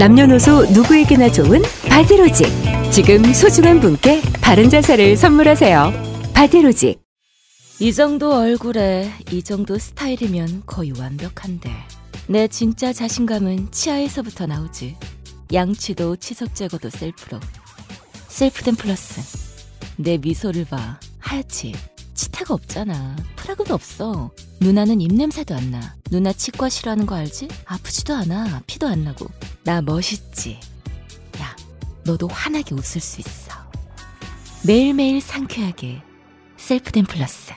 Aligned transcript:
남녀노소 0.00 0.64
누구에게나 0.72 1.30
좋은 1.30 1.60
바디로직. 1.86 2.46
지금 2.90 3.22
소중한 3.34 3.80
분께 3.80 4.22
바른 4.40 4.70
자세를 4.70 5.14
선물하세요. 5.14 5.92
바디로직. 6.32 6.98
이 7.80 7.92
정도 7.92 8.32
얼굴에 8.32 9.12
이 9.30 9.42
정도 9.42 9.76
스타일이면 9.76 10.62
거의 10.64 10.92
완벽한데 10.98 11.70
내 12.28 12.48
진짜 12.48 12.94
자신감은 12.94 13.72
치아에서부터 13.72 14.46
나오지 14.46 14.96
양치도 15.52 16.16
치석 16.16 16.54
제거도 16.54 16.88
셀프로 16.88 17.38
셀프덴 18.28 18.76
플러스 18.76 19.20
내 19.96 20.16
미소를 20.16 20.64
봐 20.64 20.98
하얗지 21.18 21.74
치태가 22.20 22.52
없잖아. 22.52 23.16
프라그도 23.36 23.72
없어. 23.72 24.30
누나는 24.60 25.00
입냄새도 25.00 25.54
안 25.54 25.70
나. 25.70 25.96
누나 26.10 26.34
치과 26.34 26.68
싫어하는 26.68 27.06
거 27.06 27.14
알지? 27.14 27.48
아프지도 27.64 28.14
않아. 28.14 28.60
피도 28.66 28.86
안 28.86 29.04
나고. 29.04 29.26
나 29.64 29.80
멋있지. 29.80 30.60
야 31.40 31.56
너도 32.04 32.28
환하게 32.28 32.74
웃을 32.74 33.00
수 33.00 33.22
있어. 33.22 33.54
매일매일 34.66 35.22
상쾌하게. 35.22 36.02
셀프덴 36.58 37.06
플러스 37.06 37.54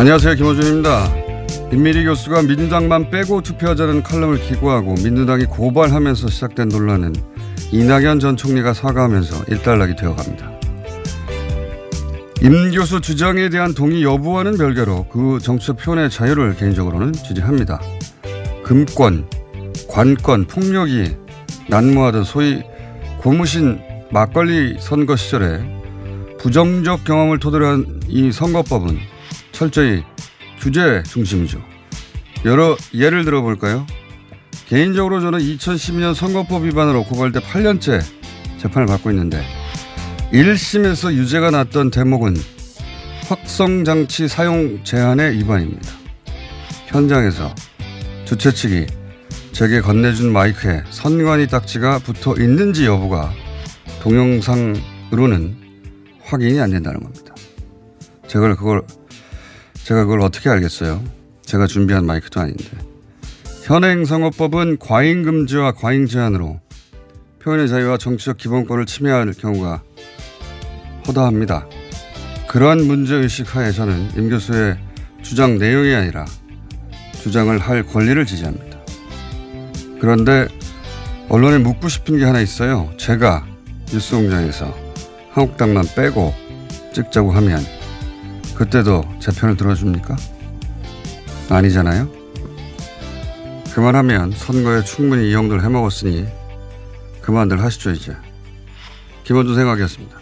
안녕하세요 0.00 0.34
김호준입니다. 0.36 1.12
임미리 1.72 2.06
교수가 2.06 2.44
민주당만 2.44 3.10
빼고 3.10 3.42
투표하자는 3.42 4.02
칼럼을 4.02 4.40
기고하고 4.40 4.94
민주당이 4.94 5.44
고발하면서 5.44 6.28
시작된 6.28 6.70
논란은 6.70 7.12
이낙연 7.70 8.18
전 8.18 8.34
총리가 8.34 8.72
사과하면서 8.72 9.44
일단락이 9.48 9.96
되어갑니다. 9.96 10.52
임 12.40 12.70
교수 12.70 13.02
주장에 13.02 13.50
대한 13.50 13.74
동의 13.74 14.02
여부와는 14.02 14.56
별개로 14.56 15.04
그 15.12 15.38
정치적 15.38 15.76
표현의 15.76 16.08
자유를 16.08 16.56
개인적으로는 16.56 17.12
지지합니다. 17.12 17.78
금권, 18.64 19.28
관권, 19.86 20.46
폭력이 20.46 21.14
난무하던 21.68 22.24
소위 22.24 22.62
고무신 23.18 23.78
막걸리 24.10 24.78
선거 24.80 25.14
시절에 25.14 25.60
부정적 26.38 27.04
경험을 27.04 27.38
토대로 27.38 27.66
한 27.66 28.00
이 28.10 28.32
선거법은 28.32 28.98
철저히 29.60 30.02
규제 30.58 31.02
중심이죠. 31.02 31.62
여러 32.46 32.78
예를 32.94 33.26
들어볼까요? 33.26 33.86
개인적으로 34.66 35.20
저는 35.20 35.38
2012년 35.38 36.14
선거법 36.14 36.64
위반으로 36.64 37.04
고발돼 37.04 37.40
8년째 37.40 38.00
재판을 38.56 38.86
받고 38.86 39.10
있는데 39.10 39.44
1심에서 40.32 41.12
유죄가 41.12 41.50
났던 41.50 41.90
대목은 41.90 42.36
확성장치 43.28 44.28
사용 44.28 44.82
제한의 44.82 45.36
위반입니다. 45.36 45.92
현장에서 46.86 47.54
주최 48.24 48.52
측이 48.52 48.86
제게 49.52 49.82
건네준 49.82 50.32
마이크에 50.32 50.84
선관위 50.88 51.48
딱지가 51.48 51.98
붙어 51.98 52.34
있는지 52.38 52.86
여부가 52.86 53.30
동영상으로는 54.00 55.56
확인이 56.22 56.58
안 56.58 56.70
된다는 56.70 57.00
겁니다. 57.00 57.34
제가 58.26 58.54
그걸 58.54 58.84
제가 59.90 60.04
그걸 60.04 60.20
어떻게 60.20 60.48
알겠어요? 60.48 61.02
제가 61.42 61.66
준비한 61.66 62.06
마이크도 62.06 62.38
아닌데. 62.38 62.64
현행 63.64 64.04
선거법은 64.04 64.78
과잉 64.78 65.24
금지와 65.24 65.72
과잉 65.72 66.06
제한으로 66.06 66.60
표현의 67.42 67.68
자유와 67.68 67.98
정치적 67.98 68.36
기본권을 68.36 68.86
침해할 68.86 69.32
경우가 69.32 69.82
허다합니다. 71.08 71.66
그러한 72.46 72.86
문제의식 72.86 73.56
하에 73.56 73.72
저는 73.72 74.10
임 74.16 74.30
교수의 74.30 74.78
주장 75.22 75.58
내용이 75.58 75.92
아니라 75.92 76.24
주장을 77.20 77.58
할 77.58 77.82
권리를 77.82 78.24
지지합니다. 78.24 78.78
그런데 80.00 80.46
언론에 81.28 81.58
묻고 81.58 81.88
싶은 81.88 82.16
게 82.16 82.24
하나 82.24 82.40
있어요. 82.40 82.92
제가 82.96 83.44
뉴스 83.86 84.14
공장에서 84.14 84.72
한국당만 85.32 85.84
빼고 85.96 86.32
찍자고 86.94 87.32
하면 87.32 87.79
그때도 88.60 89.02
제 89.20 89.32
편을 89.32 89.56
들어줍니까? 89.56 90.16
아니잖아요. 91.48 92.10
그만하면 93.74 94.32
선거에 94.32 94.84
충분히 94.84 95.30
이용들 95.30 95.64
해먹었으니 95.64 96.26
그만들 97.22 97.62
하시죠 97.62 97.92
이제. 97.92 98.14
김원준 99.24 99.54
생각이었습니다. 99.54 100.20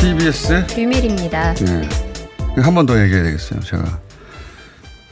TBS의 0.00 0.66
비밀입니다. 0.68 1.54
네. 1.54 1.88
한 2.56 2.74
번 2.74 2.86
더 2.86 3.00
얘기해야 3.00 3.22
되겠어요. 3.24 3.60
제가 3.60 4.00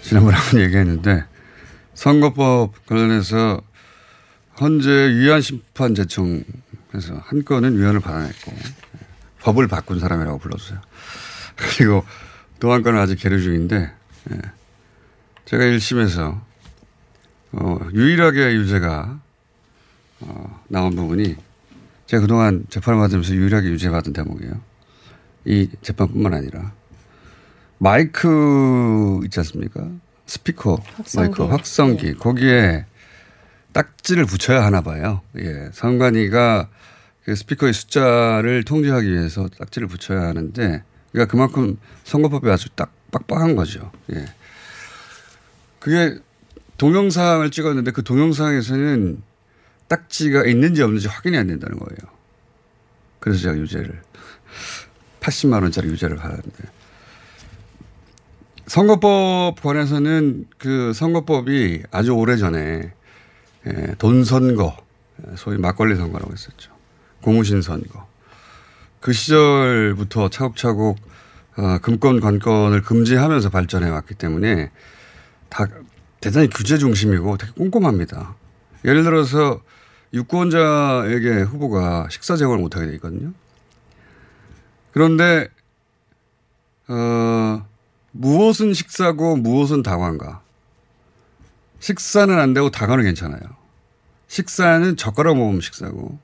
지난번에 0.06 0.37
한번 0.37 0.61
얘기했는데 0.61 1.25
선거법 1.94 2.87
관련해서 2.87 3.61
현재 4.55 4.88
위헌 4.88 5.41
심판 5.41 5.97
제청에서 5.97 6.44
한 7.23 7.44
건은 7.44 7.76
위헌을 7.76 7.99
받아냈고 7.99 8.53
법을 9.41 9.67
바꾼 9.67 9.99
사람이라고 9.99 10.38
불러주세요. 10.38 10.81
그리고 11.56 12.05
또 12.61 12.73
한 12.73 12.82
건은 12.82 13.00
아직 13.00 13.17
계류 13.17 13.43
중인데 13.43 13.93
예. 14.31 14.41
제가 15.44 15.64
1심에서 15.64 16.41
어, 17.53 17.79
유일하게 17.93 18.55
유죄가 18.55 19.20
어, 20.20 20.62
나온 20.69 20.94
부분이 20.94 21.35
제가 22.06 22.20
그동안 22.20 22.64
재판을 22.70 23.00
받으면서 23.00 23.35
유일하게 23.35 23.70
유죄받은 23.70 24.12
대목이에요. 24.12 24.61
이 25.47 25.69
재판뿐만 25.82 26.32
아니라 26.32 26.73
마이크 27.78 29.20
있지 29.25 29.40
않습니까? 29.40 29.88
스피커 30.26 30.82
확성기. 30.96 31.17
마이크 31.17 31.43
확성기 31.44 32.14
거기에 32.14 32.87
딱지를 33.73 34.25
붙여야 34.25 34.64
하나 34.64 34.81
봐요. 34.81 35.20
예. 35.38 35.70
선관위가 35.73 36.69
그 37.25 37.34
스피커의 37.34 37.73
숫자를 37.73 38.64
통제하기 38.64 39.11
위해서 39.11 39.49
딱지를 39.58 39.88
붙여야 39.88 40.23
하는데 40.23 40.82
그러니까 41.12 41.31
그만큼 41.31 41.78
선거법이 42.05 42.50
아주 42.50 42.69
딱 42.70 42.93
빡빡한 43.11 43.56
거죠. 43.56 43.93
예. 44.12 44.26
그게 45.79 46.19
동영상을 46.79 47.49
찍었는데 47.50 47.90
그 47.93 48.02
동영상에서는 48.02 49.22
딱지가 49.88 50.46
있는지 50.46 50.82
없는지 50.82 51.08
확인이 51.08 51.37
안 51.37 51.46
된다는 51.46 51.79
거예요. 51.79 52.12
그래서 53.20 53.40
제가 53.40 53.56
유죄를 53.56 54.02
80만 55.20 55.62
원짜리 55.62 55.88
유죄를 55.88 56.17
받았는데 56.17 56.75
선거법 58.67 59.61
관해서는 59.63 60.47
그 60.59 60.93
선거법이 60.93 61.85
아주 61.91 62.13
오래 62.13 62.37
전에 62.37 62.93
예, 63.67 63.95
돈 63.99 64.25
선거, 64.25 64.77
예, 65.27 65.37
소위 65.37 65.57
막걸리 65.59 65.97
선거라고 65.97 66.33
했었죠. 66.33 66.73
고무신 67.23 67.63
선거. 67.63 68.07
그 69.01 69.13
시절부터 69.13 70.31
차곡차곡 70.31 70.99
어, 71.59 71.79
금권 71.81 72.21
관건을 72.21 72.83
금지하면서 72.83 73.51
발전해 73.51 73.89
왔기 73.89 74.15
때문에 74.15 74.71
다 75.49 75.67
대단히 76.21 76.49
규제 76.49 76.77
중심이고 76.77 77.37
되게 77.37 77.53
꼼꼼합니다. 77.53 78.35
예를 78.85 79.05
들어서 79.05 79.61
유권자에게 80.13 81.43
후보가 81.43 82.09
식사 82.11 82.37
제공을 82.37 82.61
못하게 82.61 82.87
돼 82.87 82.95
있거든요. 82.95 83.33
그런데 84.93 85.49
어, 86.89 87.67
무엇은 88.19 88.75
식사고 88.75 89.37
무엇은 89.37 89.83
다관가. 89.83 90.43
식사는 91.81 92.37
안 92.39 92.55
되고 92.55 92.71
다관은 92.71 93.05
괜찮아요. 93.05 93.41
식사는 94.29 94.97
젓가락 94.97 95.37
먹으면 95.37 95.61
식사고 95.61 96.19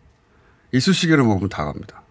이쑤시개를 0.73 1.25
먹으면 1.25 1.49
다갑니다. 1.49 2.03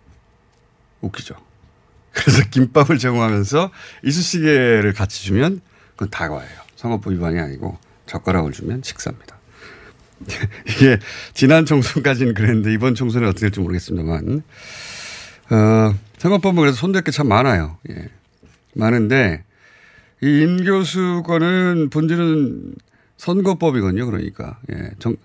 웃기죠. 1.02 1.36
그래서 2.14 2.44
김밥을 2.50 2.98
제공하면서 2.98 3.72
이쑤시개를 4.04 4.94
같이 4.94 5.24
주면 5.24 5.62
그건 5.94 6.10
다과예요. 6.10 6.62
선거법 6.76 7.14
위반이 7.14 7.40
아니고 7.40 7.78
젓가락을 8.06 8.52
주면 8.52 8.82
식사입니다. 8.84 9.38
이게 10.68 11.00
지난 11.34 11.66
총선까지는 11.66 12.36
그랬는데 12.36 12.72
이번 12.74 12.94
총선에 12.94 13.26
어떻게 13.26 13.42
될지 13.42 13.60
모르겠습니다만 13.60 14.44
어, 15.50 15.96
선거법은 16.20 16.60
그래서 16.62 16.78
손댈 16.78 17.02
게 17.02 17.12
참 17.12 17.28
많아요. 17.28 17.78
예. 17.90 18.08
많은데 18.76 19.44
이 20.24 20.42
임 20.42 20.64
교수 20.64 21.24
거는 21.26 21.90
본질은 21.90 22.76
선거법이거든요. 23.18 24.06
그러니까 24.06 24.60
예. 24.72 24.92
정, 25.00 25.16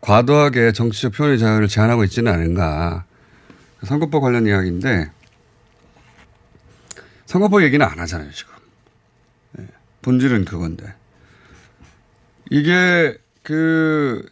과도하게 0.00 0.72
정치적 0.72 1.12
표현의 1.12 1.38
자유를 1.38 1.68
제한하고 1.68 2.04
있지는 2.04 2.32
않은가. 2.32 3.04
선거법 3.84 4.20
관련 4.22 4.46
이야기인데 4.46 5.10
선거법 7.26 7.62
얘기는 7.62 7.84
안 7.84 7.98
하잖아요. 8.00 8.30
지금. 8.32 8.54
예. 9.60 9.66
본질은 10.02 10.44
그건데 10.44 10.94
이게 12.50 13.16
그 13.42 14.28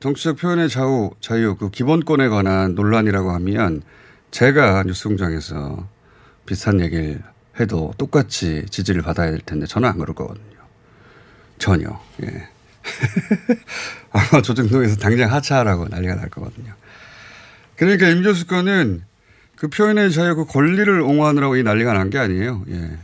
정치적 0.00 0.36
표현의 0.36 0.68
자유, 0.68 1.10
자유 1.20 1.56
그 1.56 1.70
기본권에 1.70 2.28
관한 2.28 2.74
논란이라고 2.74 3.30
하면 3.32 3.82
제가 4.30 4.82
뉴스공장에서 4.82 5.88
비슷한 6.44 6.80
얘기를 6.80 7.22
해도 7.60 7.92
똑같이 7.98 8.64
지지를 8.70 9.02
받아야 9.02 9.30
될 9.30 9.40
텐데 9.40 9.66
저는 9.66 9.88
안 9.88 9.98
그럴 9.98 10.14
거거든요. 10.14 10.44
전혀. 11.58 12.00
예. 12.22 12.48
아마 14.12 14.42
조정동에서 14.42 14.96
당장 14.96 15.32
하차하라고 15.32 15.88
난리가 15.88 16.14
날 16.16 16.28
거거든요. 16.28 16.72
그러니까 17.76 18.08
임 18.08 18.22
교수 18.22 18.46
거는 18.46 19.02
그 19.56 19.68
표현의 19.68 20.12
자유 20.12 20.34
그 20.36 20.44
권리를 20.44 21.00
옹호하느라고 21.00 21.56
이 21.56 21.62
난리가 21.62 21.92
난 21.94 22.10
게 22.10 22.18
아니에요. 22.18 22.64
예. 22.68 22.98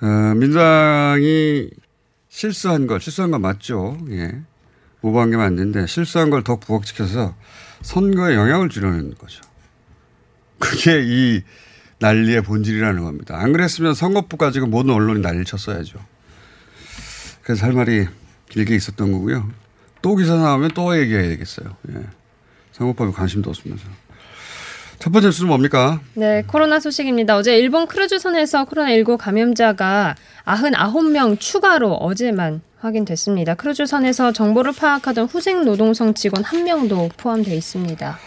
어, 0.00 0.34
민주당이 0.34 1.70
실수한 2.28 2.86
걸, 2.86 3.00
실수한 3.00 3.30
건 3.30 3.40
맞죠. 3.42 3.98
예. 4.10 4.40
오버한 5.02 5.30
게 5.32 5.36
맞는데 5.36 5.86
실수한 5.86 6.30
걸 6.30 6.42
더 6.44 6.56
부각시켜서 6.56 7.34
선거에 7.82 8.36
영향을 8.36 8.68
주려는 8.68 9.14
거죠. 9.18 9.40
그게 10.60 11.02
이 11.04 11.42
난리의 12.02 12.42
본질이라는 12.42 13.02
겁니다. 13.02 13.38
안 13.38 13.52
그랬으면 13.52 13.94
선거법 13.94 14.38
가지고 14.38 14.66
모든 14.66 14.92
언론이 14.92 15.20
난리를 15.20 15.44
쳤어야죠. 15.44 15.98
그래서 17.42 17.64
할 17.64 17.72
말이 17.72 18.06
길게 18.50 18.74
있었던 18.74 19.12
거고요. 19.12 19.48
또 20.02 20.16
기사 20.16 20.34
나오면 20.34 20.72
또 20.74 20.98
얘기해야 20.98 21.28
되겠어요. 21.28 21.76
예. 21.90 22.00
선거법에 22.72 23.12
관심도 23.12 23.50
없으면서. 23.50 23.84
첫 24.98 25.10
번째 25.10 25.28
뉴스는 25.28 25.48
뭡니까? 25.48 26.00
네, 26.14 26.42
코로나 26.46 26.78
소식입니다. 26.78 27.36
어제 27.36 27.56
일본 27.56 27.86
크루즈선에서 27.86 28.64
코로나19 28.66 29.16
감염자가 29.16 30.14
99명 30.44 31.38
추가로 31.40 31.94
어제만 31.94 32.60
확인됐습니다. 32.78 33.54
크루즈선에서 33.54 34.32
정보를 34.32 34.72
파악하던 34.72 35.26
후생 35.26 35.64
노동성 35.64 36.14
직원 36.14 36.44
한 36.44 36.64
명도 36.64 37.10
포함되어 37.16 37.54
있습니다. 37.54 38.18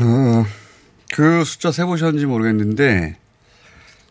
어, 0.00 0.44
그 1.12 1.44
숫자 1.44 1.70
세보셨는지 1.70 2.26
모르겠는데 2.26 3.16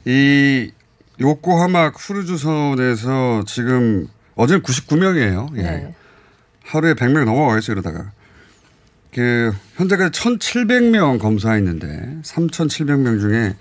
이 0.05 0.71
요코하마 1.19 1.91
크루즈 1.91 2.37
선에서 2.37 3.43
지금 3.45 4.07
어제는 4.35 4.63
99명이에요. 4.63 5.57
예. 5.57 5.61
네. 5.61 5.95
하루에 6.63 6.93
100명 6.93 7.25
넘어가겠어요, 7.25 7.73
이러다가. 7.73 8.11
그, 9.13 9.51
현재까지 9.75 10.19
1,700명 10.19 11.19
검사했는데, 11.19 12.21
3,700명 12.23 13.19
중에 13.19 13.55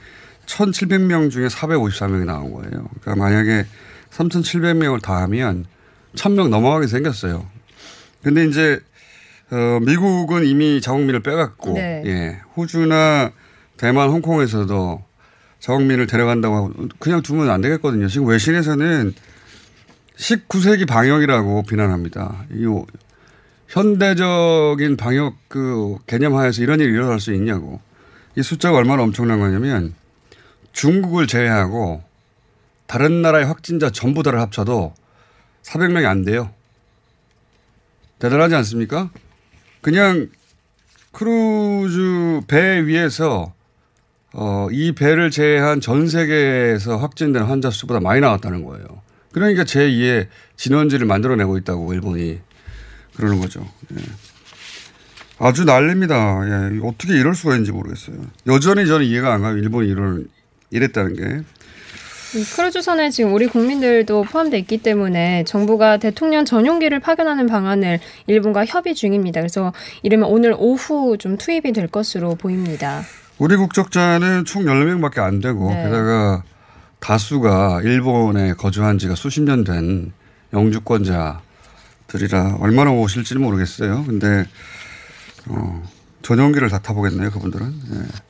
1,700명 0.47 1.31
중에 1.31 1.49
454명이 1.49 2.25
나온 2.25 2.53
거예요. 2.53 2.89
그러니까 3.01 3.17
만약에 3.17 3.67
3,700명을 4.11 5.03
다 5.03 5.21
하면 5.23 5.67
1,000명 6.15 6.49
넘어가게 6.49 6.87
생겼어요. 6.87 7.47
근데 8.23 8.45
이제, 8.47 8.81
어, 9.51 9.81
미국은 9.81 10.45
이미 10.45 10.81
자국민을 10.81 11.21
빼갔고, 11.21 11.75
네. 11.75 12.03
예. 12.07 12.41
호주나 12.57 13.33
대만, 13.77 14.11
홍콩에서도 14.11 15.03
자국민을 15.59 16.07
데려간다고 16.07 16.57
하고, 16.57 16.73
그냥 16.99 17.23
두면 17.23 17.51
안 17.51 17.61
되겠거든요. 17.61 18.09
지금 18.09 18.29
외신에서는 18.29 19.15
19세기 20.17 20.87
방역이라고 20.87 21.65
비난합니다. 21.65 22.45
이 22.53 22.67
현대적인 23.69 24.97
방역 24.97 25.35
그 25.49 25.97
개념 26.07 26.37
하에서 26.37 26.63
이런 26.63 26.81
일이 26.81 26.93
일어날 26.93 27.21
수 27.21 27.33
있냐고. 27.33 27.81
이 28.37 28.43
숫자가 28.43 28.77
얼마나 28.77 29.03
엄청난 29.03 29.41
거냐면 29.41 29.95
중국을 30.73 31.27
제외하고 31.27 32.03
다른 32.87 33.23
나라의 33.23 33.47
확진자 33.47 33.91
전부 33.91 34.23
다를 34.23 34.41
합쳐도 34.41 34.95
400명이 35.63 36.07
안 36.07 36.25
돼요. 36.25 36.51
대단하지 38.19 38.55
않습니까? 38.57 39.11
그냥 39.81 40.29
크루즈 41.13 42.43
배 42.47 42.87
위에서 42.87 43.53
어, 44.33 44.69
이 44.71 44.93
배를 44.93 45.31
제외한 45.31 45.81
전 45.81 46.09
세계에서 46.09 46.97
확진된 46.99 47.43
환자 47.43 47.71
수보다 47.71 48.01
많이 48.01 48.21
나왔다는 48.21 48.65
거예요. 48.65 48.87
그러니까 49.33 49.65
제2의 49.65 50.29
진원지를 50.57 51.07
만들어내고 51.07 51.59
있다고 51.59 51.93
일본이 51.95 52.41
그러는 53.17 53.41
거죠. 53.41 53.67
예. 53.93 54.03
아주 55.39 55.65
난립니다. 55.65 56.15
예. 56.45 56.81
어떻게 56.83 57.15
이럴 57.15 57.35
수가 57.35 57.55
있는지 57.55 57.73
모르겠어요. 57.73 58.17
여전히 58.47 58.87
저는 58.87 59.07
이해가 59.07 59.35
안 59.35 59.43
가요. 59.43 59.57
일본이 59.57 59.89
이런, 59.89 60.29
이랬다는 60.71 61.17
게. 61.17 61.45
이 62.35 62.45
크루즈선에 62.45 63.11
지금 63.11 63.35
우리 63.35 63.47
국민들도 63.49 64.23
포함되어 64.25 64.59
있기 64.61 64.79
때문에 64.79 65.43
정부가 65.45 65.97
대통령 65.97 66.45
전용기를 66.45 67.01
파견하는 67.01 67.47
방안을 67.47 67.99
일본과 68.29 68.65
협의 68.67 68.95
중입니다. 68.95 69.41
그래서 69.41 69.73
이르면 70.03 70.29
오늘 70.29 70.55
오후 70.57 71.19
좀 71.19 71.37
투입이 71.37 71.73
될 71.73 71.89
것으로 71.89 72.37
보입니다. 72.37 73.03
우리 73.39 73.57
국적자는 73.57 74.45
총 74.45 74.65
14명밖에 74.65 75.19
안 75.19 75.41
되고 75.41 75.71
네. 75.71 75.85
게다가 75.85 76.45
다수가 77.01 77.81
일본에 77.83 78.53
거주한 78.53 78.99
지가 78.99 79.15
수십 79.17 79.41
년 79.43 79.65
된 79.65 80.13
영주권자들이라 80.53 81.39
얼마나 82.61 82.93
오실지는 82.93 83.43
모르겠어요. 83.43 84.05
근데 84.05 84.45
어, 85.49 85.83
전용기를 86.23 86.69
다 86.69 86.79
타보겠네요. 86.79 87.31
그분들은. 87.31 87.75
예. 87.95 88.30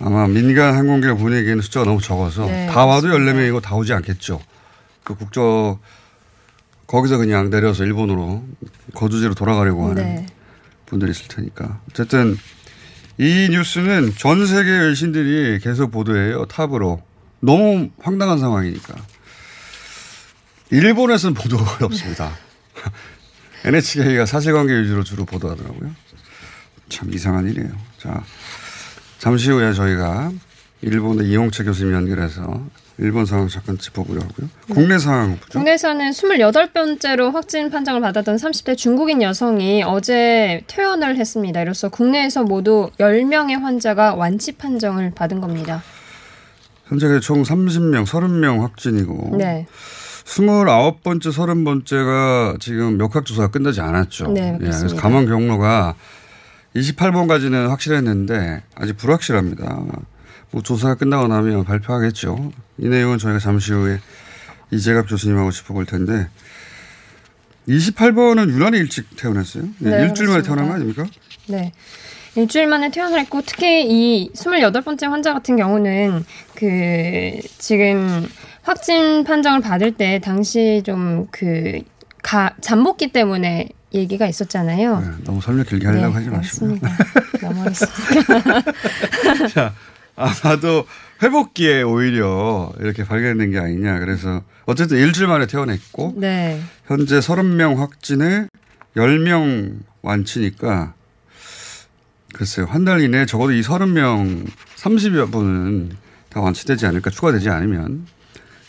아마 0.00 0.26
민간 0.28 0.74
항공기를 0.74 1.16
보내기에는 1.16 1.60
숫자가 1.62 1.86
너무 1.86 2.00
적어서 2.00 2.46
네, 2.46 2.66
다 2.66 2.86
와도 2.86 3.08
맞습니다. 3.08 3.32
14명이고 3.32 3.60
다 3.62 3.74
오지 3.74 3.92
않겠죠. 3.92 4.40
그 5.02 5.14
국적 5.14 5.80
거기서 6.86 7.18
그냥 7.18 7.50
내려서 7.50 7.84
일본으로 7.84 8.44
거주지로 8.94 9.34
돌아가려고 9.34 9.90
하는 9.90 10.02
네. 10.02 10.26
분들이 10.86 11.10
있을 11.10 11.28
테니까. 11.28 11.80
어쨌든 11.90 12.36
이 13.18 13.48
뉴스는 13.50 14.14
전 14.16 14.46
세계 14.46 14.70
외신들이 14.70 15.58
계속 15.60 15.90
보도해요. 15.90 16.46
탑으로. 16.46 17.02
너무 17.40 17.90
황당한 18.00 18.38
상황이니까. 18.38 18.94
일본에서는 20.70 21.34
보도가 21.34 21.64
거의 21.64 21.86
없습니다. 21.86 22.32
NHK가 23.64 24.24
사실관계 24.26 24.72
위주로 24.82 25.02
주로 25.02 25.24
보도하더라고요. 25.24 25.90
참 26.88 27.12
이상한 27.12 27.46
일이에요. 27.48 27.70
자, 27.98 28.22
잠시 29.18 29.50
후에 29.50 29.72
저희가 29.72 30.30
일본의 30.82 31.28
이용채 31.28 31.64
교수님 31.64 31.92
연결해서 31.92 32.60
일본 32.98 33.26
상황 33.26 33.48
잠깐 33.48 33.78
짚어보려 33.78 34.20
하고요. 34.20 34.48
국내 34.70 34.98
상황 34.98 35.36
보죠. 35.36 35.58
국내에서는 35.58 36.10
28번째로 36.10 37.32
확진 37.32 37.70
판정을 37.70 38.00
받았던 38.00 38.36
30대 38.36 38.76
중국인 38.76 39.22
여성이 39.22 39.84
어제 39.84 40.62
퇴원을 40.66 41.16
했습니다. 41.16 41.62
이로써 41.62 41.88
국내에서 41.88 42.42
모두 42.42 42.90
10명의 42.98 43.60
환자가 43.60 44.14
완치 44.14 44.52
판정을 44.52 45.12
받은 45.14 45.40
겁니다. 45.40 45.82
현재 46.86 47.20
총 47.20 47.42
30명, 47.42 48.04
30명 48.04 48.60
확진이고 48.62 49.36
네. 49.36 49.66
29번째, 50.24 51.20
30번째가 51.32 52.60
지금 52.60 52.98
역학조사가 53.00 53.48
끝나지 53.50 53.80
않았죠. 53.80 54.28
네, 54.32 54.54
예, 54.54 54.58
그래서. 54.58 54.94
감원 54.96 55.26
경로가 55.26 55.94
28번까지는 56.76 57.68
확실했는데 57.68 58.62
아직 58.74 58.96
불확실합니다. 58.96 59.82
뭐 60.50 60.62
조사가 60.62 60.94
끝나고 60.96 61.28
나면 61.28 61.64
발표하겠죠. 61.64 62.52
이 62.78 62.88
내용은 62.88 63.18
저희가 63.18 63.38
잠시 63.38 63.72
후에 63.72 64.00
이재갑 64.70 65.08
교수님하고 65.08 65.50
짚어볼 65.50 65.86
텐데 65.86 66.28
28번은 67.68 68.50
유난히 68.50 68.78
일찍 68.78 69.14
퇴원했어요. 69.16 69.64
예, 69.84 69.88
네, 69.88 70.02
일주일 70.04 70.28
만에. 70.28 70.42
퇴원한 70.42 70.68
거 70.68 70.74
아닙니까? 70.74 71.06
네. 71.48 71.72
일주일 72.34 72.66
만에 72.66 72.90
퇴원을 72.90 73.18
했고 73.20 73.42
특히 73.44 73.84
이 73.86 74.30
28번째 74.32 75.08
환자 75.08 75.32
같은 75.32 75.56
경우는 75.56 76.24
그 76.54 77.38
지금 77.58 78.26
확진 78.62 79.24
판정을 79.24 79.60
받을 79.60 79.92
때 79.92 80.20
당시 80.22 80.82
좀그 80.84 81.80
잠복기 82.60 83.08
때문에 83.12 83.68
얘기가 83.94 84.26
있었잖아요. 84.26 85.00
네, 85.00 85.06
너무 85.24 85.40
설명 85.40 85.64
길게 85.64 85.86
하려고 85.86 86.14
하지 86.14 86.28
마시고요. 86.28 86.72
알겠습니다. 86.72 86.96
넘어가겠습니다. 87.48 88.62
자, 89.54 89.74
아마도 90.16 90.86
회복기에 91.22 91.82
오히려 91.82 92.72
이렇게 92.80 93.04
발견된 93.04 93.50
게 93.50 93.58
아니냐. 93.58 93.98
그래서 94.00 94.42
어쨌든 94.66 94.98
일주일 94.98 95.26
만에 95.28 95.46
퇴원했고 95.46 96.14
네. 96.16 96.60
현재 96.86 97.18
30명 97.18 97.76
확진에 97.76 98.48
10명 98.96 99.78
완치니까 100.02 100.94
글쎄요. 102.34 102.66
한 102.66 102.84
달 102.84 103.00
이내에 103.00 103.24
적어도 103.26 103.52
이 103.52 103.62
30명 103.62 104.46
30여 104.76 105.32
분은 105.32 105.96
다 106.28 106.40
완치되지 106.40 106.84
않을까 106.86 107.10
추가되지 107.10 107.48
않으면 107.48 108.06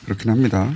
그렇긴 0.05 0.31
합니다. 0.31 0.69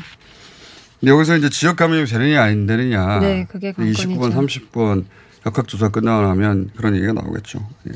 여기서 1.06 1.38
이제 1.38 1.50
지역 1.50 1.76
감염이 1.76 2.06
되느냐 2.06 2.44
안 2.44 2.66
되느냐. 2.66 3.20
네, 3.20 3.46
그게 3.50 3.72
관건이죠. 3.72 4.10
29번, 4.10 4.34
30번 4.34 5.06
역학조사 5.46 5.90
끝나고 5.90 6.26
나면 6.28 6.70
그런 6.76 6.96
얘기가 6.96 7.14
나오겠죠. 7.14 7.60
예. 7.90 7.94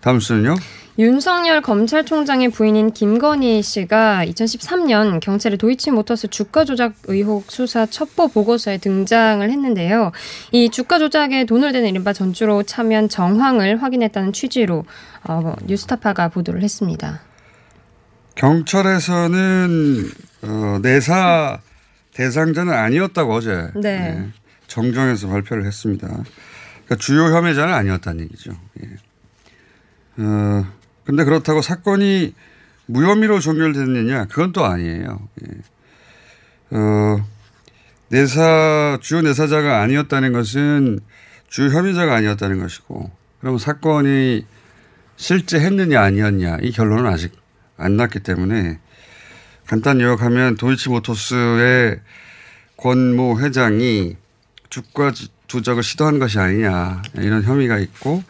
다음 0.00 0.20
수는요. 0.20 0.54
윤석열 0.98 1.60
검찰총장의 1.60 2.50
부인인 2.50 2.92
김건희 2.92 3.60
씨가 3.62 4.24
2013년 4.26 5.20
경찰의 5.20 5.58
도이치모터스 5.58 6.28
주가 6.28 6.64
조작 6.64 6.94
의혹 7.04 7.50
수사 7.50 7.84
첩보 7.84 8.28
보고서에 8.28 8.78
등장을 8.78 9.50
했는데요. 9.50 10.12
이 10.52 10.70
주가 10.70 10.98
조작에 10.98 11.44
돈을 11.44 11.72
대는 11.72 11.90
이른바 11.90 12.14
전주로 12.14 12.62
참여한 12.62 13.10
정황을 13.10 13.82
확인했다는 13.82 14.32
취지로 14.32 14.84
어, 15.24 15.54
뉴스타파가 15.66 16.28
보도를 16.28 16.62
했습니다. 16.62 17.20
경찰에서는 18.36 20.10
어, 20.42 20.78
내사 20.80 21.58
대상자는 22.16 22.72
아니었다고 22.72 23.34
어제 23.34 23.70
네. 23.74 24.16
예, 24.16 24.28
정정해서 24.68 25.28
발표를 25.28 25.66
했습니다. 25.66 26.08
그러니까 26.08 26.96
주요 26.98 27.24
혐의자는 27.24 27.74
아니었다는 27.74 28.24
얘기죠. 28.24 28.52
예. 28.82 30.22
어, 30.22 30.66
근데 31.04 31.24
그렇다고 31.24 31.60
사건이 31.60 32.34
무혐의로 32.86 33.38
종결됐느냐? 33.40 34.28
그건 34.28 34.52
또 34.52 34.64
아니에요. 34.64 35.28
예. 35.42 36.76
어, 36.76 37.22
내사 38.08 38.98
주요 39.02 39.20
내사자가 39.20 39.82
아니었다는 39.82 40.32
것은 40.32 41.00
주요 41.48 41.68
혐의자가 41.68 42.14
아니었다는 42.14 42.60
것이고, 42.60 43.10
그럼 43.40 43.58
사건이 43.58 44.46
실제 45.16 45.60
했느냐 45.60 46.00
아니었냐 46.00 46.58
이 46.62 46.72
결론은 46.72 47.12
아직 47.12 47.32
안 47.76 47.98
났기 47.98 48.20
때문에 48.20 48.78
간단 49.66 50.00
요약하면 50.00 50.56
도이치모터스의 50.56 52.00
권모 52.76 53.40
회장이 53.40 54.16
주가 54.70 55.12
조작을 55.46 55.82
시도한 55.82 56.18
것이 56.18 56.38
아니냐 56.38 57.02
이런 57.14 57.42
혐의가 57.42 57.78
있고 57.78 58.22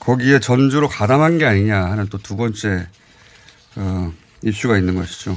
거기에 0.00 0.38
전주로 0.40 0.88
가담한 0.88 1.38
게 1.38 1.46
아니냐 1.46 1.84
하는 1.84 2.08
또 2.08 2.18
두 2.18 2.36
번째 2.36 2.86
어, 3.76 4.12
이슈가 4.42 4.76
있는 4.78 4.94
것이죠. 4.94 5.36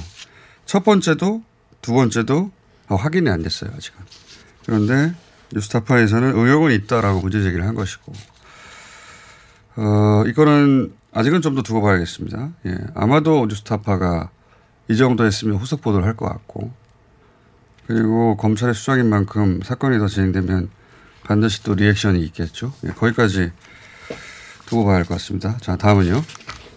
첫 0.65 0.83
번째도 0.83 1.43
두 1.81 1.93
번째도 1.93 2.51
어, 2.89 2.95
확인이 2.95 3.29
안 3.29 3.41
됐어요 3.41 3.71
아직은. 3.75 3.99
그런데 4.65 5.13
뉴스타파에서는 5.53 6.35
의혹은 6.37 6.71
있다라고 6.71 7.21
문제 7.21 7.41
제기를 7.41 7.65
한 7.65 7.73
것이고 7.75 8.13
어, 9.77 10.23
이거는 10.27 10.93
아직은 11.13 11.41
좀 11.41 11.55
더 11.55 11.61
두고 11.63 11.81
봐야겠습니다. 11.81 12.51
예. 12.67 12.77
아마도 12.93 13.45
뉴스타파가 13.47 14.29
이 14.89 14.95
정도 14.97 15.25
했으면 15.25 15.57
후속 15.57 15.81
보도를 15.81 16.05
할 16.05 16.15
것 16.15 16.27
같고 16.27 16.71
그리고 17.87 18.35
검찰의 18.37 18.73
수장인 18.73 19.09
만큼 19.09 19.59
사건이 19.63 19.97
더 19.99 20.07
진행되면 20.07 20.69
반드시 21.23 21.63
또 21.63 21.73
리액션이 21.73 22.19
있겠죠. 22.25 22.73
예. 22.85 22.89
거기까지 22.89 23.51
두고 24.65 24.85
봐야 24.85 24.95
할 24.97 25.03
것 25.05 25.15
같습니다. 25.15 25.57
자, 25.61 25.75
다음은요. 25.77 26.21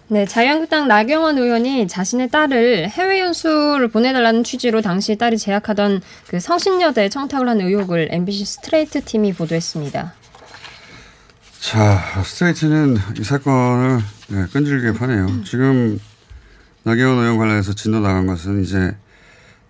네, 0.07 0.25
자유한국당 0.25 0.87
나경원 0.89 1.37
의원이 1.37 1.87
자신의 1.87 2.29
딸을 2.31 2.89
해외 2.89 3.21
연수를 3.21 3.87
보내달라는 3.89 4.43
취지로 4.43 4.81
당시 4.81 5.17
딸이 5.17 5.37
재학하던 5.37 6.01
그 6.27 6.39
성신여대에 6.41 7.07
청탁을 7.09 7.47
한 7.47 7.61
의혹을 7.61 8.09
MBC 8.11 8.43
스트레이트 8.45 9.03
팀이 9.03 9.33
보도했습니다. 9.33 10.13
자, 11.61 11.99
스트레이트는 12.25 12.97
이 13.19 13.23
사건을 13.23 13.99
네, 14.29 14.45
끈질기게 14.51 14.97
파네요. 14.97 15.43
지금 15.45 15.99
나경원 16.83 17.23
의원 17.23 17.37
관련해서 17.37 17.73
진도 17.73 17.99
나간 17.99 18.25
것은 18.25 18.63
이제 18.63 18.95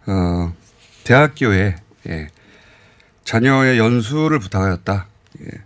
어, 0.05 0.53
대학교에 1.03 1.75
예, 2.07 2.27
자녀의 3.25 3.77
연수를 3.77 4.39
부탁하였다. 4.39 5.07
예. 5.41 5.61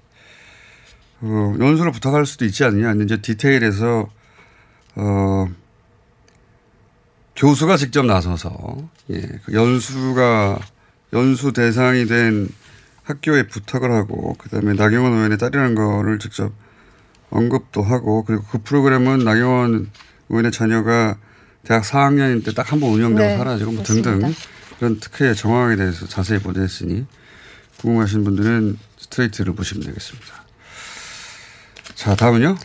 어, 1.22 1.56
연수를 1.60 1.92
부탁할 1.92 2.26
수도 2.26 2.46
있지 2.46 2.64
않느냐. 2.64 3.04
이제 3.04 3.22
디테일에서 3.22 4.10
어, 4.96 5.48
교수가 7.36 7.78
직접 7.78 8.06
나서서 8.06 8.90
예, 9.12 9.22
그 9.46 9.54
연수가 9.54 10.60
연수 11.14 11.54
대상이 11.54 12.06
된 12.06 12.50
학교에 13.04 13.44
부탁을 13.48 13.92
하고 13.92 14.34
그다음에 14.40 14.74
나경원 14.74 15.14
의원의 15.14 15.38
딸이라는 15.38 15.76
거를 15.76 16.18
직접 16.18 16.52
언급도 17.30 17.84
하고 17.84 18.24
그리고 18.24 18.44
그 18.50 18.58
프로그램은 18.64 19.20
나경원 19.20 19.92
의원의 20.30 20.52
자녀가 20.52 21.18
대학 21.66 21.84
4학년일 21.84 22.46
때딱 22.46 22.72
한 22.72 22.80
번 22.80 22.92
운영되고 22.92 23.28
네, 23.28 23.38
사라지고 23.38 23.72
뭐. 23.74 23.84
등등 23.84 24.34
그런 24.80 25.00
특혜의 25.00 25.36
정황에 25.36 25.76
대해서 25.76 26.08
자세히 26.08 26.40
보도했으니 26.40 27.06
궁금하신 27.78 28.24
분들은 28.24 28.78
스트레이트를 28.98 29.54
보시면 29.56 29.86
되겠습니다. 29.88 30.46
자 31.96 32.16
다음은요. 32.16 32.58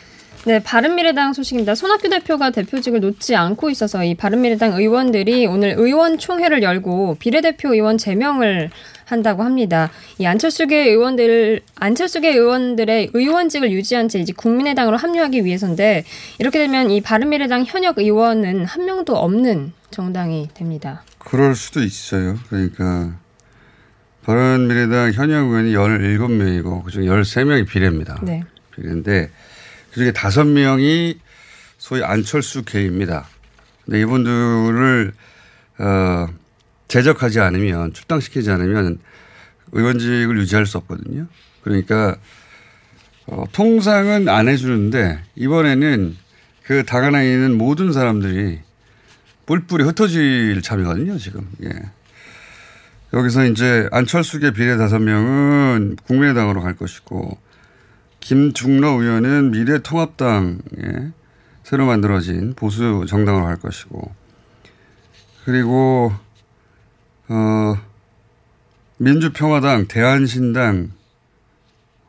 네, 0.45 0.59
바른미래당 0.59 1.33
소식입니다. 1.33 1.75
손학규 1.75 2.09
대표가 2.09 2.49
대표직을 2.49 2.99
놓지 2.99 3.35
않고 3.35 3.69
있어서 3.69 4.03
이 4.03 4.15
바른미래당 4.15 4.73
의원들이 4.73 5.45
오늘 5.45 5.75
의원총회를 5.77 6.63
열고 6.63 7.17
비례대표 7.19 7.73
의원 7.73 7.99
제명을 7.99 8.71
한다고 9.05 9.43
합니다. 9.43 9.91
이 10.17 10.25
안철수계 10.25 10.89
의원들 10.89 11.61
안철수계 11.75 12.31
의원들의 12.31 13.11
의원직을 13.13 13.71
유지한 13.71 14.09
채 14.09 14.19
이제 14.19 14.33
국민의당으로 14.35 14.97
합류하기 14.97 15.45
위해서인데 15.45 16.05
이렇게 16.39 16.57
되면 16.57 16.89
이 16.89 17.01
바른미래당 17.01 17.65
현역 17.67 17.99
의원은 17.99 18.65
한 18.65 18.85
명도 18.85 19.17
없는 19.17 19.73
정당이 19.91 20.49
됩니다. 20.55 21.03
그럴 21.19 21.53
수도 21.53 21.83
있어요. 21.83 22.39
그러니까 22.49 23.13
바른미래당 24.23 25.11
현역 25.11 25.49
의원이 25.49 25.73
17명이고 25.73 26.83
그중 26.83 27.03
13명이 27.03 27.67
비례입니다. 27.67 28.19
네. 28.23 28.43
비례인데 28.75 29.29
그중에 29.91 30.11
5명이 30.11 31.17
소위 31.77 32.03
안철수 32.03 32.63
계입니다. 32.63 33.27
근데 33.85 34.01
이분들을 34.01 35.13
어, 35.79 36.27
제적하지 36.87 37.39
않으면 37.39 37.93
출당시키지 37.93 38.51
않으면 38.51 38.99
의원직을 39.71 40.37
유지할 40.39 40.65
수 40.65 40.77
없거든요. 40.79 41.27
그러니까 41.63 42.17
어, 43.27 43.45
통상은 43.51 44.27
안 44.27 44.47
해주는데 44.47 45.23
이번에는 45.35 46.17
그 46.63 46.83
당 46.83 47.03
안에 47.03 47.29
있는 47.29 47.57
모든 47.57 47.91
사람들이 47.91 48.59
뿔뿔이 49.45 49.83
흩어질 49.83 50.61
참이거든요, 50.61 51.17
지금. 51.17 51.49
예. 51.63 51.69
여기서 53.13 53.45
이제 53.45 53.89
안철수계 53.91 54.51
비례 54.53 54.77
다섯 54.77 54.99
명은 54.99 55.97
국민의당으로 56.07 56.61
갈 56.61 56.75
것이고 56.77 57.37
김중러 58.21 58.87
의원은 58.91 59.51
미래통합당에 59.51 61.11
새로 61.63 61.85
만들어진 61.85 62.53
보수 62.55 63.05
정당으로 63.07 63.45
갈 63.45 63.57
것이고 63.57 64.13
그리고 65.45 66.13
어 67.27 67.75
민주평화당, 68.97 69.87
대한신당 69.87 70.91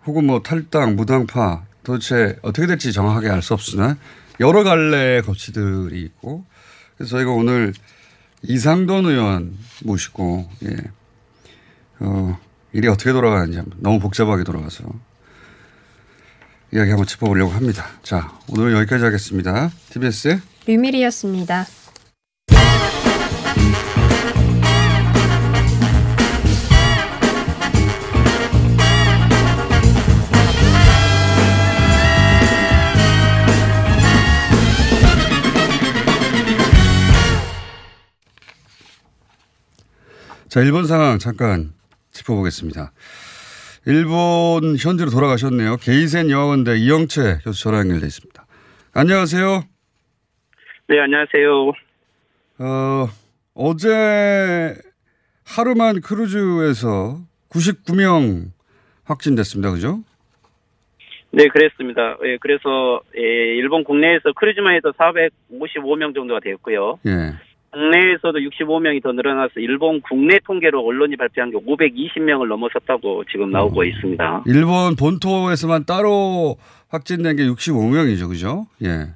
혹은 0.07 0.27
뭐 0.27 0.43
탈당, 0.43 0.95
무당파 0.97 1.65
도대체 1.83 2.39
어떻게 2.43 2.67
될지 2.67 2.93
정확하게 2.93 3.31
알 3.31 3.43
수 3.43 3.55
없으나 3.55 3.97
여러 4.41 4.63
갈래의 4.63 5.23
거치들이 5.23 6.03
있고 6.03 6.45
그래서 6.97 7.17
저희가 7.17 7.31
오늘 7.31 7.73
이상돈 8.43 9.07
의원 9.07 9.57
모시고 9.85 10.51
예. 10.65 10.77
어, 12.01 12.39
일이 12.73 12.89
어떻게 12.89 13.13
돌아가는지 13.13 13.63
너무 13.77 14.01
복잡하게 14.01 14.45
돌아가서 14.45 14.85
이야기 16.75 16.89
한번 16.89 17.07
짚어보려고 17.07 17.53
합니다. 17.53 17.87
자, 18.03 18.33
오늘 18.49 18.73
여기까지 18.73 19.05
하겠습니다. 19.05 19.71
TBS의 19.91 20.41
류밀이었습니다. 20.67 21.67
자, 40.49 40.61
일본 40.61 40.87
상황 40.87 41.19
잠깐 41.19 41.75
짚어보겠습니다. 42.13 42.93
일본 43.87 44.77
현지로 44.79 45.11
돌아가셨네요. 45.11 45.77
게이센 45.79 46.31
여학원대 46.31 46.77
이영채 46.77 47.39
교수 47.43 47.65
전화 47.65 47.79
연결돼 47.81 48.07
있습니다. 48.07 48.47
안녕하세요. 48.95 49.65
네, 50.89 51.01
안녕하세요. 51.01 51.69
어, 52.59 53.09
어제 53.55 54.75
하루만 55.45 56.01
크루즈에서 56.01 57.19
99명 57.51 58.51
확진됐습니다. 59.05 59.73
그죠? 59.73 60.01
네, 61.31 61.49
그랬습니다. 61.49 62.19
예, 62.25 62.37
그래서 62.41 63.01
예, 63.17 63.21
일본 63.57 63.83
국내에서 63.85 64.33
크루즈만 64.37 64.77
해도 64.77 64.93
455명 64.93 66.15
정도가 66.15 66.41
되었고요. 66.41 67.01
예. 67.07 67.33
국내에서도 67.73 68.39
65명이 68.39 69.03
더 69.03 69.13
늘어나서 69.13 69.55
일본 69.57 70.01
국내 70.03 70.39
통계로 70.45 70.85
언론이 70.85 71.17
발표한 71.17 71.51
게 71.51 71.57
520명을 71.57 72.47
넘어섰다고 72.47 73.25
지금 73.31 73.51
나오고 73.51 73.81
어. 73.81 73.85
있습니다. 73.85 74.45
일본 74.47 74.95
본토에서만 74.95 75.85
따로 75.87 76.57
확진된 76.91 77.37
게 77.37 77.45
65명이죠. 77.45 78.29
그죠? 78.29 78.67
예. 78.83 79.07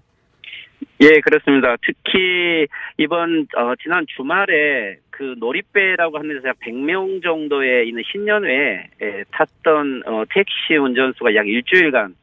예, 1.00 1.20
그렇습니다. 1.20 1.76
특히 1.82 2.66
이번 2.96 3.46
어, 3.56 3.75
지난 3.82 4.06
주말에 4.16 4.96
그 5.10 5.34
놀이배라고 5.38 6.18
하는 6.18 6.36
데서 6.36 6.48
약 6.48 6.56
100명 6.60 7.22
정도에 7.22 7.84
있는 7.84 8.02
신년회에 8.10 8.88
예, 9.02 9.25
탔던 9.30 10.02
어, 10.06 10.25
택시 10.30 10.76
운전수가 10.76 11.34
약 11.34 11.46
일주일간 11.46 12.14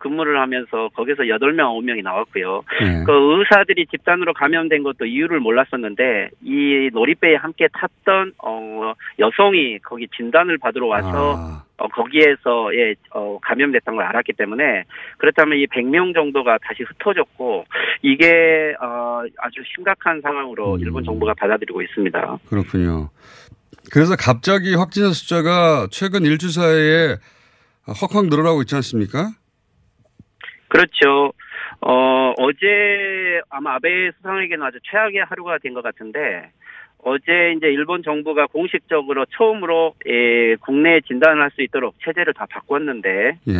근무를 0.00 0.40
하면서 0.40 0.88
거기서 0.94 1.24
8명, 1.24 1.58
9명이 1.78 2.02
나왔고요. 2.02 2.62
예. 2.82 3.04
그 3.04 3.12
의사들이 3.12 3.86
집단으로 3.86 4.32
감염된 4.32 4.82
것도 4.82 5.04
이유를 5.04 5.40
몰랐었는데 5.40 6.30
이 6.42 6.90
놀이배에 6.92 7.36
함께 7.36 7.68
탔던 7.72 8.32
어 8.42 8.94
여성이 9.18 9.78
거기 9.80 10.08
진단을 10.16 10.58
받으러 10.58 10.86
와서 10.86 11.36
아, 11.36 11.64
어 11.76 11.88
거기에서 11.88 12.74
예 12.74 12.94
어, 13.10 13.38
감염됐다는 13.42 13.98
걸 13.98 14.06
알았기 14.06 14.32
때문에 14.32 14.84
그렇다면 15.18 15.58
이 15.58 15.66
100명 15.66 16.14
정도가 16.14 16.58
다시 16.62 16.82
흩어졌고 16.82 17.66
이게 18.02 18.74
어 18.80 19.22
아주 19.38 19.62
심각한 19.74 20.20
상황으로 20.22 20.74
음. 20.74 20.80
일본 20.80 21.04
정부가 21.04 21.34
받아들이고 21.34 21.82
있습니다. 21.82 22.38
그렇군요. 22.48 23.10
그래서 23.92 24.16
갑자기 24.18 24.74
확진자 24.74 25.10
숫자가 25.10 25.88
최근 25.90 26.24
일주 26.24 26.50
사이에 26.50 27.16
확확 27.84 28.26
늘어나고 28.26 28.62
있지 28.62 28.74
않습니까? 28.76 29.32
그렇죠. 30.70 31.32
어, 31.82 32.32
어제 32.38 33.40
아마 33.50 33.74
아베 33.74 34.10
수상에게는 34.16 34.64
아주 34.64 34.78
최악의 34.90 35.24
하루가 35.28 35.58
된 35.58 35.74
것 35.74 35.82
같은데 35.82 36.50
어제 37.02 37.54
이제 37.56 37.66
일본 37.68 38.02
정부가 38.02 38.46
공식적으로 38.46 39.24
처음으로 39.36 39.94
예, 40.06 40.56
국내 40.56 41.00
진단을 41.00 41.42
할 41.42 41.50
수 41.50 41.62
있도록 41.62 41.94
체제를 42.04 42.34
다 42.34 42.46
바꿨는데 42.48 43.38
예. 43.48 43.52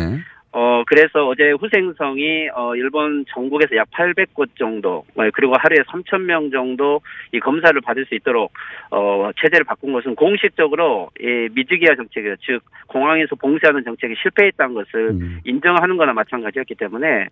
어 0.53 0.83
그래서 0.85 1.27
어제 1.27 1.51
후생성이 1.51 2.49
어 2.53 2.75
일본 2.75 3.23
전국에서 3.33 3.75
약 3.77 3.89
800곳 3.91 4.49
정도 4.57 5.05
어, 5.15 5.29
그리고 5.33 5.53
하루에 5.57 5.77
3천 5.83 6.21
명 6.23 6.51
정도 6.51 6.99
이 7.31 7.39
검사를 7.39 7.79
받을 7.79 8.05
수 8.05 8.15
있도록 8.15 8.51
어 8.89 9.31
체제를 9.41 9.63
바꾼 9.63 9.93
것은 9.93 10.15
공식적으로 10.15 11.09
이 11.19 11.47
미즈기야 11.53 11.95
정책 11.95 12.35
즉 12.41 12.61
공항에서 12.87 13.35
봉쇄하는 13.35 13.83
정책이 13.85 14.15
실패했다는 14.21 14.75
것을 14.75 15.09
음. 15.11 15.39
인정하는 15.45 15.95
거나 15.95 16.11
마찬가지였기 16.13 16.75
때문에 16.75 17.27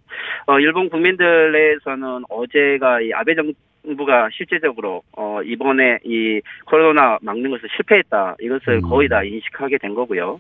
어 0.48 0.60
일본 0.60 0.90
국민들 0.90 1.52
내에서는 1.52 2.24
어제가 2.30 3.02
이 3.02 3.12
아베 3.14 3.36
정 3.36 3.52
부가 3.98 4.30
실제적으로 4.34 5.04
어 5.16 5.42
이번에 5.44 6.00
이 6.04 6.42
코로나 6.66 7.18
막는 7.22 7.50
것을 7.52 7.70
실패했다 7.76 8.36
이것을 8.40 8.76
음. 8.76 8.82
거의 8.82 9.08
다 9.08 9.24
인식하게 9.24 9.78
된 9.78 9.96
거고요. 9.96 10.40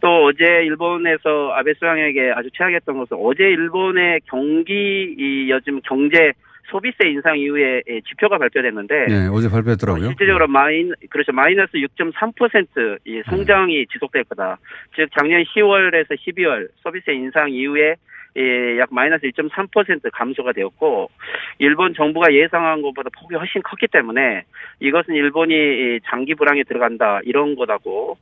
또 0.00 0.26
어제 0.26 0.44
일본에서 0.44 1.52
아베 1.54 1.74
수상에게 1.74 2.32
아주 2.34 2.50
최악이었던 2.52 2.98
것은 2.98 3.16
어제 3.20 3.44
일본의 3.44 4.20
경기 4.26 5.14
이 5.18 5.50
요즘 5.50 5.80
경제 5.82 6.32
소비세 6.70 7.08
인상 7.08 7.38
이후에 7.38 7.82
예, 7.88 8.00
지표가 8.00 8.38
발표됐는데 8.38 9.06
예, 9.10 9.28
어제 9.30 9.48
발표했더라고요. 9.48 10.04
어, 10.04 10.08
실질적으로 10.08 10.48
마인 10.48 10.92
그렇죠 11.10 11.32
마이너스 11.32 11.72
6.3%이 11.72 13.22
성장이 13.28 13.86
지속될 13.92 14.24
거다. 14.24 14.58
즉 14.96 15.08
작년 15.16 15.42
10월에서 15.44 16.16
12월 16.18 16.68
소비세 16.82 17.12
인상 17.12 17.50
이후에 17.50 17.96
예, 18.36 18.78
약 18.78 18.92
마이너스 18.92 19.26
1.3% 19.26 20.10
감소가 20.12 20.52
되었고 20.52 21.10
일본 21.58 21.94
정부가 21.94 22.32
예상한 22.32 22.82
것보다 22.82 23.10
폭이 23.20 23.36
훨씬 23.36 23.62
컸기 23.62 23.86
때문에 23.86 24.44
이것은 24.80 25.14
일본이 25.14 25.54
이 25.54 26.00
장기 26.06 26.34
불황에 26.34 26.64
들어간다 26.64 27.20
이런 27.24 27.54
거다고 27.54 28.18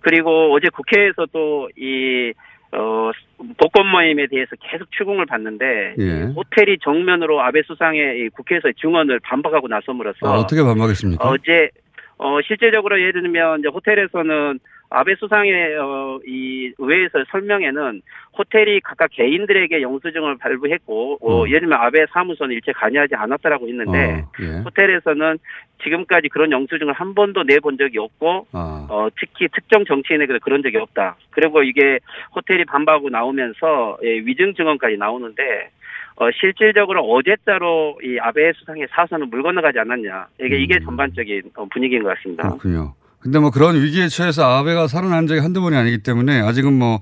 그리고 0.00 0.52
어제 0.52 0.68
국회에서도 0.68 1.70
이 1.76 2.32
어, 2.72 3.12
복권 3.56 3.86
모임에 3.86 4.26
대해서 4.26 4.56
계속 4.60 4.90
추궁을 4.90 5.26
받는데 5.26 5.94
예. 5.96 6.22
호텔이 6.34 6.78
정면으로 6.82 7.40
아베 7.40 7.62
수상의 7.62 8.20
이 8.20 8.28
국회에서의 8.30 8.74
증언을 8.74 9.20
반박하고 9.20 9.68
나섬으로써 9.68 10.26
아, 10.26 10.38
어떻게 10.40 10.62
반박했습니까? 10.62 11.24
어제 11.24 11.70
어 12.16 12.40
실제적으로 12.42 13.00
예를 13.00 13.22
들면 13.22 13.60
이제 13.60 13.68
호텔에서는 13.68 14.58
아베 14.90 15.14
수상의 15.16 15.76
어, 15.76 16.20
이 16.26 16.72
의회에서 16.78 17.24
설명에는 17.30 18.02
호텔이 18.38 18.80
각각 18.80 19.10
개인들에게 19.12 19.82
영수증을 19.82 20.38
발부했고 20.38 21.18
어, 21.20 21.42
어. 21.42 21.46
예를 21.48 21.60
들면 21.60 21.78
아베 21.80 22.06
사무소는 22.12 22.54
일체 22.54 22.72
관여하지 22.72 23.14
않았다라고 23.14 23.68
했는데 23.68 24.24
어, 24.24 24.30
예. 24.40 24.62
호텔에서는 24.64 25.38
지금까지 25.82 26.28
그런 26.28 26.52
영수증을 26.52 26.92
한 26.92 27.14
번도 27.14 27.42
내본 27.42 27.76
적이 27.76 27.98
없고 27.98 28.46
아, 28.52 28.86
어, 28.88 29.08
특히 29.18 29.48
특정 29.48 29.84
정치인에게도 29.84 30.38
그런 30.40 30.62
적이 30.62 30.78
없다. 30.78 31.16
그리고 31.30 31.62
이게 31.62 31.98
호텔이 32.34 32.64
반박하고 32.64 33.10
나오면서 33.10 33.98
예, 34.04 34.18
위증 34.18 34.54
증언까지 34.54 34.96
나오는데 34.96 35.70
어, 36.16 36.30
실질적으로 36.40 37.02
어제자로 37.02 37.98
이 38.02 38.18
아베 38.20 38.52
수상의 38.52 38.86
사선은 38.90 39.30
물 39.30 39.42
건너가지 39.42 39.78
않았냐. 39.80 40.28
이게 40.40 40.56
이게 40.56 40.76
음. 40.76 40.84
전반적인 40.84 41.42
어, 41.56 41.66
분위기인 41.66 42.02
것 42.02 42.14
같습니다. 42.16 42.44
그렇군요. 42.50 42.94
근데 43.24 43.38
뭐 43.38 43.50
그런 43.50 43.80
위기에 43.80 44.08
처해서 44.08 44.44
아베가 44.44 44.86
살아난 44.86 45.26
적이 45.26 45.40
한두 45.40 45.62
번이 45.62 45.74
아니기 45.74 46.02
때문에 46.02 46.42
아직은 46.42 46.78
뭐 46.78 47.00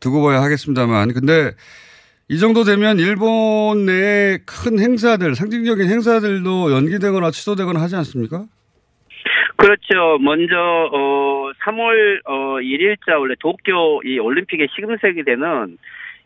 두고 0.00 0.24
봐야 0.24 0.40
하겠습니다만 0.40 1.12
근데 1.12 1.50
이 2.30 2.38
정도 2.38 2.64
되면 2.64 2.98
일본 2.98 3.84
내의 3.84 4.38
큰 4.46 4.78
행사들, 4.78 5.34
상징적인 5.34 5.86
행사들도 5.90 6.72
연기되거나 6.72 7.30
취소되거나 7.30 7.82
하지 7.82 7.96
않습니까? 7.96 8.44
그렇죠. 9.56 10.18
먼저 10.20 10.56
어 10.56 11.50
3월 11.64 12.20
어 12.24 12.56
1일자 12.62 13.18
원래 13.18 13.34
도쿄 13.38 14.00
이 14.04 14.18
올림픽의 14.18 14.68
시금석이 14.74 15.24
되는 15.24 15.76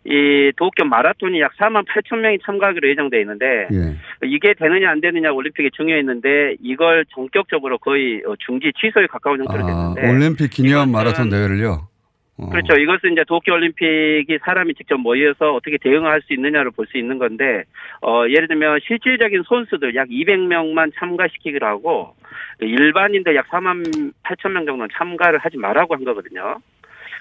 이 0.05 0.53
도쿄 0.57 0.85
마라톤이 0.85 1.41
약 1.41 1.53
4만 1.57 1.87
8천 1.87 2.19
명이 2.19 2.39
참가하기로 2.45 2.89
예정돼 2.89 3.21
있는데 3.21 3.69
예. 3.73 4.27
이게 4.27 4.55
되느냐 4.55 4.91
안 4.91 5.01
되느냐 5.01 5.31
올림픽이 5.31 5.71
중요했는데 5.73 6.57
이걸 6.61 7.05
전격적으로 7.15 7.79
거의 7.79 8.23
어, 8.27 8.35
중지 8.39 8.73
취소에 8.81 9.07
가까운 9.07 9.39
정도로 9.39 9.63
아, 9.63 9.95
됐는데 9.95 10.11
올림픽 10.11 10.51
기념 10.51 10.91
마라톤 10.91 11.31
대회를요. 11.31 11.93
어. 12.39 12.49
그렇죠. 12.49 12.75
이것은 12.75 13.13
이제 13.13 13.25
도쿄 13.27 13.53
올림픽이 13.53 14.39
사람이 14.45 14.75
직접 14.75 14.97
모여서 14.99 15.55
어떻게 15.55 15.77
대응할 15.79 16.23
수 16.23 16.33
있느냐를 16.33 16.71
볼 16.71 16.87
수 16.87 16.99
있는 16.99 17.19
건데, 17.19 17.65
어, 18.01 18.25
예를 18.29 18.49
들면 18.49 18.81
실질적인 18.87 19.45
선수들 19.47 19.95
약 19.95 20.09
200명만 20.09 20.93
참가시키기로 20.99 21.67
하고, 21.67 22.15
일반인들 22.61 23.37
약 23.37 23.49
4만 23.49 24.13
8천 24.25 24.51
명 24.51 24.67
정도는 24.67 24.89
참가를 24.93 25.39
하지 25.39 25.57
말라고 25.59 25.95
한 25.95 26.05
거거든요. 26.05 26.59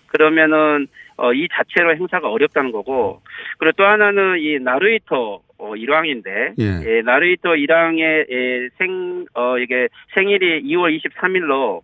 그러면은, 0.07 0.87
어, 1.21 1.33
이 1.33 1.47
자체로 1.51 1.95
행사가 1.95 2.29
어렵다는 2.29 2.71
거고, 2.71 3.21
그리고 3.59 3.73
또 3.77 3.85
하나는 3.85 4.39
이 4.39 4.57
나루이토 4.59 5.41
어, 5.59 5.75
일왕인데, 5.75 6.53
예. 6.57 6.65
예, 6.83 7.01
나루이토 7.03 7.55
일왕의 7.55 8.25
예, 8.27 8.69
생, 8.79 9.25
어, 9.35 9.59
이게 9.59 9.87
생일이 10.15 10.63
2월 10.63 10.99
23일로 10.99 11.81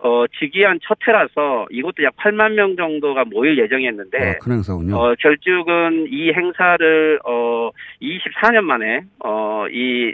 어, 0.00 0.24
즉위한 0.36 0.80
첫 0.82 0.98
해라서 1.06 1.68
이것도 1.70 2.02
약 2.02 2.16
8만 2.16 2.54
명 2.54 2.74
정도가 2.74 3.24
모일 3.26 3.56
예정이었는데, 3.56 4.18
아, 4.18 4.38
큰 4.40 4.52
행사군요. 4.54 4.96
어, 4.96 5.14
결국은 5.20 6.08
이 6.10 6.32
행사를, 6.32 7.20
어, 7.24 7.70
24년 8.00 8.62
만에, 8.62 9.02
어, 9.24 9.64
이, 9.70 10.12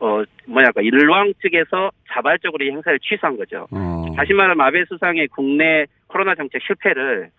어, 0.00 0.24
뭐랄까, 0.48 0.80
일왕 0.82 1.34
측에서 1.40 1.92
자발적으로 2.10 2.64
이 2.64 2.70
행사를 2.70 2.98
취소한 2.98 3.36
거죠. 3.36 3.68
어. 3.70 4.06
다시 4.16 4.32
말하면 4.32 4.66
아베 4.66 4.84
수상의 4.86 5.28
국내 5.28 5.86
코로나 6.08 6.34
정책 6.34 6.60
실패를 6.62 7.30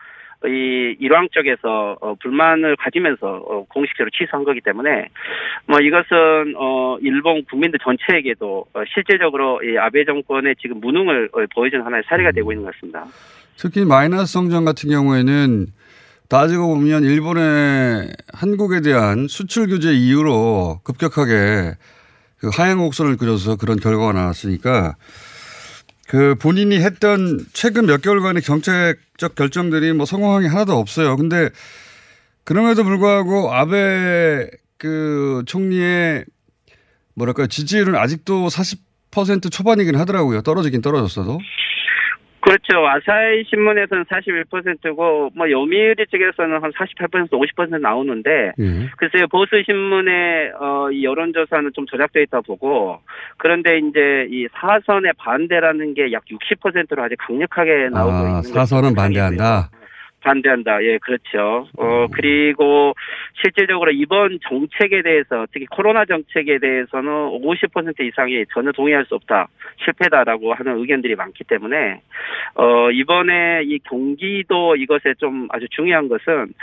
이 0.45 0.95
일왕 0.99 1.27
쪽에서 1.31 1.97
어, 1.99 2.15
불만을 2.15 2.77
가지면서 2.77 3.27
어, 3.27 3.65
공식적으로 3.67 4.09
취소한 4.11 4.45
거기 4.45 4.61
때문에 4.61 5.09
뭐 5.65 5.79
이것은 5.81 6.55
어 6.55 6.97
일본 7.01 7.43
국민들 7.43 7.77
전체에게도 7.83 8.65
어, 8.73 8.83
실질적으로 8.93 9.61
이 9.63 9.77
아베 9.77 10.05
정권의 10.05 10.55
지금 10.61 10.79
무능을 10.79 11.29
어, 11.33 11.45
보여준 11.53 11.81
하나의 11.81 12.03
사례가 12.07 12.31
되고 12.31 12.53
있는 12.53 12.63
것 12.63 12.73
같습니다. 12.73 13.05
특히 13.57 13.83
마이너스 13.83 14.31
성장 14.31 14.63
같은 14.63 14.89
경우에는 14.89 15.65
따지고 16.29 16.75
보면 16.75 17.03
일본의 17.03 18.13
한국에 18.33 18.79
대한 18.79 19.27
수출 19.27 19.67
규제 19.67 19.91
이후로 19.91 20.79
급격하게 20.85 21.73
그 22.37 22.49
하향 22.53 22.77
곡선을 22.79 23.17
그려서 23.17 23.57
그런 23.57 23.77
결과가 23.77 24.13
나왔으니까 24.13 24.95
그 26.09 26.33
본인이 26.33 26.79
했던 26.79 27.45
최근 27.53 27.85
몇 27.85 28.01
개월간의 28.01 28.41
정책적 28.41 29.35
결정들이 29.35 29.93
뭐 29.93 30.07
성공한 30.07 30.41
게 30.41 30.47
하나도 30.47 30.75
없어요. 30.75 31.15
근데 31.15 31.51
그럼에도 32.43 32.83
불구하고 32.83 33.53
아베 33.53 34.49
그 34.79 35.43
총리의 35.45 36.25
뭐랄까 37.13 37.45
지지율은 37.45 37.95
아직도 37.95 38.47
40% 38.47 39.51
초반이긴 39.51 39.97
하더라고요. 39.97 40.41
떨어지긴 40.41 40.81
떨어졌어도. 40.81 41.37
그렇죠. 42.41 42.87
아사히 42.87 43.43
신문에서는 43.49 44.05
41%고 44.05 45.31
뭐 45.35 45.49
요미우리 45.49 46.05
측에서는 46.11 46.61
한 46.61 46.71
48% 46.71 47.29
50% 47.31 47.79
나오는데 47.79 48.51
예. 48.59 48.89
글쎄요 48.97 49.27
보수 49.27 49.61
신문의 49.65 50.51
어, 50.59 50.91
이 50.91 51.03
여론조사는 51.05 51.71
좀 51.73 51.85
조작돼 51.85 52.23
있다 52.23 52.41
보고 52.41 52.99
그런데 53.37 53.77
이제 53.79 54.27
이 54.29 54.47
사선의 54.53 55.13
반대라는 55.17 55.93
게 55.93 56.09
약 56.11 56.23
60%로 56.25 57.03
아주 57.03 57.15
강력하게 57.19 57.89
나오고 57.89 58.17
있는 58.17 58.31
아, 58.31 58.35
것이 58.37 58.53
사선은 58.53 58.89
좀 58.89 58.95
반대한다. 58.95 59.69
반대한다. 60.21 60.83
예, 60.83 60.97
그렇죠. 60.97 61.67
어, 61.77 62.03
음. 62.03 62.07
그리고 62.11 62.93
실질적으로 63.41 63.91
이번 63.91 64.39
정책에 64.47 65.01
대해서, 65.01 65.45
특히 65.51 65.65
코로나 65.65 66.05
정책에 66.05 66.59
대해서는 66.59 67.09
50% 67.09 68.01
이상이 68.01 68.45
전혀 68.53 68.71
동의할 68.71 69.05
수 69.05 69.15
없다. 69.15 69.47
실패다라고 69.83 70.53
하는 70.53 70.77
의견들이 70.79 71.15
많기 71.15 71.43
때문에, 71.43 72.01
어, 72.55 72.91
이번에 72.91 73.61
이 73.63 73.79
경기도 73.79 74.75
이것에 74.75 75.13
좀 75.17 75.47
아주 75.51 75.67
중요한 75.69 76.07
것은 76.09 76.53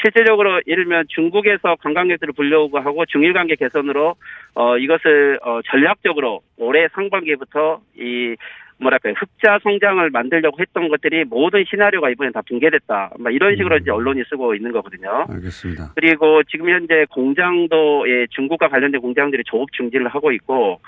실질적으로 0.00 0.60
예를 0.66 0.84
들면 0.84 1.06
중국에서 1.08 1.76
관광객들을 1.76 2.34
불려오고 2.34 2.78
하고 2.78 3.04
중일 3.06 3.32
관계 3.32 3.56
개선으로, 3.56 4.14
어, 4.54 4.78
이것을, 4.78 5.40
어, 5.42 5.60
전략적으로 5.66 6.40
올해 6.56 6.88
상반기부터 6.94 7.80
이 7.96 8.36
뭐랄까요 8.80 9.14
흑자 9.16 9.58
성장을 9.62 10.08
만들려고 10.10 10.56
했던 10.60 10.88
것들이 10.88 11.24
모든 11.24 11.64
시나리오가 11.68 12.10
이번에 12.10 12.30
다 12.30 12.42
붕괴됐다. 12.42 13.12
막 13.18 13.34
이런 13.34 13.56
식으로 13.56 13.76
음. 13.76 13.80
이제 13.80 13.90
언론이 13.90 14.22
쓰고 14.28 14.54
있는 14.54 14.72
거거든요. 14.72 15.26
알겠습니다. 15.28 15.92
그리고 15.94 16.42
지금 16.44 16.70
현재 16.70 17.06
공장도 17.10 18.08
예, 18.08 18.26
중국과 18.30 18.68
관련된 18.68 19.00
공장들이 19.00 19.42
조업 19.46 19.70
중지를 19.72 20.08
하고 20.08 20.32
있고 20.32 20.80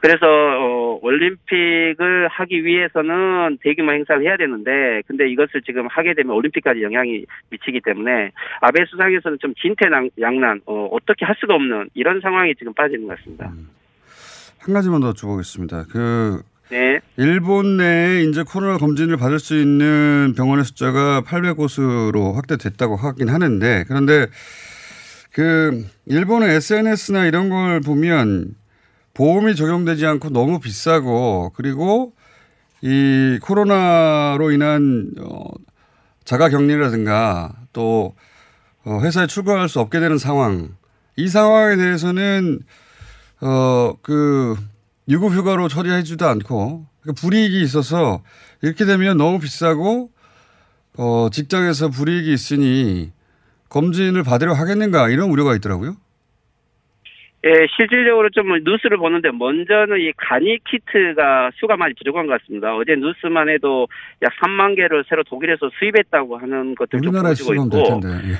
그래서 0.00 0.26
어, 0.26 0.98
올림픽을 1.02 2.28
하기 2.28 2.64
위해서는 2.64 3.58
대규모 3.62 3.92
행사를 3.92 4.22
해야 4.22 4.36
되는데 4.36 5.02
근데 5.06 5.28
이것을 5.30 5.62
지금 5.62 5.86
하게 5.86 6.14
되면 6.14 6.34
올림픽까지 6.34 6.82
영향이 6.82 7.24
미치기 7.50 7.80
때문에 7.84 8.32
아베 8.60 8.84
수상에서는 8.86 9.38
좀 9.40 9.54
진퇴양난 9.54 10.60
어, 10.66 10.88
어떻게 10.92 11.24
할 11.24 11.34
수가 11.38 11.54
없는 11.54 11.90
이런 11.94 12.20
상황이 12.20 12.54
지금 12.56 12.74
빠지는 12.74 13.06
것 13.06 13.16
같습니다. 13.18 13.52
한 14.60 14.74
가지만 14.74 15.00
더 15.00 15.12
줘보겠습니다. 15.12 15.84
그 15.90 16.42
네. 16.70 17.00
일본 17.16 17.78
내에 17.78 18.24
이제 18.24 18.42
코로나 18.42 18.76
검진을 18.76 19.16
받을 19.16 19.38
수 19.38 19.58
있는 19.58 20.34
병원의 20.36 20.64
숫자가 20.64 21.22
800곳으로 21.22 22.34
확대됐다고 22.34 22.96
하긴 22.96 23.30
하는데 23.30 23.84
그런데 23.88 24.26
그 25.32 25.86
일본의 26.06 26.56
SNS나 26.56 27.26
이런 27.26 27.48
걸 27.48 27.80
보면 27.80 28.54
보험이 29.14 29.56
적용되지 29.56 30.04
않고 30.06 30.30
너무 30.30 30.60
비싸고 30.60 31.52
그리고 31.56 32.12
이 32.82 33.38
코로나로 33.42 34.50
인한 34.52 35.10
어 35.20 35.40
자가 36.24 36.50
격리라든가 36.50 37.52
또 37.72 38.14
어, 38.84 39.00
회사에 39.00 39.26
출근할 39.26 39.68
수 39.68 39.80
없게 39.80 40.00
되는 40.00 40.18
상황 40.18 40.76
이 41.16 41.28
상황에 41.28 41.76
대해서는 41.76 42.60
어그 43.40 44.56
유급 45.08 45.32
휴가로 45.32 45.68
처리해주지도 45.68 46.26
않고 46.26 46.86
그러니까 47.00 47.20
불이익이 47.20 47.60
있어서 47.62 48.22
이렇게 48.62 48.84
되면 48.84 49.16
너무 49.16 49.38
비싸고 49.38 50.10
어 50.98 51.28
직장에서 51.30 51.90
불이익이 51.90 52.32
있으니 52.32 53.10
검진을 53.68 54.22
받으려 54.22 54.52
하겠는가 54.52 55.08
이런 55.08 55.30
우려가 55.30 55.54
있더라고요. 55.54 55.94
예, 57.44 57.50
실질적으로 57.76 58.30
좀 58.30 58.48
뉴스를 58.64 58.98
보는데 58.98 59.30
먼저는 59.30 60.00
이 60.00 60.12
간이 60.16 60.58
키트가 60.68 61.52
수가 61.54 61.76
많이 61.76 61.94
부족한 61.94 62.26
것 62.26 62.40
같습니다. 62.40 62.74
어제 62.74 62.96
뉴스만 62.96 63.48
해도 63.48 63.86
약 64.22 64.32
3만 64.42 64.74
개를 64.74 65.04
새로 65.08 65.22
독일에서 65.22 65.70
수입했다고 65.78 66.36
하는 66.36 66.74
것들 66.74 67.00
좀 67.00 67.12
보여지고 67.12 67.54
있고. 67.54 68.00
예. 68.04 68.34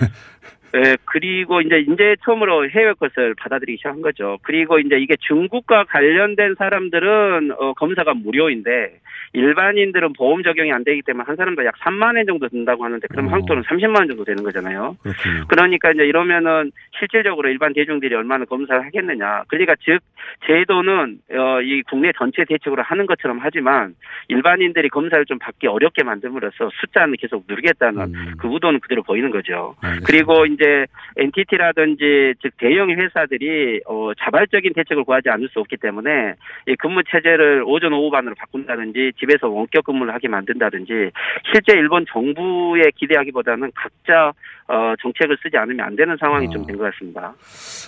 예, 0.77 0.97
그리고 1.07 1.61
이제 1.61 1.79
이제 1.79 2.17
처음으로 2.25 2.69
해외 2.69 2.93
것을 2.93 3.35
받아들이기 3.35 3.79
시작한 3.79 4.03
거죠. 4.03 4.39
그리고 4.43 4.79
이제 4.79 4.97
이게 4.99 5.17
중국과 5.21 5.85
관련된 5.85 6.57
사람들은 6.59 7.53
어, 7.59 7.73
검사가 7.75 8.15
무료인데 8.15 9.01
일반인들은 9.33 10.13
보험 10.15 10.43
적용이 10.43 10.73
안 10.73 10.85
되기 10.85 11.03
때문에 11.03 11.25
한 11.27 11.37
사람당 11.37 11.65
약 11.67 11.75
3만 11.79 12.17
원 12.17 12.27
정도 12.27 12.49
든다고 12.49 12.85
하는데 12.85 13.07
그럼 13.09 13.27
어. 13.27 13.31
한국 13.31 13.47
돈은 13.47 13.63
30만 13.63 13.99
원 13.99 14.09
정도 14.09 14.25
되는 14.25 14.43
거잖아요. 14.43 14.97
그렇군요. 15.03 15.45
그러니까 15.49 15.91
이제 15.93 16.05
이러면은 16.05 16.73
실질적으로 16.99 17.49
일반 17.49 17.73
대중들이 17.73 18.15
얼마나 18.15 18.45
검사를 18.45 18.85
하겠느냐. 18.85 19.45
그러니까 19.49 19.75
즉 19.85 20.01
제도는 20.47 21.19
어, 21.33 21.61
이 21.63 21.83
국내 21.83 22.13
전체 22.17 22.45
대책으로 22.45 22.83
하는 22.83 23.07
것처럼 23.07 23.39
하지만 23.41 23.95
일반인들이 24.29 24.89
검사를 24.89 25.25
좀 25.27 25.39
받기 25.39 25.67
어렵게 25.67 26.03
만듦으로써 26.03 26.71
숫자는 26.81 27.15
계속 27.19 27.45
누르겠다는 27.49 28.15
음. 28.15 28.33
그 28.39 28.49
의도는 28.53 28.81
그대로 28.81 29.03
보이는 29.03 29.31
거죠. 29.31 29.75
알겠습니다. 29.83 30.07
그리고 30.07 30.47
이제 30.59 30.87
NTT라든지 31.17 32.35
즉 32.43 32.53
대형 32.59 32.91
회사들이 32.91 33.81
어, 33.87 34.11
자발적인 34.19 34.73
대책을 34.75 35.05
구하지 35.05 35.31
않을 35.31 35.49
수 35.49 35.61
없기 35.61 35.77
때문에 35.77 36.35
이 36.67 36.75
근무 36.77 37.03
체제를 37.11 37.63
오전 37.65 37.93
오후 37.93 38.11
반으로 38.11 38.35
바꾼다든지 38.37 39.13
집에서 39.19 39.49
원격 39.49 39.85
근무를 39.85 40.13
하게 40.13 40.29
만든다든지 40.29 41.11
실제 41.53 41.73
일본 41.79 42.05
정부에 42.11 42.91
기대하기보다는 42.97 43.71
각자 43.75 44.33
어, 44.67 44.95
정책을 45.01 45.39
쓰지 45.43 45.57
않으면 45.57 45.87
안 45.87 45.97
되는 45.97 46.17
상황이 46.19 46.47
아. 46.49 46.51
좀된 46.51 46.77
것 46.77 46.93
같습니다. 46.93 47.35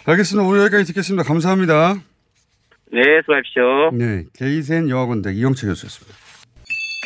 알겠습니다. 0.07 0.49
오늘 0.49 0.61
여기까지 0.63 0.85
듣겠습니다. 0.87 1.27
감사합니다. 1.27 1.95
네, 2.93 3.21
수고하십시오. 3.23 3.91
네, 3.93 4.25
게이센 4.35 4.89
여학원대 4.89 5.33
이영채 5.33 5.67
교수였습니다. 5.67 6.30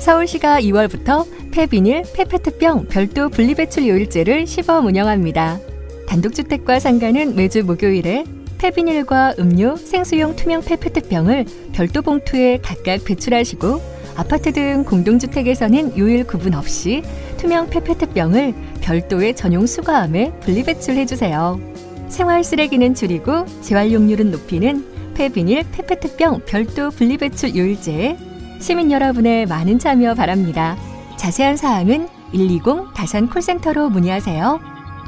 서울시가 0.00 0.62
2월부터 0.62 1.26
폐비닐, 1.52 2.02
폐페트병 2.14 2.86
별도 2.86 3.28
분리배출 3.28 3.86
요일제를 3.86 4.46
시범 4.46 4.86
운영합니다. 4.86 5.60
단독주택과 6.08 6.80
상가는 6.80 7.36
매주 7.36 7.62
목요일에 7.64 8.24
폐비닐과 8.58 9.34
음료, 9.38 9.76
생수용 9.76 10.36
투명 10.36 10.62
폐페트병을 10.62 11.44
별도 11.74 12.00
봉투에 12.00 12.60
각각 12.62 13.04
배출하시고 13.04 13.80
아파트 14.16 14.52
등 14.52 14.84
공동주택에서는 14.84 15.98
요일 15.98 16.26
구분 16.26 16.54
없이 16.54 17.02
투명 17.36 17.68
폐페트병을 17.68 18.54
별도의 18.80 19.36
전용 19.36 19.66
수거함에 19.66 20.32
분리배출해주세요. 20.40 21.60
생활 22.08 22.42
쓰레기는 22.42 22.94
줄이고 22.94 23.44
재활용률은 23.60 24.30
높이는 24.30 24.82
폐비닐, 25.14 25.62
폐페트병 25.72 26.40
별도 26.46 26.90
분리배출 26.90 27.54
요일제에 27.54 28.29
시민 28.60 28.92
여러분의 28.92 29.46
많은 29.46 29.78
참여 29.78 30.14
바랍니다. 30.14 30.76
자세한 31.16 31.56
사항은 31.56 32.08
120 32.32 32.94
다산 32.94 33.28
콜센터로 33.28 33.88
문의하세요. 33.90 34.60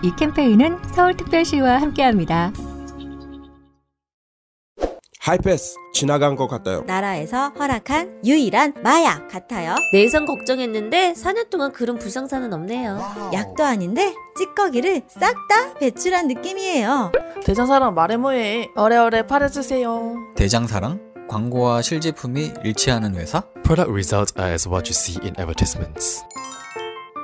이 0.03 0.13
캠페인은 0.17 0.79
서울특별시와 0.95 1.81
함께합니다. 1.81 2.53
하이패스 5.21 5.77
지나간 5.95 6.35
것 6.35 6.49
같아요. 6.49 6.83
나라에서 6.85 7.51
허락한 7.51 8.23
유일한 8.25 8.75
마약 8.83 9.29
같아요. 9.29 9.77
내성 9.93 10.27
걱정했는데 10.27 11.13
4년 11.13 11.49
동안 11.49 11.71
그런 11.71 11.97
불상사는 11.97 12.53
없네요. 12.53 12.99
약도 13.33 13.63
아닌데 13.63 14.15
찌꺼기를 14.37 15.03
싹 15.07 15.37
다 15.49 15.75
배출한 15.75 16.27
느낌이에요. 16.27 17.13
대장사랑 17.45 17.95
말해 17.95 18.17
뭐해. 18.17 18.71
어래어래 18.75 19.27
팔아주세요. 19.29 20.17
대장사랑 20.35 21.12
광고와 21.33 21.81
실제품이 21.81 22.53
일치하는 22.63 23.15
회사? 23.15 23.41
Product 23.65 23.91
results 23.91 24.35
are 24.39 24.53
as 24.53 24.69
what 24.69 24.87
you 24.87 24.93
see 24.93 25.17
in 25.23 25.35
advertisements. 25.39 26.23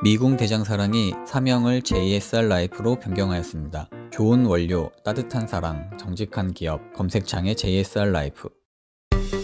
미궁 0.03 0.39
대장사랑이 0.39 1.13
사명을 1.27 1.83
JSR 1.83 2.49
라이프로 2.49 2.99
변경하였습니다. 2.99 3.91
좋은 4.11 4.47
원료, 4.47 4.91
따뜻한 5.05 5.47
사랑, 5.47 5.91
정직한 5.99 6.55
기업, 6.55 6.95
검색창에 6.95 7.53
JSR 7.55 8.11
라이프. 8.11 8.49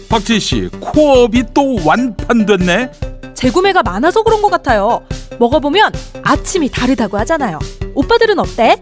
박지희 0.09 0.39
씨, 0.39 0.69
코업이 0.79 1.43
또 1.53 1.75
완판됐네. 1.85 2.91
재구매가 3.35 3.83
많아서 3.83 4.23
그런 4.23 4.41
것 4.41 4.49
같아요. 4.49 5.05
먹어보면 5.37 5.91
아침이 6.23 6.69
다르다고 6.69 7.19
하잖아요. 7.19 7.59
오빠들은 7.93 8.39
어때? 8.39 8.81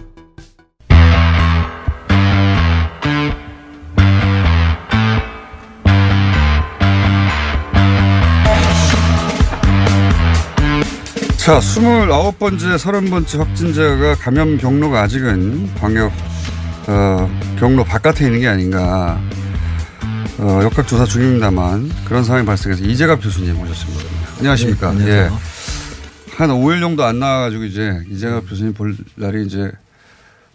자, 11.41 11.57
29번째, 11.57 12.77
30번째 12.77 13.39
확진자가 13.39 14.13
감염 14.13 14.59
경로가 14.59 15.01
아직은 15.01 15.73
광역 15.73 16.11
어, 16.87 17.55
경로 17.57 17.83
바깥에 17.83 18.25
있는 18.25 18.41
게 18.41 18.47
아닌가 18.47 19.19
어, 20.37 20.59
역학조사 20.61 21.05
중입니다만 21.05 21.89
그런 22.05 22.23
상황이 22.23 22.45
발생해서 22.45 22.83
이재갑 22.83 23.23
교수님 23.23 23.55
모셨습니다. 23.55 24.03
안녕하십니까. 24.37 24.93
네. 24.93 25.07
예. 25.07 25.29
한 26.35 26.49
5일 26.51 26.79
정도 26.79 27.05
안 27.05 27.17
나와가지고 27.17 27.63
이제 27.63 28.03
이재갑 28.11 28.47
교수님 28.47 28.75
볼 28.75 28.95
날이 29.15 29.43
이제 29.43 29.71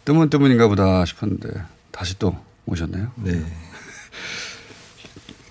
뜨문뜨문인가 0.05 0.68
보다 0.68 1.05
싶었는데 1.05 1.49
다시 1.90 2.16
또 2.16 2.38
오셨네요. 2.66 3.11
네. 3.25 3.44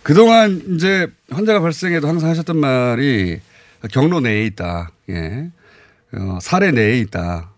그동안 0.01 0.61
이제 0.75 1.07
환자가 1.29 1.59
발생해도 1.59 2.07
항상 2.07 2.29
하셨던 2.29 2.55
말이 2.55 3.41
경로 3.91 4.19
내에 4.19 4.45
있다. 4.45 4.91
예. 5.09 5.49
어, 6.13 6.37
사례 6.41 6.71
내에 6.71 6.99
있다. 6.99 7.51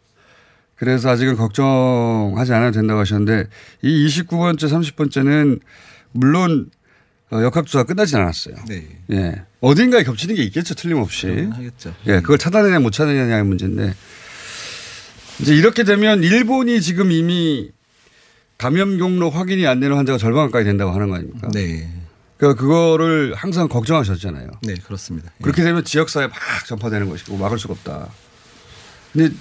그래서 0.75 1.09
아직은 1.09 1.35
걱정하지 1.35 2.53
않아도 2.53 2.79
된다고 2.79 2.99
하셨는데 2.99 3.49
이 3.81 4.07
29번째, 4.07 4.57
30번째는 4.59 5.59
물론 6.11 6.69
어, 7.31 7.41
역학조사 7.41 7.83
끝나진 7.83 8.17
않았어요. 8.17 8.55
네. 8.67 8.87
예. 9.11 9.41
어딘가에 9.59 10.03
겹치는 10.03 10.35
게 10.35 10.43
있겠죠. 10.43 10.75
틀림없이. 10.75 11.49
하겠죠. 11.51 11.93
예. 12.07 12.21
그걸 12.21 12.37
찾아내냐 12.37 12.79
못 12.79 12.91
찾아내냐의 12.91 13.43
문제인데 13.43 13.93
이제 15.39 15.55
이렇게 15.55 15.83
되면 15.83 16.23
일본이 16.23 16.81
지금 16.81 17.11
이미 17.11 17.71
감염 18.57 18.97
경로 18.97 19.29
확인이 19.29 19.67
안 19.67 19.79
되는 19.79 19.95
환자가 19.95 20.17
절반 20.17 20.47
가까이 20.47 20.63
된다고 20.63 20.91
하는 20.91 21.09
거 21.09 21.15
아닙니까? 21.15 21.49
네. 21.53 21.89
그러니까 22.37 22.61
그거를 22.61 23.33
항상 23.35 23.67
걱정하셨잖아요. 23.67 24.49
네, 24.61 24.75
그렇습니다. 24.85 25.31
그렇게 25.41 25.63
되면 25.63 25.83
지역사회에 25.83 26.27
막 26.27 26.35
전파되는 26.67 27.09
것이고 27.09 27.35
막을 27.37 27.57
수가 27.57 27.73
없다. 27.73 28.09
근데 29.13 29.33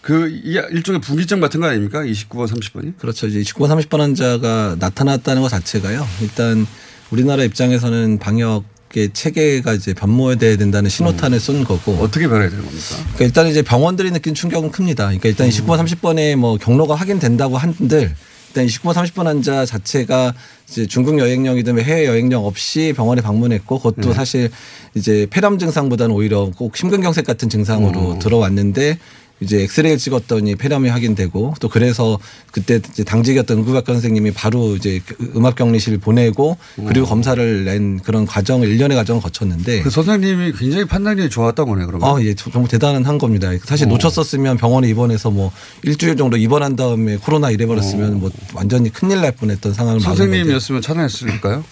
그 0.00 0.28
이- 0.28 0.60
일종의 0.72 1.00
분기점 1.00 1.40
같은 1.40 1.60
거 1.60 1.66
아닙니까? 1.66 2.02
29번, 2.02 2.46
30번이? 2.48 2.98
그렇죠. 2.98 3.26
이제 3.26 3.40
29번, 3.40 3.68
30번 3.70 3.98
환자가 3.98 4.76
나타났다는 4.78 5.42
것 5.42 5.48
자체가요. 5.48 6.06
일단 6.20 6.66
우리나라 7.10 7.44
입장에서는 7.44 8.18
방역 8.18 8.64
의 8.96 9.10
체계가 9.12 9.72
이제 9.72 9.92
변모해야 9.92 10.36
된다는 10.56 10.88
신호탄을 10.88 11.40
쏜 11.40 11.64
거고. 11.64 11.94
음. 11.94 12.00
어떻게 12.00 12.28
변해야 12.28 12.48
되는 12.48 12.64
겁니까? 12.64 12.86
그러니까 12.96 13.24
일단 13.24 13.48
이제 13.48 13.60
병원들이 13.60 14.12
느낀 14.12 14.34
충격은 14.34 14.70
큽니다. 14.70 15.06
그러니까 15.06 15.28
일단 15.30 15.48
29번, 15.48 15.84
30번에 15.84 16.36
뭐 16.36 16.56
경로가 16.58 16.94
확인된다고 16.94 17.58
한들 17.58 18.14
일단 18.54 18.66
29번, 18.66 18.94
30번 18.94 19.24
환자 19.24 19.66
자체가 19.66 20.32
이제 20.68 20.86
중국 20.86 21.18
여행령이든 21.18 21.80
해외 21.80 22.06
여행령 22.06 22.46
없이 22.46 22.92
병원에 22.96 23.20
방문했고 23.20 23.78
그것도 23.78 24.10
네. 24.10 24.14
사실 24.14 24.50
이제 24.94 25.26
폐렴 25.28 25.58
증상보다는 25.58 26.14
오히려 26.14 26.50
꼭 26.56 26.76
심근경색 26.76 27.26
같은 27.26 27.48
증상으로 27.48 28.00
어. 28.00 28.18
들어왔는데 28.20 28.98
이제 29.40 29.62
엑스레이를 29.62 29.98
찍었더니 29.98 30.54
폐렴이 30.54 30.88
확인되고 30.88 31.54
또 31.60 31.68
그래서 31.68 32.18
그때 32.52 32.80
이제 32.90 33.02
당직이었던 33.02 33.58
응급학과 33.58 33.92
선생님이 33.92 34.30
바로 34.32 34.76
이제 34.76 35.00
그 35.04 35.32
음압격리실 35.36 35.98
보내고 35.98 36.56
그리고 36.86 37.06
검사를 37.06 37.64
낸 37.64 37.98
그런 38.00 38.26
과정을 38.26 38.68
일련의 38.68 38.96
과정을 38.96 39.20
거쳤는데 39.20 39.82
그 39.82 39.90
선생님이 39.90 40.52
굉장히 40.52 40.84
판단력이 40.84 41.30
좋았다고 41.30 41.72
보네, 41.72 41.86
그러면. 41.86 42.08
아, 42.08 42.22
예, 42.22 42.34
정말 42.34 42.68
대단한 42.68 43.04
한 43.04 43.18
겁니다. 43.18 43.50
사실 43.64 43.86
어. 43.86 43.90
놓쳤었으면 43.90 44.56
병원에 44.56 44.88
입원해서 44.88 45.30
뭐 45.30 45.50
일주일 45.82 46.16
정도 46.16 46.36
입원한 46.36 46.76
다음에 46.76 47.16
코로나 47.16 47.50
이래 47.50 47.66
버렸으면 47.66 48.20
뭐 48.20 48.30
완전히 48.54 48.90
큰일 48.90 49.20
날 49.20 49.32
뻔했던 49.32 49.74
상황을. 49.74 50.00
선생님이었으면 50.00 50.80
찾아냈을까요? 50.80 51.64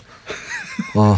어, 0.95 1.17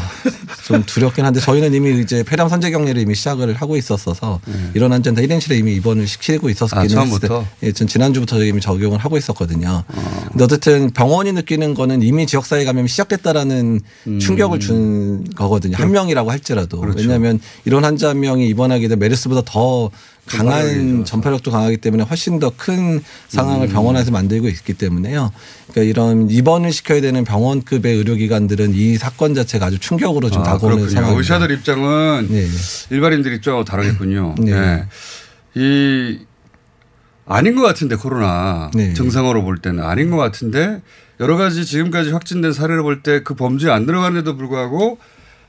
좀 0.65 0.83
두렵긴 0.85 1.25
한데 1.25 1.41
저희는 1.41 1.75
이미 1.75 2.01
이제 2.01 2.23
폐렴 2.23 2.49
선제 2.49 2.71
격리를 2.71 3.01
이미 3.01 3.15
시작을 3.15 3.55
하고 3.55 3.77
있었어서 3.77 4.41
이런 4.75 4.93
환자는 4.93 5.15
다 5.15 5.35
1인실에 5.35 5.59
이미 5.59 5.75
입원을 5.77 6.07
시키고 6.07 6.49
있었기는 6.51 6.87
네. 6.87 6.95
아, 6.95 6.97
처음부터? 6.97 7.39
했을 7.41 7.51
때, 7.61 7.67
예, 7.67 7.73
전 7.73 7.87
지난주부터 7.87 8.43
이미 8.45 8.61
적용을 8.61 8.99
하고 8.99 9.17
있었거든요. 9.17 9.85
근데 10.31 10.45
어쨌든 10.45 10.91
병원이 10.91 11.33
느끼는 11.33 11.75
거는 11.75 12.03
이미 12.03 12.27
지역사회 12.27 12.65
감염이 12.65 12.89
시작됐다라는 12.89 13.81
충격을 14.21 14.61
준 14.61 15.25
거거든요. 15.35 15.77
한 15.77 15.91
명이라고 15.91 16.31
할지라도. 16.31 16.79
음. 16.79 16.81
그렇죠. 16.83 17.01
왜냐하면 17.01 17.41
이런 17.65 17.85
환자 17.85 18.09
한 18.11 18.21
명이 18.21 18.49
입원하게 18.49 18.89
되면 18.89 18.99
메르스보다 19.01 19.43
더 19.45 19.91
강한 20.27 21.05
전파력도 21.05 21.51
강하기 21.51 21.77
때문에 21.79 22.03
훨씬 22.05 22.39
더 22.39 22.51
큰 22.57 23.03
상황을 23.29 23.69
음. 23.69 23.73
병원에서 23.73 24.11
만들고 24.11 24.49
있기 24.49 24.75
때문에요. 24.75 25.33
그러니까 25.71 25.83
이런 25.83 26.31
입원을 26.31 26.73
시켜야 26.73 27.01
되는 27.01 27.25
병원급의 27.25 27.97
의료기관들은 27.97 28.73
이 28.75 28.97
사건 28.97 29.35
자체가 29.35 29.67
아주 29.67 29.79
충격으로 29.79 30.31
지금 30.31 30.43
아, 30.43 30.45
다가오는. 30.45 30.89
상황입니다. 30.89 31.19
의사들 31.19 31.51
입장은 31.51 32.29
일반인들 32.91 33.35
입장하고 33.35 33.65
다르겠군요. 33.65 34.35
네. 34.39 34.53
네. 34.53 34.85
이 35.57 36.19
아닌 37.27 37.55
것 37.57 37.63
같은데 37.63 37.97
코로나 37.97 38.71
네. 38.75 38.93
증상으로 38.95 39.43
볼 39.45 39.59
때는 39.59 39.83
아닌 39.85 40.11
것 40.11 40.17
같은데 40.17 40.83
여러 41.21 41.37
가지 41.37 41.65
지금까지 41.65 42.11
확진된 42.11 42.53
사례를 42.53 42.83
볼 42.83 43.03
때 43.03 43.23
그 43.23 43.35
범죄에 43.35 43.71
안 43.71 43.87
들어가는데도 43.87 44.37
불구하고 44.37 44.99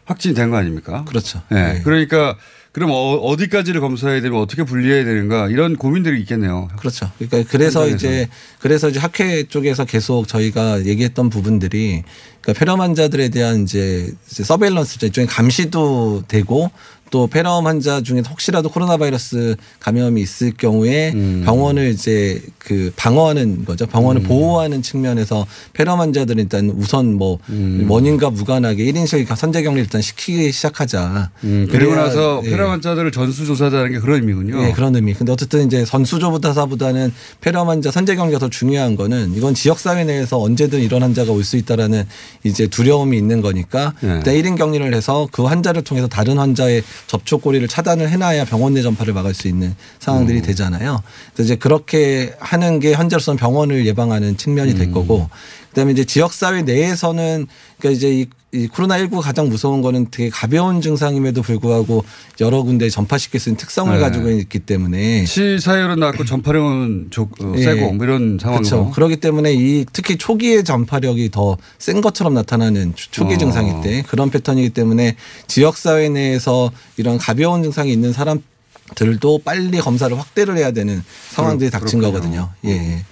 확진이 0.05 0.35
된 0.35 0.51
거 0.51 0.57
아닙니까? 0.57 1.03
그렇죠. 1.07 1.41
네. 1.49 1.81
그러니까 1.83 2.35
그럼 2.75 2.89
어디까지를 2.91 3.79
검사해야 3.79 4.19
되면 4.19 4.37
어떻게 4.37 4.63
분리해야 4.63 5.05
되는가 5.05 5.47
이런 5.47 5.77
고민들이 5.77 6.19
있겠네요. 6.19 6.67
그렇죠. 6.75 7.09
그러니까 7.17 7.49
그래서 7.49 7.83
현장에서. 7.83 7.95
이제 7.95 8.27
그래서 8.59 8.89
이제 8.89 8.99
학회 8.99 9.43
쪽에서 9.43 9.85
계속 9.85 10.27
저희가 10.27 10.85
얘기했던 10.85 11.29
부분들이 11.29 12.03
그러니까 12.41 12.59
폐렴 12.59 12.81
환자들에 12.81 13.29
대한 13.29 13.63
이제, 13.63 14.11
이제 14.29 14.43
surveillance 14.43 14.97
일종의 15.01 15.25
감시도 15.27 16.23
되고 16.27 16.69
또 17.15 17.27
폐렴 17.27 17.65
환자 17.65 18.01
중에 18.01 18.21
혹시라도 18.29 18.67
코로나 18.67 18.97
바이러스 18.97 19.55
감염이 19.79 20.21
있을 20.21 20.51
경우에 20.51 21.13
음. 21.13 21.43
병원을 21.45 21.91
이제 21.91 22.41
그 22.57 22.91
방어하는 22.97 23.63
거죠. 23.63 23.85
병원을 23.85 24.23
보호하는 24.23 24.81
측면에서 24.81 25.47
폐렴 25.71 26.01
환자들은 26.01 26.43
일단 26.43 26.69
우선 26.75 27.13
뭐 27.13 27.39
음. 27.47 27.85
원인과 27.87 28.31
무관하게 28.31 28.83
1인실 28.91 29.33
선제 29.33 29.63
격리 29.63 29.79
일단 29.79 30.01
시키기 30.01 30.51
시작하자. 30.51 31.31
음, 31.45 31.69
그리고 31.71 31.95
나서 31.95 32.41
예. 32.43 32.49
폐렴 32.49 32.69
환자들을 32.71 33.09
전수조사하는 33.13 33.93
게 33.93 33.99
그런 33.99 34.19
의미군요. 34.19 34.61
예, 34.67 34.73
그런 34.73 34.93
의미. 34.93 35.13
근데 35.13 35.31
어쨌든 35.31 35.65
이제 35.67 35.85
선수조보다사보다는 35.85 37.13
폐렴 37.39 37.69
환자 37.69 37.91
선제 37.91 38.15
경기가 38.17 38.39
더 38.39 38.49
중요한 38.49 38.97
거는 38.97 39.35
이건 39.35 39.53
지역 39.53 39.79
사회 39.79 40.03
내에서 40.03 40.41
언제든 40.41 40.81
이런 40.81 41.01
환자가 41.01 41.31
올 41.31 41.45
수 41.45 41.55
있다라는 41.55 42.03
이제 42.43 42.65
두려움이 42.67 43.15
있는 43.17 43.39
거니까 43.39 43.93
예. 44.03 44.07
일단 44.17 44.33
1인 44.33 44.57
격리를 44.57 44.93
해서 44.93 45.29
그 45.31 45.43
환자를 45.43 45.83
통해서 45.83 46.07
다른 46.07 46.39
환자의 46.39 46.83
접촉 47.07 47.41
고리를 47.41 47.67
차단을 47.67 48.09
해놔야 48.09 48.45
병원 48.45 48.73
내 48.73 48.81
전파를 48.81 49.13
막을 49.13 49.33
수 49.33 49.47
있는 49.47 49.75
상황들이 49.99 50.39
음. 50.39 50.43
되잖아요. 50.43 51.01
그래서 51.33 51.45
이제 51.45 51.55
그렇게 51.55 52.33
하는 52.39 52.79
게 52.79 52.93
현재로서는 52.93 53.37
병원을 53.37 53.85
예방하는 53.85 54.37
측면이 54.37 54.71
음. 54.71 54.77
될 54.77 54.91
거고 54.91 55.29
그다음에 55.69 55.91
이제 55.91 56.03
지역 56.05 56.33
사회 56.33 56.61
내에서는 56.61 57.47
그러니까 57.77 57.97
이제 57.97 58.21
이, 58.21 58.25
이 58.55 58.67
코로나 58.67 58.97
19가 58.97 59.21
가장 59.21 59.49
무서운 59.49 59.81
거는 59.81 60.07
되게 60.11 60.29
가벼운 60.29 60.79
증상임에도 60.81 61.41
불구하고 61.41 62.05
여러 62.39 62.61
군데 62.63 62.89
전파시킬 62.89 63.39
수 63.39 63.49
있는 63.49 63.57
특성을 63.57 63.93
네. 63.93 63.99
가지고 63.99 64.29
있기 64.29 64.59
때문에 64.59 65.25
치사율은 65.25 65.99
낮고 65.99 66.23
전파력은 66.23 67.07
조, 67.09 67.23
어, 67.41 67.53
세고 67.57 67.93
뭐 67.93 68.05
이런 68.05 68.37
상황이고. 68.41 68.69
그렇죠. 68.69 68.91
그렇기 68.91 69.17
때문에 69.17 69.53
이 69.53 69.85
특히 69.91 70.17
초기의 70.17 70.63
전파력이 70.63 71.31
더 71.31 71.57
센 71.79 71.99
것처럼 72.01 72.33
나타나는 72.33 72.93
초- 72.95 73.11
초기 73.11 73.35
어. 73.35 73.37
증상일 73.37 73.81
때 73.81 74.03
그런 74.07 74.29
패턴이기 74.29 74.69
때문에 74.69 75.15
지역 75.47 75.75
사회 75.77 76.07
내에서 76.09 76.71
이런 76.97 77.17
가벼운 77.17 77.61
증상이 77.63 77.91
있는 77.91 78.13
사람들도 78.13 79.41
빨리 79.43 79.77
검사를 79.79 80.17
확대를 80.17 80.57
해야 80.57 80.71
되는 80.71 81.03
상황들이 81.31 81.69
그렇- 81.69 81.79
닥친 81.81 81.99
그렇군요. 81.99 82.21
거거든요. 82.21 82.49
예. 82.65 83.03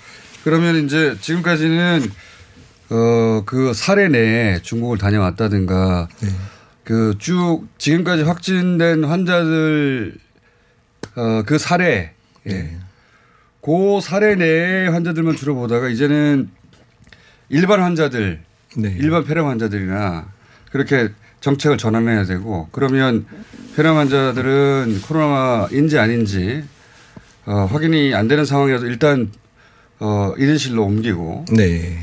그러면 0.44 0.86
이제 0.86 1.16
지금까지는 1.22 2.10
어 2.90 3.44
그 3.46 3.74
사례 3.74 4.08
내에 4.08 4.62
중국을 4.62 4.98
다녀왔다든가 4.98 6.08
네. 6.22 6.30
그쭉 6.84 7.68
지금까지 7.78 8.24
확진된 8.24 9.04
환자들 9.06 10.16
어 11.16 11.44
그 11.46 11.58
사례 11.58 12.12
네. 12.44 12.54
예. 12.54 12.78
그 13.62 14.00
사례 14.02 14.36
내의 14.36 14.92
환자들만 14.92 15.36
주로 15.38 15.56
보다가 15.56 15.88
이제는 15.90 16.50
일반 17.50 17.82
환자들 17.82 18.42
네. 18.78 18.96
일반 19.00 19.24
폐렴 19.24 19.48
환자들이나 19.48 20.28
그렇게 20.72 21.10
정책을 21.40 21.78
전환해야 21.78 22.26
되고 22.26 22.68
그러면 22.72 23.26
폐렴 23.76 23.98
환자들은 23.98 25.02
코로나인지 25.04 25.98
아닌지 26.00 26.64
어, 27.46 27.66
확인이 27.72 28.14
안 28.16 28.28
되는 28.28 28.46
상황이라도 28.46 28.86
일단 28.88 29.32
어, 30.00 30.34
1인실로 30.38 30.80
옮기고 30.86 31.46
네. 31.56 32.00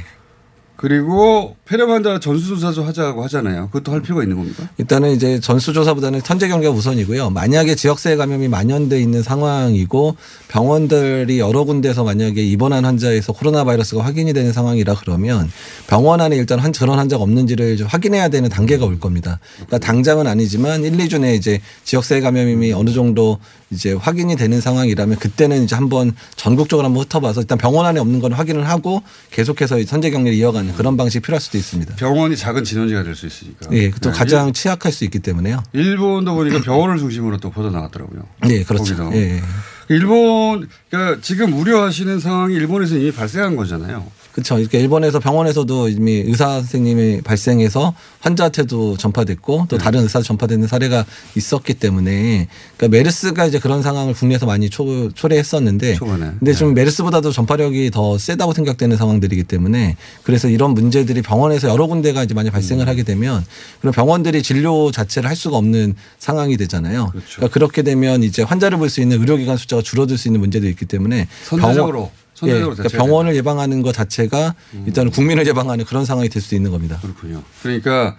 그리고 0.80 1.56
폐렴 1.66 1.90
환자 1.90 2.18
전수조사도 2.18 2.84
하자고 2.84 3.22
하잖아요. 3.24 3.66
그것도 3.66 3.92
할 3.92 4.00
필요가 4.00 4.22
있는 4.22 4.38
겁니까? 4.38 4.66
일단은 4.78 5.10
이제 5.10 5.38
전수조사보다는 5.38 6.22
선제 6.24 6.48
경계가 6.48 6.72
우선이고요. 6.72 7.28
만약에 7.28 7.74
지역사회 7.74 8.16
감염이 8.16 8.48
만연돼 8.48 8.98
있는 8.98 9.22
상황이고 9.22 10.16
병원들이 10.48 11.38
여러 11.38 11.64
군데서 11.64 12.02
만약에 12.02 12.42
입원한 12.42 12.86
환자에서 12.86 13.34
코로나 13.34 13.64
바이러스가 13.64 14.02
확인이 14.02 14.32
되는 14.32 14.54
상황이라 14.54 14.94
그러면 14.94 15.50
병원 15.86 16.22
안에 16.22 16.36
일단 16.36 16.58
한 16.58 16.72
그런 16.72 16.98
환자가 16.98 17.22
없는지를 17.24 17.76
좀 17.76 17.86
확인해야 17.86 18.30
되는 18.30 18.48
단계가 18.48 18.86
올 18.86 18.98
겁니다. 18.98 19.38
그러니까 19.56 19.80
당장은 19.80 20.26
아니지만 20.26 20.82
1, 20.82 20.96
2주 20.96 21.20
내에 21.20 21.34
이제 21.34 21.60
지역사회 21.84 22.22
감염이 22.22 22.72
어느 22.72 22.88
정도 22.88 23.38
이제 23.70 23.92
확인이 23.92 24.34
되는 24.36 24.60
상황이라면 24.60 25.18
그때는 25.18 25.62
이제 25.62 25.76
한번 25.76 26.14
전국적으로 26.36 26.86
한번 26.86 27.04
흩어봐서 27.04 27.42
일단 27.42 27.58
병원 27.58 27.86
안에 27.86 28.00
없는 28.00 28.20
건 28.20 28.32
확인을 28.32 28.68
하고 28.68 29.02
계속해서 29.30 29.84
선제 29.84 30.10
격리를 30.10 30.36
이어가는 30.36 30.69
그런 30.76 30.96
방식이 30.96 31.22
필요할 31.22 31.40
수도 31.40 31.59
있습니다. 31.59 31.96
병원이 31.96 32.37
작은 32.37 32.64
진원지가 32.64 33.02
될 33.02 33.14
수 33.14 33.26
있으니까. 33.26 33.68
예, 33.72 33.90
또 33.90 34.11
네. 34.11 34.18
가장 34.18 34.52
취약할 34.52 34.92
수 34.92 35.04
있기 35.04 35.18
때문에요. 35.18 35.62
일본도 35.72 36.35
보니까 36.35 36.61
병원을 36.61 36.98
중심으로 36.98 37.38
또 37.38 37.50
퍼져 37.50 37.70
나갔더라고요. 37.70 38.22
네, 38.46 38.62
그렇죠. 38.64 39.11
예. 39.14 39.42
일본 39.88 40.68
그러니까 40.88 41.20
지금 41.20 41.52
우려하시는 41.52 42.20
상황이 42.20 42.54
일본에서 42.54 42.96
이미 42.96 43.11
발생한 43.12 43.56
거잖아요. 43.56 44.06
그렇죠. 44.40 44.59
이렇게 44.59 44.79
일본에서 44.79 45.18
병원에서도 45.20 45.88
이미 45.88 46.12
의사 46.12 46.46
선생님이 46.61 47.22
발생해서 47.22 47.94
환자한테도 48.20 48.96
전파됐고 48.96 49.57
네. 49.59 49.64
또 49.68 49.79
다른 49.79 50.03
의사 50.03 50.20
전파되는 50.22 50.66
사례가 50.66 51.05
있었기 51.37 51.74
때문에 51.74 52.48
그러니까 52.76 52.96
메르스가 52.96 53.46
이제 53.46 53.59
그런 53.59 53.83
상황을 53.83 54.14
국내에서 54.14 54.46
많이 54.46 54.68
초, 54.70 55.11
초래했었는데 55.12 55.94
초반에. 55.94 56.33
근데 56.38 56.53
좀 56.53 56.74
메르스보다도 56.74 57.33
전파력이 57.33 57.90
더 57.90 58.18
세다고 58.18 58.53
생각되는 58.53 58.96
상황들이기 58.96 59.44
때문에 59.44 59.96
그래서 60.22 60.48
이런 60.48 60.74
문제들이 60.74 61.22
병원에서 61.22 61.68
여러 61.68 61.87
군데가 61.87 62.22
이제 62.24 62.35
많이 62.35 62.50
발생을 62.50 62.85
음. 62.85 62.88
하게 62.88 63.03
되면 63.03 63.44
그럼 63.81 63.92
병원들이 63.94 64.42
진료 64.42 64.90
자체를 64.90 65.29
할 65.29 65.37
수가 65.37 65.57
없는 65.57 65.94
상황이 66.18 66.57
되잖아요. 66.57 67.09
그렇죠. 67.12 67.29
그러니까 67.37 67.53
그렇게 67.55 67.83
되면 67.83 68.22
이제 68.22 68.42
환자를 68.42 68.79
볼 68.79 68.90
수 68.90 69.00
있는 69.00 69.20
의료기관 69.20 69.57
숫자가 69.57 69.83
줄어들 69.83 70.18
수 70.18 70.26
있는 70.26 70.40
문제도 70.40 70.66
있기 70.66 70.85
때문에 70.85 71.29
선제적으로 71.44 72.11
예, 72.48 72.53
그러니까 72.55 72.83
대처해야 72.83 73.05
병원을 73.05 73.37
예방하는 73.37 73.83
것 73.83 73.92
자체가 73.94 74.55
일단은 74.87 75.11
국민을 75.11 75.46
예방하는 75.46 75.85
그런 75.85 76.05
상황이 76.05 76.29
될 76.29 76.40
수도 76.42 76.57
있는 76.57 76.70
겁니다. 76.70 76.98
그렇군요. 77.03 77.42
그러니까 77.62 78.16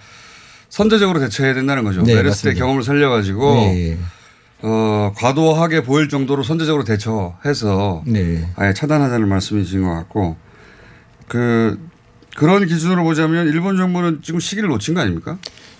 선제적으로 0.69 1.19
대처해야 1.19 1.53
된다는 1.53 1.83
거죠. 1.83 2.01
네, 2.03 2.15
메르스 2.15 2.43
때. 2.43 2.53
경험을 2.53 2.83
살려가지고 2.83 3.53
네, 3.55 3.89
예. 3.91 3.97
어, 4.63 5.11
과도하게 5.17 5.83
보일 5.83 6.07
정도로 6.07 6.43
선제적으로 6.43 6.83
대처해서 6.83 8.03
네. 8.05 8.47
아예 8.55 8.73
차단하자는 8.73 9.27
말씀이신 9.27 9.83
것 9.83 9.89
같고 9.93 10.37
그 11.27 11.79
그런 12.35 12.65
기준으로 12.65 13.03
보자면 13.03 13.47
일본 13.47 13.77
정부는 13.77 14.21
지금 14.23 14.39
시기를 14.39 14.69
놓친 14.69 14.93
거 14.93 15.01
아닙니까? 15.01 15.37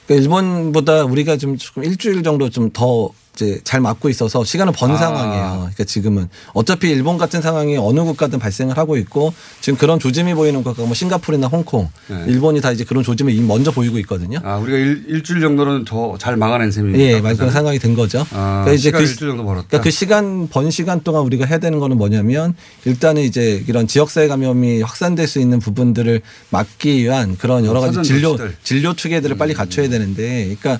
그러니까 0.07 0.23
일본보다 0.23 1.03
우리가 1.05 1.37
좀 1.37 1.57
조금 1.57 1.83
일주일 1.83 2.23
정도 2.23 2.49
좀 2.49 2.69
더 2.73 3.09
이제 3.35 3.59
잘 3.63 3.79
맞고 3.81 4.09
있어서 4.09 4.43
시간을 4.43 4.73
번 4.73 4.91
아. 4.91 4.97
상황이에요. 4.97 5.57
그러니까 5.59 5.83
지금은 5.83 6.29
어차피 6.53 6.89
일본 6.89 7.17
같은 7.17 7.41
상황이 7.41 7.77
어느 7.77 8.01
국가든 8.01 8.39
발생을 8.39 8.77
하고 8.77 8.97
있고 8.97 9.33
지금 9.61 9.77
그런 9.77 9.99
조짐이 9.99 10.33
보이는 10.33 10.63
국가가 10.63 10.85
뭐 10.85 10.93
싱가포르나 10.93 11.47
홍콩, 11.47 11.89
네. 12.07 12.25
일본이 12.27 12.61
다 12.61 12.71
이제 12.71 12.83
그런 12.83 13.03
조짐을 13.03 13.33
이미 13.33 13.45
먼저 13.45 13.71
보이고 13.71 13.97
있거든요. 13.99 14.39
아 14.43 14.57
우리가 14.57 14.77
일, 14.77 15.05
일주일 15.07 15.41
정도는 15.41 15.85
더 15.85 16.11
잘 16.21 16.35
막아낸 16.37 16.71
셈입니까? 16.71 17.03
예, 17.03 17.19
말 17.21 17.35
그런 17.35 17.51
상황이 17.51 17.79
된 17.79 17.95
거죠. 17.95 18.25
아, 18.31 18.61
그러니까 18.63 18.77
시간 18.77 19.01
그, 19.01 19.07
일주일 19.07 19.31
정도 19.31 19.43
벌었다. 19.43 19.67
그러니까 19.69 19.83
그 19.83 19.91
시간 19.91 20.47
번 20.49 20.69
시간 20.69 21.01
동안 21.01 21.23
우리가 21.23 21.45
해야 21.45 21.57
되는 21.57 21.79
거는 21.79 21.97
뭐냐면 21.97 22.53
일단은 22.85 23.23
이제 23.23 23.63
이런 23.67 23.87
지역사회 23.87 24.27
감염이 24.27 24.81
확산될 24.81 25.27
수 25.27 25.39
있는 25.39 25.59
부분들을 25.59 26.21
막기 26.49 27.01
위한 27.03 27.37
그런 27.37 27.65
여러 27.65 27.79
가지 27.81 28.01
진료 28.03 28.37
조치들. 28.37 28.55
진료 28.63 28.93
체계들을 28.93 29.37
빨리 29.37 29.53
갖춰야 29.53 29.89
되는데, 29.89 30.55
그러니까 30.59 30.79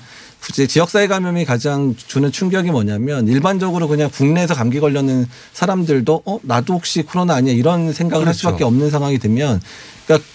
이제 0.50 0.66
지역사회 0.66 1.06
감염이 1.06 1.44
가장 1.44 1.94
주는 1.96 2.30
충격이 2.32 2.70
뭐냐면 2.70 3.28
일반적으로 3.28 3.86
그냥 3.88 4.10
국내에서 4.10 4.54
감기 4.54 4.80
걸렸는 4.80 5.26
사람들도 5.52 6.22
어 6.24 6.38
나도 6.42 6.74
혹시 6.74 7.02
코로나 7.02 7.34
아니야 7.34 7.54
이런 7.54 7.92
생각을 7.92 8.26
할 8.26 8.32
그렇죠. 8.32 8.48
수밖에 8.48 8.64
없는 8.64 8.90
상황이 8.90 9.18
되면, 9.18 9.60
그러니까 10.06 10.28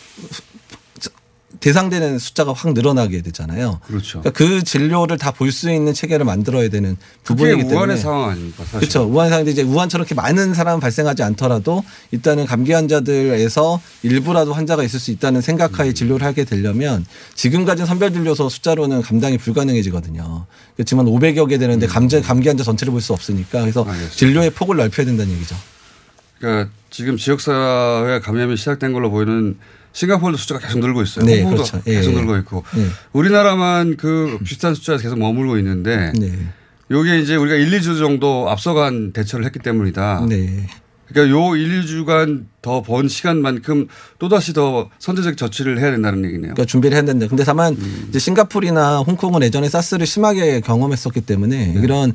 대상되는 1.59 2.19
숫자가 2.19 2.53
확 2.53 2.73
늘어나게 2.73 3.21
되잖아요. 3.21 3.79
그렇죠. 3.85 4.19
그러니까 4.21 4.31
그 4.31 4.63
진료를 4.63 5.17
다 5.17 5.31
볼 5.31 5.51
수 5.51 5.71
있는 5.71 5.93
체계를 5.93 6.25
만들어야 6.25 6.69
되는 6.69 6.97
부분이기 7.23 7.61
때문에 7.63 7.75
우한의 7.77 7.97
상황 7.97 8.29
아닙니까? 8.29 8.63
사실. 8.63 8.79
그렇죠. 8.79 9.03
우한 9.03 9.29
상황인데 9.29 9.51
이제 9.51 9.63
우한처럼 9.63 10.03
이렇게 10.03 10.15
많은 10.15 10.53
사람 10.53 10.79
발생하지 10.79 11.23
않더라도 11.23 11.83
일단은 12.11 12.45
감기 12.45 12.73
환자들에서 12.73 13.81
일부라도 14.03 14.53
환자가 14.53 14.83
있을 14.83 14.99
수 14.99 15.11
있다는 15.11 15.39
음. 15.39 15.41
생각하에 15.41 15.93
진료를 15.93 16.25
하게 16.25 16.43
되려면 16.43 17.05
지금 17.35 17.65
가진 17.65 17.85
선별 17.85 18.11
진료소 18.13 18.49
숫자로는 18.49 19.01
감당이 19.01 19.37
불가능해지거든요. 19.37 20.45
그렇지만 20.75 21.05
500여 21.05 21.47
개 21.49 21.57
되는데 21.57 21.87
감기 21.87 22.21
감기 22.21 22.47
환자 22.47 22.63
전체를 22.63 22.91
볼 22.91 23.01
수 23.01 23.13
없으니까 23.13 23.61
그래서 23.61 23.83
음. 23.83 23.89
알겠습니다. 23.89 24.15
진료의 24.15 24.49
폭을 24.51 24.77
넓혀야 24.77 25.05
된다는 25.05 25.33
얘기죠. 25.33 25.55
그러니까 26.39 26.71
지금 26.89 27.17
지역사회 27.17 28.19
감염이 28.19 28.57
시작된 28.57 28.93
걸로 28.93 29.09
보이는 29.09 29.57
싱가포르도 29.97 30.37
숫자가 30.37 30.59
계속 30.59 30.79
늘고 30.79 31.01
있어요. 31.01 31.25
네, 31.25 31.41
홍콩도 31.41 31.63
그렇죠. 31.63 31.81
예, 31.87 31.95
계속 31.95 32.11
예. 32.11 32.15
늘고 32.17 32.37
있고 32.37 32.63
예. 32.77 32.85
우리나라만 33.13 33.97
그 33.97 34.37
비슷한 34.43 34.75
숫자에서 34.75 35.01
계속 35.01 35.17
머물고 35.17 35.57
있는데 35.57 36.13
네. 36.15 36.31
요게 36.91 37.19
이제 37.19 37.35
우리가 37.35 37.55
1, 37.55 37.71
2주 37.79 37.97
정도 37.97 38.47
앞서간 38.47 39.11
대처를 39.11 39.43
했기 39.45 39.57
때문이다. 39.57 40.27
네. 40.29 40.67
그러니까 41.07 41.35
요 41.35 41.55
1, 41.55 41.81
2주간 41.81 42.45
더 42.61 42.81
번 42.81 43.07
시간만큼 43.07 43.87
또다시 44.19 44.53
더 44.53 44.89
선제적 44.99 45.35
조치를 45.35 45.79
해야 45.79 45.89
된다는 45.89 46.19
얘기네요. 46.25 46.53
그러니까 46.53 46.65
준비를 46.65 46.95
해야 46.95 47.03
된다. 47.03 47.25
근데 47.27 47.43
다만 47.43 47.73
음. 47.73 48.05
이제 48.09 48.19
싱가포르나 48.19 48.99
홍콩은 48.99 49.41
예전에 49.41 49.67
사스를 49.67 50.05
심하게 50.05 50.61
경험했었기 50.61 51.21
때문에 51.21 51.73
네. 51.73 51.81
이런 51.81 52.13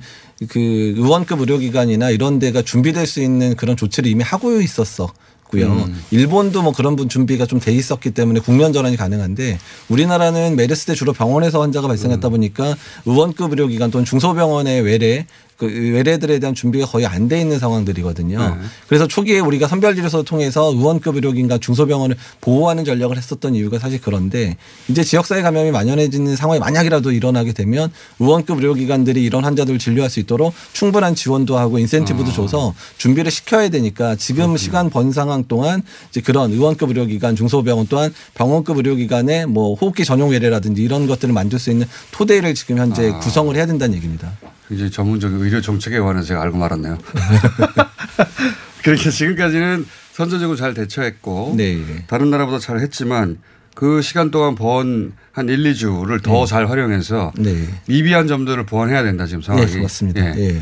그 0.48 0.60
의원급 0.60 1.40
의료기관이나 1.40 2.10
이런 2.10 2.38
데가 2.38 2.62
준비될 2.62 3.06
수 3.08 3.20
있는 3.20 3.56
그런 3.56 3.76
조치를 3.76 4.08
이미 4.08 4.22
하고 4.22 4.60
있었어. 4.60 5.12
있고요. 5.52 5.66
음. 5.66 6.02
일본도 6.10 6.62
뭐 6.62 6.72
그런 6.72 6.96
분 6.96 7.08
준비가 7.08 7.46
좀 7.46 7.62
돼 7.62 7.72
있었기 7.72 8.10
때문에 8.10 8.40
국면 8.40 8.72
전환이 8.72 8.96
가능한데 8.96 9.58
우리나라는 9.88 10.56
메르스 10.56 10.86
때 10.86 10.94
주로 10.94 11.12
병원에서 11.12 11.60
환자가 11.60 11.86
발생했다 11.86 12.28
보니까 12.28 12.74
의원급 13.06 13.52
의료기관 13.52 13.92
또는 13.92 14.04
중소병원의 14.04 14.80
외래 14.80 15.26
그 15.56 15.66
외래들에 15.66 16.38
대한 16.38 16.54
준비가 16.54 16.86
거의 16.86 17.06
안 17.06 17.28
돼 17.28 17.40
있는 17.40 17.58
상황들이거든요. 17.58 18.38
네. 18.38 18.54
그래서 18.88 19.06
초기에 19.06 19.38
우리가 19.38 19.68
선별진료소 19.68 20.24
통해서 20.24 20.72
의원급 20.72 21.14
의료기관 21.14 21.60
중소병원을 21.60 22.16
보호하는 22.40 22.84
전략을 22.84 23.16
했었던 23.16 23.54
이유가 23.54 23.78
사실 23.78 24.00
그런데 24.02 24.56
이제 24.88 25.04
지역사회 25.04 25.42
감염이 25.42 25.70
만연해지는 25.70 26.34
상황이 26.36 26.58
만약이라도 26.58 27.12
일어나게 27.12 27.52
되면 27.52 27.92
의원급 28.18 28.58
의료기관들이 28.58 29.22
이런 29.22 29.44
환자들을 29.44 29.78
진료할 29.78 30.10
수 30.10 30.20
있도록 30.20 30.52
충분한 30.72 31.14
지원도 31.14 31.56
하고 31.56 31.78
인센티브도 31.78 32.30
아. 32.30 32.32
줘서 32.32 32.74
준비를 32.98 33.30
시켜야 33.30 33.68
되니까 33.68 34.16
지금 34.16 34.56
시간 34.56 34.90
번 34.90 35.12
상황 35.12 35.44
동안 35.44 35.82
이제 36.10 36.20
그런 36.20 36.50
의원급 36.52 36.88
의료기관 36.88 37.36
중소병원 37.36 37.86
또한 37.88 38.12
병원급 38.34 38.78
의료기관의 38.78 39.46
뭐 39.46 39.74
호흡기 39.74 40.04
전용 40.04 40.30
외래라든지 40.30 40.82
이런 40.82 41.06
것들을 41.06 41.32
만들 41.32 41.58
수 41.58 41.70
있는 41.70 41.86
토대를 42.10 42.54
지금 42.54 42.78
현재 42.78 43.10
아. 43.10 43.18
구성을 43.20 43.54
해야 43.54 43.66
된다는 43.66 43.94
얘기입니다. 43.94 44.32
굉장히 44.72 44.90
전문적인 44.90 45.38
의료 45.38 45.60
정책에 45.60 45.98
관해서 45.98 46.28
제가 46.28 46.42
알고 46.42 46.56
말았네요. 46.56 46.96
그러니까 48.82 49.10
지금까지는 49.10 49.86
선제적으로 50.12 50.56
잘 50.56 50.72
대처했고 50.72 51.54
네. 51.56 52.04
다른 52.06 52.30
나라보다 52.30 52.58
잘 52.58 52.80
했지만 52.80 53.38
그 53.74 54.00
시간 54.00 54.30
동안 54.30 54.54
번 54.54 55.12
한 55.32 55.48
1, 55.48 55.62
2주를 55.72 56.22
더잘 56.22 56.68
활용해서 56.68 57.32
네. 57.38 57.66
미비한 57.86 58.26
점들을 58.26 58.66
보완해야 58.66 59.02
된다 59.02 59.26
지금 59.26 59.40
상황이. 59.42 59.66
네, 59.66 59.80
맞습니다. 59.80 60.38
예. 60.38 60.60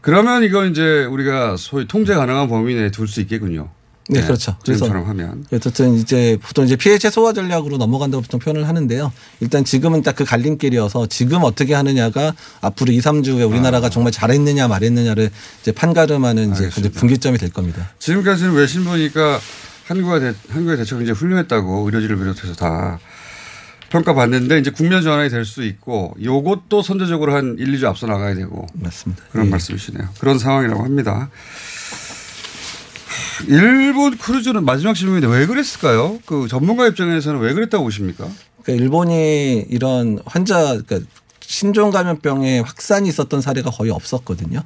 그러면 0.00 0.42
이건 0.42 0.70
이제 0.70 1.04
우리가 1.04 1.56
소위 1.56 1.86
통제 1.86 2.14
가능한 2.14 2.48
범위 2.48 2.74
내에 2.74 2.90
둘 2.90 3.06
수 3.06 3.20
있겠군요. 3.20 3.70
네, 4.10 4.22
그렇죠. 4.22 4.56
그래서 4.64 4.86
하면. 4.86 5.44
어쨌든 5.52 5.94
이제 5.94 6.38
보통 6.42 6.64
이제 6.64 6.76
피해 6.76 6.98
최소화 6.98 7.32
전략으로 7.32 7.76
넘어간다고 7.78 8.22
보통 8.22 8.38
표현을 8.40 8.68
하는데요. 8.68 9.12
일단 9.40 9.64
지금은 9.64 10.02
딱 10.02 10.14
그 10.20 10.24
갈림길이어서 10.24 11.06
지금 11.06 11.44
어떻게 11.44 11.72
하느냐가 11.72 12.34
앞으로 12.60 12.92
2, 12.92 12.98
3주 12.98 13.36
후에 13.36 13.44
우리나라가 13.44 13.86
아. 13.86 13.90
정말 13.90 14.12
잘했느냐 14.12 14.68
말했느냐를 14.68 15.30
이제 15.62 15.72
판가름하는 15.72 16.52
이제 16.52 16.68
이제 16.76 16.90
분기점이 16.90 17.38
될 17.38 17.50
겁니다. 17.50 17.88
지금까지는 17.98 18.52
외신 18.52 18.84
보니까 18.84 19.40
한국의 19.86 20.20
대, 20.20 20.34
한국의 20.50 20.76
대처가 20.76 20.98
굉장히 20.98 21.18
훌륭했다고 21.18 21.86
의료진을 21.86 22.18
비롯해서 22.18 22.54
다 22.54 22.98
평가받는데 23.88 24.58
이제 24.58 24.70
국면 24.70 25.02
전환이 25.02 25.30
될 25.30 25.44
수 25.44 25.62
있고 25.64 26.14
요것도 26.22 26.82
선제적으로 26.82 27.34
한 27.34 27.56
1, 27.58 27.72
2주 27.78 27.84
앞서 27.84 28.06
나가야 28.06 28.34
되고 28.34 28.66
맞습니다. 28.74 29.22
그런 29.32 29.46
예. 29.46 29.50
말씀이시네요. 29.50 30.08
그런 30.18 30.38
상황이라고 30.38 30.84
합니다. 30.84 31.30
일본 33.48 34.16
크루즈는 34.16 34.64
마지막 34.64 34.94
질문인데 34.94 35.26
왜 35.34 35.46
그랬을까요? 35.46 36.18
그 36.26 36.46
전문가 36.48 36.86
입장에서는 36.86 37.40
왜 37.40 37.52
그랬다고 37.54 37.84
보십니까? 37.84 38.28
그러니까 38.62 38.84
일본이 38.84 39.64
이런 39.70 40.18
환자 40.26 40.78
그러니까 40.82 41.00
신종 41.40 41.90
감염병의 41.90 42.62
확산이 42.62 43.08
있었던 43.08 43.40
사례가 43.40 43.70
거의 43.70 43.90
없었거든요. 43.90 44.62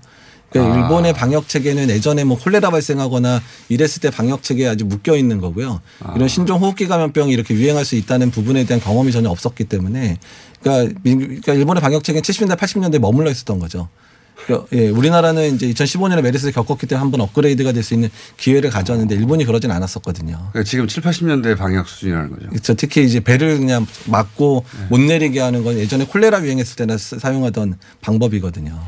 그러니까 0.50 0.74
아. 0.74 0.78
일본의 0.82 1.12
방역 1.14 1.48
체계는 1.48 1.88
예전에 1.90 2.22
뭐 2.24 2.38
콜레라 2.38 2.70
발생하거나 2.70 3.40
이랬을 3.70 4.00
때 4.00 4.10
방역 4.10 4.42
체계에 4.42 4.68
아주 4.68 4.84
묶여 4.84 5.16
있는 5.16 5.40
거고요. 5.40 5.80
아. 6.00 6.12
이런 6.14 6.28
신종 6.28 6.60
호흡기 6.60 6.86
감염병이 6.86 7.32
이렇게 7.32 7.54
유행할 7.54 7.84
수 7.84 7.96
있다는 7.96 8.30
부분에 8.30 8.64
대한 8.64 8.80
경험이 8.80 9.10
전혀 9.12 9.30
없었기 9.30 9.64
때문에 9.64 10.18
그러니까, 10.62 10.94
민- 11.02 11.18
그러니까 11.20 11.54
일본의 11.54 11.80
방역 11.80 12.04
체계는 12.04 12.22
70년대 12.22 12.56
80년대에 12.58 12.98
머물러 12.98 13.30
있었던 13.30 13.58
거죠. 13.58 13.88
그러니까 14.36 14.66
예, 14.72 14.88
우리나라는 14.88 15.54
이제 15.54 15.66
2015년에 15.72 16.20
메르스를 16.20 16.52
겪었기 16.52 16.86
때문에 16.86 17.00
한 17.00 17.10
번 17.10 17.20
업그레이드가 17.20 17.72
될 17.72 17.82
수 17.82 17.94
있는 17.94 18.10
기회를 18.36 18.70
가졌는데 18.70 19.14
일본이 19.14 19.44
그러진 19.44 19.70
않았었거든요. 19.70 20.36
그러니까 20.52 20.62
지금 20.64 20.86
7, 20.88 21.02
80년대 21.02 21.56
방역 21.56 21.88
수준이라는 21.88 22.30
거죠. 22.30 22.48
그렇죠. 22.50 22.74
특히 22.74 23.04
이제 23.04 23.20
배를 23.20 23.58
그냥 23.58 23.86
막고 24.06 24.64
못 24.88 25.00
내리게 25.00 25.40
하는 25.40 25.62
건 25.64 25.78
예전에 25.78 26.04
콜레라 26.06 26.42
유행했을 26.42 26.76
때나 26.76 26.98
사- 26.98 27.18
사용하던 27.18 27.78
방법이거든요. 28.00 28.78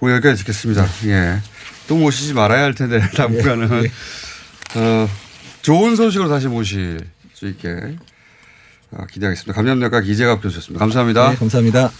우리 0.00 0.12
여기까지 0.12 0.38
듣겠습니다. 0.40 0.86
예. 1.06 1.40
또 1.88 1.96
모시지 1.96 2.32
말아야 2.34 2.62
할 2.64 2.74
텐데 2.74 3.00
당분간은 3.16 3.88
어, 4.76 5.08
좋은 5.62 5.96
소식으로 5.96 6.28
다시 6.28 6.46
모실 6.48 7.00
수 7.34 7.48
있게 7.48 7.96
어, 8.92 9.06
기대하겠습니다. 9.10 9.52
감염내과 9.52 10.00
이재갑 10.00 10.42
교수였습니다. 10.42 10.78
감사합니다. 10.78 11.30
네, 11.30 11.36
감사합니다. 11.36 11.90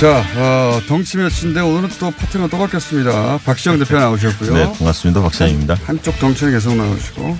자, 0.00 0.22
어, 0.36 0.80
덩치 0.86 1.16
몇인데 1.16 1.60
오늘은 1.60 1.88
또 1.98 2.12
파트너 2.12 2.46
또 2.46 2.56
바뀌었습니다. 2.56 3.38
박시영 3.38 3.80
대표 3.80 3.98
나오셨고요. 3.98 4.54
네, 4.54 4.64
반갑습니다. 4.66 5.20
박찬입니다. 5.20 5.74
한쪽 5.84 6.16
덩치는 6.20 6.52
계속 6.52 6.76
나오시고 6.76 7.36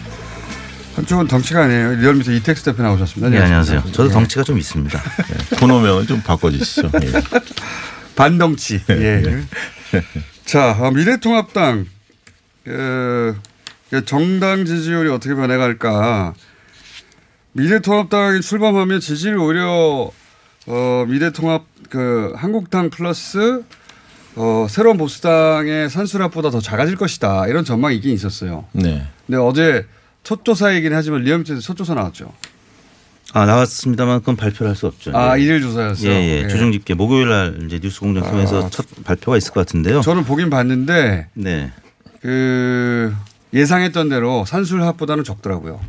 한쪽은 0.96 1.28
덩치가 1.28 1.62
아니에요. 1.62 1.94
리얼미터 1.94 2.32
이택스 2.32 2.64
대표 2.64 2.82
나오셨습니다. 2.82 3.30
네, 3.30 3.44
안녕하세요. 3.44 3.84
저도 3.92 4.09
예. 4.09 4.12
덩치가 4.12 4.42
좀 4.42 4.59
있습니다. 4.59 5.00
네, 5.00 5.56
코너명을 5.56 6.09
좀 6.09 6.20
바꿔주시죠. 6.20 6.90
예. 7.00 7.12
반덩치. 8.16 8.82
예. 8.90 9.44
자, 10.44 10.72
어, 10.80 10.90
미래통합당 10.90 11.86
그, 12.64 13.36
그 13.88 14.04
정당 14.04 14.64
지지율이 14.64 15.11
어떻게 15.11 15.36
변해갈까? 15.36 16.34
미래통합당이 17.52 18.40
출범하면 18.40 18.98
지지율이 18.98 19.38
오히려 19.38 20.11
어, 20.66 21.04
미래통합 21.06 21.64
그 21.89 22.32
한국당 22.36 22.91
플러스 22.91 23.62
어, 24.36 24.66
새로운 24.68 24.97
보수당의 24.99 25.91
산수랍보다 25.91 26.51
더 26.51 26.61
작아질 26.61 26.97
것이다 26.97 27.47
이런 27.49 27.64
전망이 27.64 27.97
있긴 27.97 28.12
있었어요. 28.14 28.66
네. 28.72 29.07
근데 29.26 29.39
어제 29.39 29.86
첫 30.22 30.45
조사이긴 30.45 30.93
하지만 30.95 31.22
리얼미터에서 31.22 31.61
첫 31.62 31.76
조사 31.76 31.95
나왔죠. 31.95 32.32
아 33.34 33.45
나왔습니다만 33.45 34.20
그건 34.20 34.36
발표를 34.36 34.68
할 34.70 34.76
수 34.76 34.86
없죠. 34.86 35.11
아, 35.14 35.39
예. 35.39 35.43
일일 35.43 35.61
조사였어요? 35.61 36.11
예, 36.11 36.14
예. 36.14 36.43
예. 36.45 36.49
조정 36.49 36.72
집계 36.72 36.95
목요일 36.95 37.28
날 37.28 37.59
이제 37.66 37.78
뉴스 37.78 38.01
공장 38.01 38.24
통해서 38.24 38.64
아. 38.66 38.70
첫 38.70 38.86
발표가 39.05 39.36
있을 39.36 39.53
것 39.53 39.66
같은데요. 39.66 40.01
저는 40.01 40.24
보긴 40.24 40.49
봤는데 40.51 41.28
네. 41.34 41.70
그 42.22 43.14
예상했던 43.53 44.09
대로 44.09 44.45
산술합보다는 44.47 45.24
적더라고요. 45.24 45.80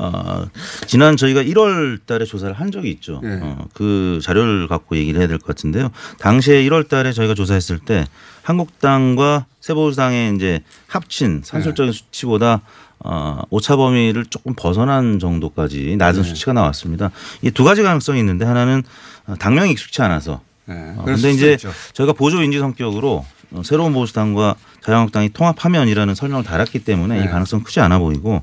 어, 0.00 0.46
지난 0.86 1.16
저희가 1.16 1.42
1월 1.42 2.00
달에 2.06 2.24
조사를 2.24 2.54
한 2.54 2.70
적이 2.70 2.90
있죠. 2.92 3.20
예. 3.24 3.38
어, 3.42 3.66
그 3.74 4.18
자료를 4.22 4.66
갖고 4.68 4.96
얘기를 4.96 5.20
해야 5.20 5.28
될 5.28 5.38
것 5.38 5.46
같은데요. 5.46 5.90
당시에 6.18 6.62
1월 6.64 6.88
달에 6.88 7.12
저희가 7.12 7.34
조사했을 7.34 7.78
때 7.80 8.06
한국당과 8.42 9.46
새보당의 9.60 10.34
이제 10.34 10.60
합친 10.86 11.42
산술적인 11.44 11.92
수치보다 11.92 12.62
어, 13.02 13.42
오차 13.50 13.76
범위를 13.76 14.26
조금 14.26 14.54
벗어난 14.54 15.18
정도까지 15.18 15.96
낮은 15.96 16.22
네. 16.22 16.28
수치가 16.28 16.52
나왔습니다. 16.52 17.10
이 17.42 17.50
두 17.50 17.64
가지 17.64 17.82
가능성이 17.82 18.20
있는데 18.20 18.44
하나는 18.44 18.82
어, 19.26 19.34
당명이 19.38 19.70
익숙치 19.72 20.02
않아서 20.02 20.40
네. 20.66 20.94
어, 20.98 21.04
수도 21.16 21.28
이제 21.28 21.52
있죠. 21.54 21.70
저희가 21.94 22.12
보조 22.12 22.42
인지 22.42 22.58
성격으로 22.58 23.24
어, 23.52 23.62
새로운 23.64 23.92
보수당과 23.94 24.54
자유한국당이 24.84 25.30
통합하면이라는 25.30 26.14
설명을 26.14 26.44
달았기 26.44 26.80
때문에 26.84 27.18
네. 27.18 27.24
이 27.24 27.28
가능성 27.28 27.60
은 27.60 27.64
크지 27.64 27.80
않아 27.80 27.98
보이고 27.98 28.42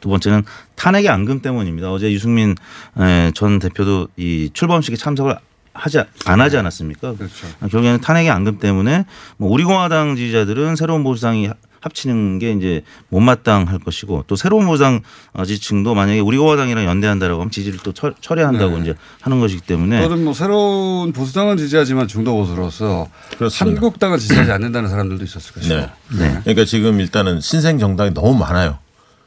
두 0.00 0.08
번째는 0.08 0.44
탄핵의 0.74 1.08
앙금 1.08 1.40
때문입니다. 1.40 1.90
어제 1.92 2.12
유승민 2.12 2.54
에, 2.98 3.30
전 3.34 3.58
대표도 3.58 4.08
이 4.16 4.50
출범식에 4.52 4.96
참석을 4.96 5.36
하지 5.72 5.98
안 6.24 6.40
하지 6.40 6.56
않았습니까? 6.56 7.14
그렇죠. 7.16 7.46
결국에는 7.60 8.00
탄핵의 8.00 8.30
앙금 8.30 8.58
때문에 8.58 9.04
뭐 9.36 9.50
우리공화당 9.50 10.16
지지자들은 10.16 10.76
새로운 10.76 11.04
보수당이 11.04 11.50
합치는 11.86 12.38
게 12.38 12.52
이제 12.52 12.82
못마땅할 13.10 13.78
것이고 13.78 14.24
또 14.26 14.34
새로운 14.34 14.66
보수당 14.66 15.02
어, 15.32 15.44
지지층도 15.44 15.94
만약에 15.94 16.18
우리공화당이랑 16.20 16.84
연대한다라고 16.84 17.40
하면 17.42 17.50
지지를 17.50 17.78
또 17.84 17.92
철, 17.92 18.14
철회한다고 18.20 18.76
네. 18.76 18.82
이제 18.82 18.94
하는 19.20 19.38
것이기 19.38 19.60
때문에 19.62 20.02
저는 20.02 20.24
뭐 20.24 20.34
새로운 20.34 21.12
보수당은 21.12 21.56
지지하지만 21.56 22.08
중도 22.08 22.34
보수로서. 22.34 23.08
한국당은 23.38 24.18
지지하지 24.18 24.50
않는다는 24.50 24.88
사람들도 24.88 25.22
있었을 25.24 25.52
것이고. 25.52 25.74
네. 25.74 26.40
그러니까 26.42 26.64
지금 26.64 26.98
일단은 26.98 27.40
신생 27.40 27.78
정당이 27.78 28.14
너무 28.14 28.36
많아요. 28.36 28.78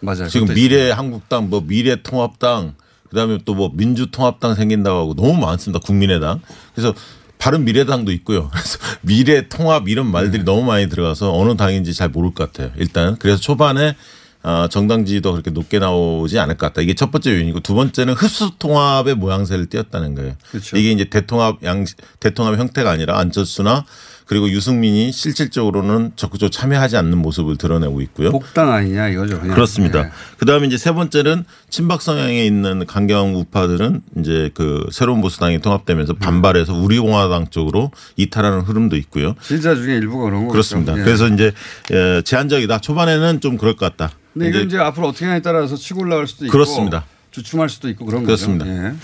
맞아요. 0.02 0.28
지금 0.30 0.54
미래 0.54 0.92
한국당, 0.92 1.50
뭐 1.50 1.62
미래 1.66 2.02
통합당, 2.02 2.76
그다음에 3.10 3.40
또 3.46 3.54
뭐 3.56 3.72
민주통합당 3.74 4.56
생긴다고 4.56 5.00
하고 5.00 5.14
너무 5.16 5.34
많습니다. 5.40 5.80
국민의당. 5.84 6.42
그래서 6.76 6.94
바른 7.38 7.64
미래당도 7.66 8.12
있고요. 8.12 8.50
그래서 8.54 8.78
미래 9.02 9.48
통합 9.50 9.88
이런 9.90 10.08
네. 10.08 10.12
말들이 10.12 10.44
너무 10.44 10.64
많이 10.64 10.88
들어가서 10.90 11.34
어느 11.38 11.56
당인지 11.56 11.94
잘 11.94 12.10
모를 12.10 12.34
것 12.34 12.52
같아요. 12.52 12.72
일단 12.78 13.18
그래서 13.18 13.40
초반에 13.42 13.96
어, 14.42 14.68
정당 14.70 15.06
지지도 15.06 15.34
그렇게 15.34 15.52
높게 15.52 15.80
나오지 15.80 16.40
않을 16.40 16.56
것 16.58 16.68
같다. 16.68 16.82
이게 16.82 16.94
첫 16.94 17.12
번째 17.12 17.32
요인이고 17.32 17.60
두 17.60 17.74
번째는 17.76 18.14
흡수 18.14 18.52
통합의 18.58 19.16
모양새를 19.16 19.66
띄었다는 19.66 20.16
거예요. 20.16 20.36
그렇죠. 20.52 20.78
이게 20.78 20.92
이제 20.92 21.06
대통합 21.06 21.62
양 21.64 21.84
대통합 22.22 22.58
형태가 22.58 22.90
아니라 22.90 23.18
안철수나 23.20 23.86
그리고 24.30 24.48
유승민이 24.48 25.12
실질적으로는 25.12 26.12
적극적으로 26.16 26.52
참여하지 26.52 26.98
않는 26.98 27.18
모습을 27.18 27.58
드러내고 27.58 28.00
있고요. 28.02 28.30
복당 28.30 28.72
아니냐 28.72 29.08
이거죠. 29.10 29.40
그냥. 29.40 29.56
그렇습니다. 29.56 30.06
예. 30.06 30.10
그다음에 30.38 30.68
이제 30.68 30.78
세 30.78 30.92
번째는 30.92 31.46
친박 31.72 32.04
성향에 32.04 32.46
있는 32.46 32.86
강경 32.86 33.36
우파들은 33.38 34.04
이제 34.20 34.52
그 34.54 34.86
새로운 34.92 35.22
보수당이 35.22 35.62
통합되면서 35.62 36.14
반발해서 36.14 36.76
우리공화당 36.76 37.48
쪽으로 37.50 37.90
이탈하는 38.18 38.62
흐름도 38.62 38.98
있고요. 38.98 39.34
진짜 39.42 39.74
중에 39.74 39.96
일부가 39.96 40.26
그런 40.26 40.42
거죠. 40.42 40.52
그렇습니다. 40.52 40.96
예. 41.00 41.04
그래서 41.04 41.28
이제 41.28 41.52
에, 41.92 42.22
제한적이다. 42.22 42.82
초반에는 42.82 43.42
좀 43.42 43.58
그럴 43.58 43.76
것 43.76 43.98
같다. 43.98 44.16
근데 44.34 44.50
이건 44.50 44.68
이제 44.68 44.78
앞으로 44.78 45.08
어떻게 45.08 45.26
하냐에 45.26 45.42
따라서 45.42 45.76
치고 45.76 46.02
올라갈 46.02 46.28
수도 46.28 46.46
있고 46.46 46.52
그렇습니다. 46.52 47.04
주춤할 47.32 47.68
수도 47.68 47.90
있고 47.90 48.06
그런 48.06 48.24
그렇습니다. 48.26 48.64
거죠. 48.66 48.78
예. 48.78 48.82
근데 48.82 48.98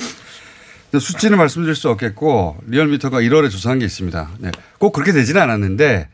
수치는 1.00 1.38
말씀드릴 1.38 1.76
수 1.76 1.90
없겠고 1.90 2.58
리얼미터가 2.68 3.22
1월에 3.22 3.50
조사한 3.50 3.80
게 3.80 3.86
있습니다. 3.86 4.30
네. 4.40 4.52
꼭 4.78 4.92
그렇게 4.92 5.12
되지는 5.12 5.42
않았는데 5.42 6.08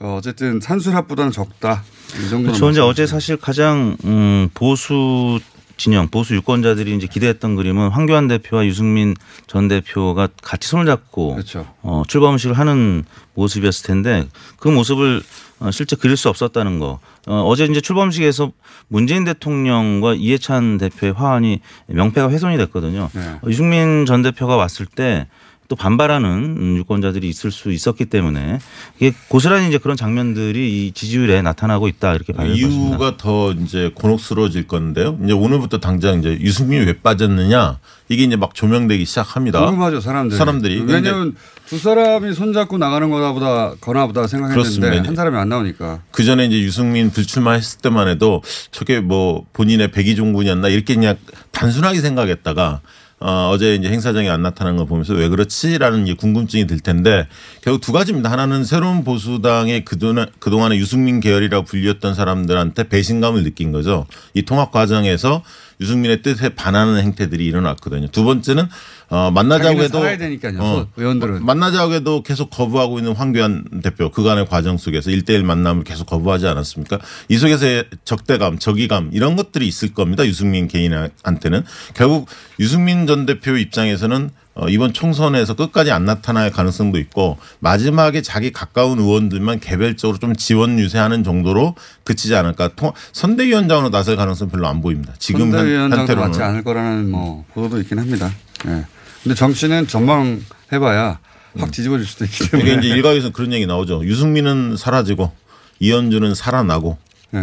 어, 0.00 0.16
어쨌든 0.18 0.60
산술합보다는 0.60 1.32
적다. 1.32 1.82
이 2.16 2.28
정도는 2.28 2.44
그렇죠. 2.46 2.70
이제 2.70 2.80
어제 2.80 3.06
사실 3.06 3.36
가장 3.36 3.96
음, 4.04 4.48
보수 4.54 5.40
진영, 5.76 6.08
보수 6.08 6.34
유권자들이 6.34 6.94
이제 6.96 7.06
기대했던 7.06 7.56
그림은 7.56 7.88
황교안 7.90 8.28
대표와 8.28 8.64
유승민 8.66 9.14
전 9.46 9.68
대표가 9.68 10.28
같이 10.42 10.68
손을 10.68 10.86
잡고 10.86 11.34
그렇죠. 11.34 11.66
어, 11.82 12.02
출범식을 12.06 12.56
하는 12.56 13.04
모습이었을 13.34 13.86
텐데 13.86 14.26
그 14.58 14.68
모습을 14.68 15.22
어, 15.60 15.70
실제 15.70 15.96
그릴 15.96 16.16
수 16.16 16.28
없었다는 16.28 16.78
거. 16.78 17.00
어, 17.26 17.42
어제 17.46 17.64
이제 17.64 17.80
출범식에서 17.80 18.52
문재인 18.88 19.24
대통령과 19.24 20.14
이해찬 20.14 20.78
대표의 20.78 21.12
화환이 21.12 21.60
명패가 21.86 22.28
훼손이 22.30 22.56
됐거든요. 22.58 23.10
네. 23.12 23.20
어, 23.20 23.40
유승민 23.48 24.04
전 24.06 24.22
대표가 24.22 24.56
왔을 24.56 24.86
때 24.86 25.26
또 25.68 25.76
반발하는 25.76 26.28
음, 26.28 26.76
유권자들이 26.78 27.28
있을 27.28 27.50
수 27.50 27.72
있었기 27.72 28.06
때문에 28.06 28.58
이게 28.98 29.14
고스란히 29.28 29.68
이제 29.68 29.78
그런 29.78 29.96
장면들이 29.96 30.86
이 30.86 30.92
지지율에 30.92 31.40
나타나고 31.42 31.88
있다 31.88 32.14
이렇게 32.14 32.32
봐야 32.32 32.46
될 32.48 32.60
것입니다. 32.60 32.88
이유가 32.90 33.16
더 33.16 33.52
이제 33.52 33.90
곤혹스러워질 33.94 34.66
건데요. 34.66 35.18
이제 35.24 35.32
오늘부터 35.32 35.78
당장 35.78 36.18
이제 36.18 36.36
유승민이 36.38 36.84
왜 36.84 36.92
빠졌느냐 37.00 37.78
이게 38.10 38.24
이제 38.24 38.36
막 38.36 38.54
조명되기 38.54 39.04
시작합니다. 39.06 39.64
궁금하죠 39.64 40.00
사람들이. 40.00 40.38
사람들이. 40.38 40.82
왜냐하면 40.86 41.34
두 41.66 41.78
사람이 41.78 42.34
손잡고 42.34 42.76
나가는 42.76 43.08
거보다 43.08 43.74
거나보다 43.80 44.26
생각했는데 44.26 44.60
그렇습니다. 44.80 45.08
한 45.08 45.16
사람이 45.16 45.36
안 45.38 45.48
나오니까. 45.48 46.02
그 46.10 46.24
전에 46.24 46.44
이제 46.44 46.60
유승민 46.60 47.10
불출마했을 47.10 47.80
때만 47.80 48.08
해도 48.08 48.42
저게 48.70 49.00
뭐 49.00 49.46
본인의 49.54 49.90
백의종군이었나 49.92 50.68
이렇게 50.68 50.94
그냥 50.94 51.16
단순하게 51.52 52.00
생각했다가 52.00 52.80
어, 53.20 53.50
어제 53.52 53.74
이제 53.74 53.88
행사장에 53.88 54.28
안 54.28 54.42
나타난 54.42 54.76
걸 54.76 54.86
보면서 54.86 55.14
왜 55.14 55.28
그렇지라는 55.28 56.14
궁금증이 56.16 56.66
들 56.66 56.80
텐데 56.80 57.26
결국 57.62 57.80
두 57.80 57.92
가지입니다. 57.92 58.30
하나는 58.30 58.64
새로운 58.64 59.04
보수당의 59.04 59.84
그동안, 59.84 60.26
그동안의 60.38 60.78
유승민 60.78 61.20
계열이라고 61.20 61.64
불렸던 61.64 62.14
사람들한테 62.14 62.88
배신감을 62.88 63.44
느낀 63.44 63.72
거죠. 63.72 64.06
이 64.34 64.42
통합 64.42 64.72
과정에서 64.72 65.42
유승민의 65.80 66.22
뜻에 66.22 66.50
반하는 66.50 67.00
행태들이 67.00 67.44
일어났거든요. 67.44 68.08
두 68.08 68.24
번째는 68.24 68.68
어, 69.14 69.30
만나자고 69.30 69.80
해도 69.80 69.98
살아야 70.00 70.16
되니까요. 70.16 70.58
어, 70.60 70.86
의원들은. 70.96 71.46
만나자고 71.46 71.92
해도 71.92 72.24
계속 72.24 72.50
거부하고 72.50 72.98
있는 72.98 73.12
황교안 73.12 73.62
대표 73.80 74.10
그간의 74.10 74.46
과정 74.48 74.76
속에서 74.76 75.10
일대일 75.10 75.44
만남을 75.44 75.84
계속 75.84 76.06
거부하지 76.06 76.48
않았습니까? 76.48 76.98
이 77.28 77.38
속에서의 77.38 77.84
적대감, 78.04 78.58
적의감 78.58 79.10
이런 79.12 79.36
것들이 79.36 79.68
있을 79.68 79.94
겁니다. 79.94 80.26
유승민 80.26 80.66
개인한테는 80.66 81.62
결국 81.94 82.26
유승민 82.58 83.06
전 83.06 83.24
대표 83.24 83.56
입장에서는 83.56 84.30
어, 84.56 84.68
이번 84.68 84.92
총선에서 84.92 85.54
끝까지 85.54 85.92
안 85.92 86.04
나타날 86.04 86.50
가능성도 86.50 86.98
있고 86.98 87.38
마지막에 87.60 88.20
자기 88.20 88.50
가까운 88.52 88.98
의원들만 88.98 89.60
개별적으로 89.60 90.18
좀 90.18 90.34
지원 90.34 90.78
유세하는 90.80 91.22
정도로 91.22 91.76
그치지 92.02 92.34
않을까. 92.34 92.70
통, 92.74 92.92
선대위원장으로 93.12 93.90
나설 93.90 94.16
가능성 94.16 94.46
은 94.46 94.50
별로 94.50 94.66
안 94.66 94.80
보입니다. 94.80 95.12
지금 95.18 95.42
한- 95.42 95.50
선대위원장도. 95.52 96.16
맞지 96.16 96.42
않을 96.42 96.64
거라는 96.64 97.10
뭐 97.12 97.44
보도도 97.54 97.80
있긴 97.80 97.98
합니다. 98.00 98.32
예. 98.66 98.84
근데 99.24 99.34
정치는 99.34 99.88
전망해봐야 99.88 101.18
확 101.58 101.70
뒤집어질 101.70 102.06
수도 102.06 102.24
있기 102.26 102.50
때문에. 102.50 102.70
이게 102.70 102.78
이제 102.78 102.94
일각에서 102.94 103.30
그런 103.30 103.52
얘기 103.52 103.66
나오죠. 103.66 104.04
유승민은 104.04 104.76
사라지고 104.76 105.32
이현주는 105.80 106.34
살아나고. 106.34 106.98
네. 107.30 107.40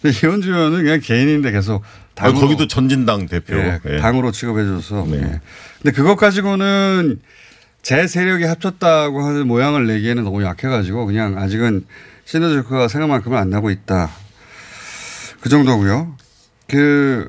근데 0.00 0.16
이현주 0.16 0.50
의원은 0.50 0.82
그냥 0.84 1.00
개인인데 1.00 1.50
계속 1.52 1.82
아, 2.16 2.22
당으로, 2.22 2.40
거기도 2.40 2.66
전진당 2.66 3.26
대표. 3.26 3.56
예, 3.56 3.78
예. 3.86 3.98
당으로 3.98 4.32
취급해줘서. 4.32 5.06
예. 5.12 5.40
근데 5.82 5.92
그것 5.94 6.16
가지고는 6.16 7.20
제 7.82 8.06
세력이 8.06 8.44
합쳤다고 8.44 9.22
하는 9.22 9.46
모양을 9.46 9.86
내기에는 9.86 10.24
너무 10.24 10.42
약해가지고 10.42 11.06
그냥 11.06 11.38
아직은 11.38 11.84
시너지가 12.24 12.88
생각만큼은 12.88 13.38
안 13.38 13.50
나고 13.50 13.70
있다. 13.70 14.10
그 15.40 15.48
정도고요. 15.48 16.16
그 16.68 17.28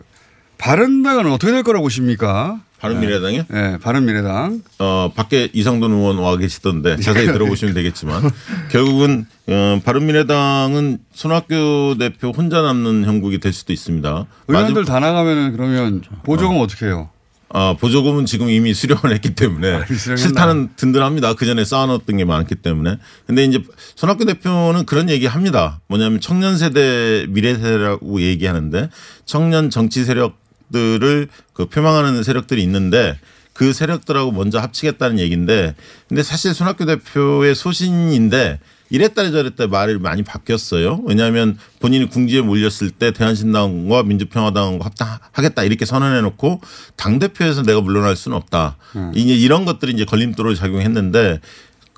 바른당은 0.57 1.31
어떻게 1.31 1.51
될 1.51 1.63
거라고 1.63 1.85
보십니까? 1.85 2.59
바른미래당이요? 2.79 3.43
네, 3.49 3.77
바른미래당. 3.79 4.61
어, 4.79 5.11
밖에 5.15 5.49
이상돈 5.53 5.91
의원 5.91 6.17
와 6.17 6.37
계시던데 6.37 6.97
자세히 6.97 7.25
들어보시면 7.27 7.73
되겠지만 7.73 8.23
결국은 8.71 9.25
어, 9.47 9.81
바른미래당은 9.83 10.99
손학규 11.13 11.97
대표 11.99 12.29
혼자 12.29 12.61
남는 12.61 13.05
형국이 13.05 13.39
될 13.39 13.53
수도 13.53 13.73
있습니다. 13.73 14.25
의원들 14.47 14.85
다 14.85 14.99
나가면은 14.99 15.51
그러면 15.51 16.01
보조금 16.23 16.57
어. 16.57 16.67
떻게 16.67 16.85
해요? 16.85 17.09
아, 17.51 17.75
보조금은 17.79 18.27
지금 18.27 18.49
이미 18.49 18.75
수령을 18.75 19.11
했기 19.11 19.33
때문에 19.33 19.83
수령했나? 19.85 20.15
실타는 20.17 20.69
든든합니다. 20.75 21.33
그 21.33 21.47
전에 21.47 21.65
쌓아놓았던 21.65 22.17
게 22.17 22.25
많기 22.25 22.53
때문에. 22.53 22.97
근데 23.25 23.43
이제 23.43 23.63
손학규 23.95 24.25
대표는 24.25 24.85
그런 24.85 25.09
얘기 25.09 25.25
합니다. 25.25 25.81
뭐냐면 25.87 26.19
청년 26.21 26.57
세대 26.57 27.25
미래 27.29 27.55
세대라고 27.55 28.21
얘기하는데 28.21 28.89
청년 29.25 29.71
정치 29.71 30.05
세력 30.05 30.38
들을 30.71 31.27
그 31.53 31.65
표방하는 31.67 32.23
세력들이 32.23 32.61
있는데 32.63 33.17
그 33.53 33.73
세력들하고 33.73 34.31
먼저 34.31 34.59
합치겠다는 34.59 35.19
얘기인데 35.19 35.75
근데 36.07 36.23
사실 36.23 36.53
손학규 36.53 36.85
대표의 36.85 37.55
소신인데 37.55 38.59
이랬다 38.91 39.29
저랬다 39.31 39.67
말이 39.67 39.97
많이 39.99 40.23
바뀌었어요. 40.23 41.01
왜냐하면 41.05 41.57
본인이 41.79 42.09
궁지에 42.09 42.41
몰렸을 42.41 42.89
때 42.89 43.11
대한신당과 43.11 44.03
민주평화당과 44.03 44.85
합당하겠다 44.85 45.63
이렇게 45.63 45.85
선언해 45.85 46.21
놓고 46.21 46.61
당 46.95 47.19
대표에서 47.19 47.63
내가 47.63 47.81
물러날 47.81 48.15
수는 48.15 48.35
없다. 48.37 48.77
이제 49.13 49.35
이런 49.35 49.65
것들이 49.65 49.93
이제 49.93 50.05
걸림돌을 50.05 50.55
작용했는데 50.55 51.39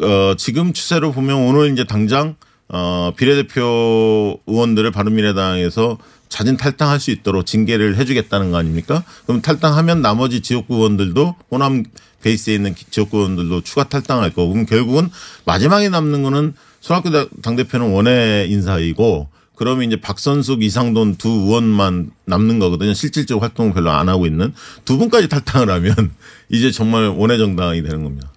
어 0.02 0.34
지금 0.38 0.74
추세로 0.74 1.12
보면 1.12 1.38
오늘 1.38 1.72
이제 1.72 1.84
당장 1.86 2.36
어 2.68 3.14
비례대표 3.16 4.40
의원들을 4.48 4.92
바른미래당에서 4.92 5.98
자진 6.32 6.56
탈당할 6.56 7.00
수 7.00 7.12
있도록 7.12 7.46
징계를 7.46 7.98
해주겠다는 7.98 8.52
거 8.52 8.58
아닙니까? 8.58 9.04
그럼 9.26 9.42
탈당하면 9.42 10.02
나머지 10.02 10.40
지역구 10.42 10.76
의원들도 10.76 11.36
호남 11.52 11.84
베이스에 12.24 12.56
있는 12.56 12.74
지역구 12.90 13.18
의원들도 13.18 13.62
추가 13.62 13.84
탈당할 13.84 14.30
거고 14.32 14.54
그럼 14.54 14.66
결국은 14.66 15.10
마지막에 15.46 15.90
남는 15.90 16.24
거는 16.24 16.54
손학규 16.80 17.12
당대표는 17.42 17.92
원외 17.92 18.48
인사이고 18.50 19.28
그러면 19.56 19.86
이제 19.86 20.00
박선숙 20.00 20.64
이상돈 20.64 21.18
두 21.18 21.28
의원만 21.30 22.12
남는 22.26 22.60
거거든요. 22.60 22.94
실질적 22.94 23.44
활동을 23.44 23.74
별로 23.74 23.92
안 23.92 24.08
하고 24.08 24.26
있는 24.26 24.54
두 24.86 24.98
분까지 24.98 25.28
탈당을 25.28 25.70
하면 25.70 26.12
이제 26.50 26.72
정말 26.72 27.10
원외 27.10 27.38
정당이 27.38 27.84
되는 27.84 28.04
겁니다. 28.04 28.32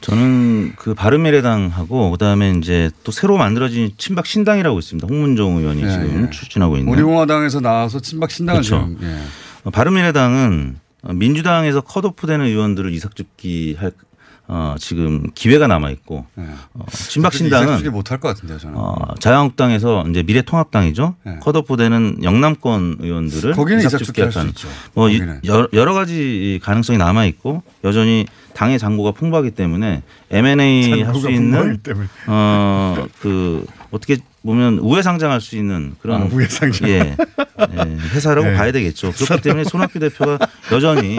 저는 0.00 0.74
그 0.76 0.94
바른미래당하고 0.94 2.10
그다음에 2.12 2.52
이제 2.58 2.90
또 3.04 3.12
새로 3.12 3.36
만들어진 3.36 3.92
친박 3.98 4.26
신당이라고 4.26 4.78
있습니다. 4.78 5.06
홍문종 5.08 5.58
의원이 5.58 5.82
예, 5.82 5.90
지금 5.90 6.24
예. 6.26 6.30
추진하고 6.30 6.76
있는. 6.76 6.92
우리공화당에서 6.92 7.60
나와서 7.60 8.00
친박 8.00 8.30
신당을 8.30 8.62
그렇죠. 8.62 8.88
지금 8.88 9.08
예. 9.08 9.18
어, 9.64 9.70
바른미래당은 9.70 10.76
어, 11.02 11.12
민주당에서 11.12 11.80
컷오프되는 11.80 12.44
의원들을 12.46 12.92
이삭 12.92 13.16
줍기 13.16 13.76
할 13.78 13.92
어, 14.50 14.74
지금 14.78 15.30
기회가 15.34 15.66
남아 15.66 15.90
있고 15.90 16.24
어, 16.36 16.86
친박신당은 16.90 17.92
못할 17.92 18.18
것 18.18 18.28
같은데요, 18.28 18.58
저는. 18.58 18.76
어, 18.78 18.96
자유한국당에서 19.20 20.06
이제 20.08 20.22
미래통합당이죠. 20.22 21.14
컷오프되는 21.40 22.24
영남권 22.24 22.96
의원들을 23.00 23.52
거기는 23.52 23.84
약간 23.84 24.48
있죠. 24.48 24.68
뭐 24.94 25.04
거기는. 25.08 25.40
여러, 25.44 25.68
여러 25.74 25.92
가지 25.92 26.58
가능성이 26.62 26.98
남아 26.98 27.26
있고 27.26 27.62
여전히 27.84 28.26
당의 28.54 28.78
장고가 28.78 29.12
풍부하기 29.12 29.50
때문에 29.52 30.02
M&A 30.30 31.02
할 31.02 31.14
수 31.14 31.30
있는. 31.30 31.78
어그 32.26 33.66
어떻게 33.90 34.18
보면 34.42 34.78
우회 34.78 35.02
상장할 35.02 35.40
수 35.40 35.56
있는 35.56 35.94
그런 36.00 36.22
아, 36.22 36.28
우회 36.30 36.46
상장. 36.46 36.88
예, 36.88 37.16
예, 37.18 37.96
회사라고 38.14 38.48
네. 38.48 38.54
봐야 38.54 38.70
되겠죠. 38.72 39.12
그렇기 39.12 39.42
때문에 39.42 39.64
손학규 39.64 39.98
대표가 39.98 40.38
여전히 40.72 41.16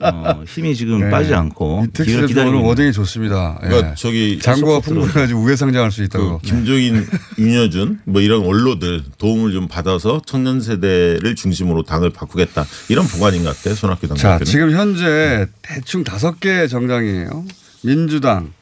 어, 0.00 0.44
힘이 0.46 0.76
지금 0.76 1.00
네. 1.00 1.10
빠지지 1.10 1.34
않고 1.34 1.86
기회를 1.92 2.30
있는 2.30 2.54
워딩이 2.54 2.92
좋습니다. 2.92 3.58
예. 3.64 3.68
그러니까 3.68 3.94
저기 3.94 4.38
장고가 4.38 4.80
풍부해가지고 4.80 5.40
우회 5.40 5.56
상장할 5.56 5.90
수 5.90 6.02
있다고. 6.04 6.38
그 6.38 6.46
김종인, 6.46 7.06
윤여준 7.38 8.00
뭐 8.04 8.20
이런 8.20 8.44
원로들 8.44 9.04
도움을 9.18 9.52
좀 9.52 9.68
받아서 9.68 10.20
청년 10.26 10.60
세대를 10.60 11.34
중심으로 11.34 11.82
당을 11.82 12.10
바꾸겠다 12.10 12.64
이런 12.88 13.06
보관인 13.06 13.42
것 13.44 13.56
같아요. 13.56 13.74
손학규 13.74 14.06
당 14.08 14.16
자, 14.16 14.38
대표는. 14.38 14.44
지금 14.44 14.70
현재 14.72 15.46
대충 15.62 16.04
다섯 16.04 16.40
개 16.40 16.66
정당이에요. 16.66 17.44
민주당, 17.82 18.52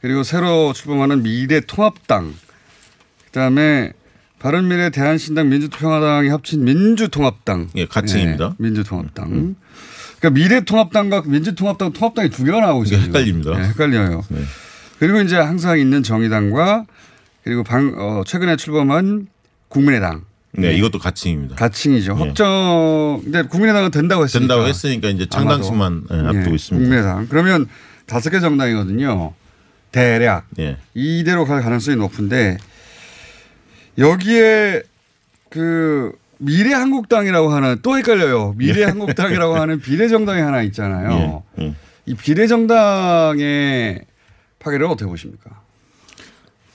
그리고 0.00 0.22
새로 0.22 0.72
출범하는 0.72 1.22
미래통합당, 1.22 2.34
그다음에 3.32 3.92
바른미래 4.38 4.90
대한신당 4.90 5.48
민주평화당이 5.48 6.28
합친 6.28 6.64
민주통합당. 6.64 7.68
예, 7.76 7.86
가칭입니다. 7.86 8.50
네, 8.50 8.54
민주통합당. 8.58 9.56
그러니까 10.18 10.30
미래통합당과 10.30 11.22
민주통합당, 11.26 11.92
통합당이 11.92 12.30
두 12.30 12.44
개가 12.44 12.60
나오고 12.60 12.84
있어요. 12.84 13.00
헷갈립니다. 13.00 13.56
네, 13.56 13.68
헷갈려요. 13.68 14.24
그리고 14.98 15.20
이제 15.20 15.36
항상 15.36 15.78
있는 15.78 16.02
정의당과 16.02 16.86
그리고 17.44 17.62
방, 17.64 17.94
어, 17.96 18.22
최근에 18.26 18.56
출범한 18.56 19.28
국민의당. 19.68 20.22
네, 20.52 20.74
이것도 20.74 20.98
가칭입니다. 20.98 21.56
가칭이죠. 21.56 22.16
예. 22.18 22.24
확정. 22.24 23.20
근데 23.22 23.42
국민의당은 23.42 23.90
된다고 23.90 24.24
했으니까. 24.24 24.40
된다고 24.40 24.68
했으니까 24.68 25.08
이제 25.08 25.26
창당식만 25.28 26.04
예. 26.10 26.16
앞두고 26.16 26.50
예, 26.50 26.54
있습니다. 26.54 26.84
국민의당. 26.84 27.26
그러면 27.28 27.66
다섯 28.06 28.30
개 28.30 28.40
정당이거든요. 28.40 29.34
대략. 29.92 30.46
예. 30.58 30.78
이대로 30.94 31.44
갈 31.44 31.62
가능성이 31.62 31.96
높은데 31.96 32.58
여기에 33.98 34.82
그 35.50 36.12
미래 36.38 36.72
한국당이라고 36.72 37.50
하는 37.50 37.78
또 37.82 37.96
헷갈려요. 37.96 38.54
미래 38.56 38.84
한국당이라고 38.84 39.56
하는 39.56 39.80
비례정당이 39.80 40.40
하나 40.40 40.62
있잖아요. 40.62 41.42
예. 41.58 41.74
이 42.06 42.14
비례정당의 42.14 44.04
파괴를 44.60 44.86
어떻게 44.86 45.06
보십니까? 45.08 45.60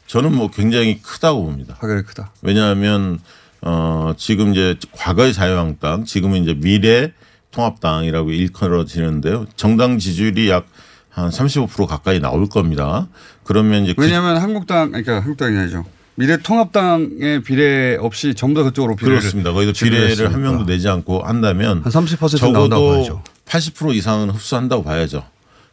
저는 0.07 0.33
뭐 0.35 0.49
굉장히 0.51 1.01
크다고 1.01 1.43
봅니다. 1.45 1.75
파괴를 1.75 2.03
크다. 2.03 2.31
왜냐하면 2.41 3.19
어 3.61 4.13
지금 4.17 4.51
이제 4.51 4.75
과거의 4.91 5.33
자유한국당, 5.33 6.03
지금은 6.05 6.43
이제 6.43 6.53
미래 6.53 7.13
통합당이라고 7.51 8.31
일컬어지는데요. 8.31 9.45
정당 9.55 9.97
지지율이 9.97 10.49
약 10.49 10.65
한 11.13 11.29
35% 11.29 11.85
가까이 11.85 12.19
나올 12.19 12.49
겁니다. 12.49 13.07
그러면 13.43 13.83
이제 13.83 13.93
그- 13.93 14.01
왜냐하면 14.01 14.37
한국당 14.37 14.87
그러니까 14.89 15.17
한국당이 15.17 15.55
아니죠. 15.59 15.85
미래통합당의 16.15 17.41
비례 17.43 17.97
없이 17.99 18.33
전부 18.35 18.59
다 18.61 18.69
그쪽으로 18.69 18.95
비례를 18.95 19.19
그렇습니다. 19.19 19.51
거기도 19.51 19.73
비례를 19.73 20.01
한 20.03 20.09
했으니까. 20.11 20.37
명도 20.37 20.65
내지 20.65 20.87
않고 20.87 21.23
한다면 21.23 21.81
한 21.83 21.91
30% 21.91 22.51
나온다고 22.51 22.93
적어도 22.93 22.93
봐야죠. 22.93 23.23
80% 23.45 23.95
이상은 23.95 24.29
흡수한다고 24.29 24.83
봐야죠. 24.83 25.23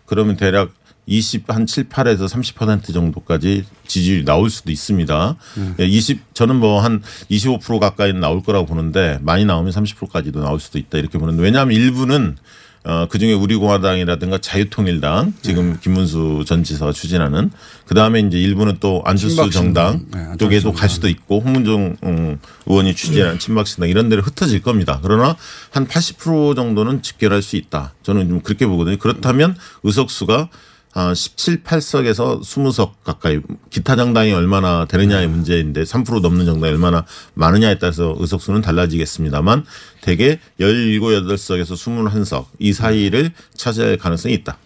그러면 0.06 0.36
대략 0.36 0.72
20, 1.06 1.44
한 1.48 1.66
7, 1.66 1.88
8에서 1.88 2.28
30% 2.28 2.92
정도까지 2.94 3.64
지지율이 3.86 4.24
나올 4.24 4.48
수도 4.48 4.70
있습니다. 4.70 5.36
음. 5.56 5.74
예, 5.80 5.84
20, 5.86 6.34
저는 6.34 6.56
뭐 6.56 6.80
한 6.80 7.02
25% 7.30 7.80
가까이는 7.80 8.20
나올 8.20 8.42
거라고 8.42 8.66
보는데 8.66 9.18
많이 9.22 9.44
나오면 9.44 9.72
30%까지도 9.72 10.40
나올 10.40 10.60
수도 10.60 10.78
있다 10.78 10.98
이렇게 10.98 11.18
보는데 11.18 11.42
왜냐하면 11.42 11.74
일부는 11.76 12.36
어, 12.82 13.06
그 13.10 13.18
중에 13.18 13.34
우리공화당이라든가 13.34 14.38
자유통일당 14.38 15.34
지금 15.42 15.78
김문수 15.80 16.44
전 16.46 16.64
지사가 16.64 16.92
추진하는 16.92 17.50
그 17.84 17.94
다음에 17.94 18.20
이제 18.20 18.38
일부는 18.38 18.78
또 18.80 19.02
안철수. 19.04 19.50
정당 19.50 20.06
네, 20.12 20.26
쪽에도 20.38 20.72
갈 20.72 20.88
수도 20.88 21.08
있고 21.08 21.40
홍문종 21.40 21.96
음, 22.04 22.38
의원이 22.66 22.94
추진한 22.94 23.38
친박신당 23.38 23.90
이런 23.90 24.08
데로 24.08 24.22
흩어질 24.22 24.62
겁니다. 24.62 24.98
그러나 25.02 25.36
한 25.70 25.86
80% 25.86 26.56
정도는 26.56 27.02
집결할 27.02 27.42
수 27.42 27.56
있다. 27.56 27.92
저는 28.02 28.28
좀 28.28 28.40
그렇게 28.40 28.66
보거든요. 28.66 28.96
그렇다면 28.96 29.56
의석수가 29.82 30.48
아, 30.92 31.14
17, 31.14 31.62
8석에서 31.62 32.40
20석 32.40 32.90
가까이 33.04 33.38
기타 33.70 33.94
정당이 33.94 34.32
얼마나 34.32 34.86
되느냐의 34.86 35.28
문제인데 35.28 35.84
3% 35.84 36.20
넘는 36.20 36.46
정당이 36.46 36.72
얼마나 36.72 37.04
많으냐에 37.34 37.78
따라서 37.78 38.16
의석수는 38.18 38.60
달라지겠습니다만 38.60 39.64
대개 40.00 40.40
17, 40.58 40.98
8석에서 41.00 41.74
21석 41.74 42.46
이 42.58 42.72
사이를 42.72 43.30
차지할 43.54 43.98
가능성이 43.98 44.34
있다. 44.34 44.58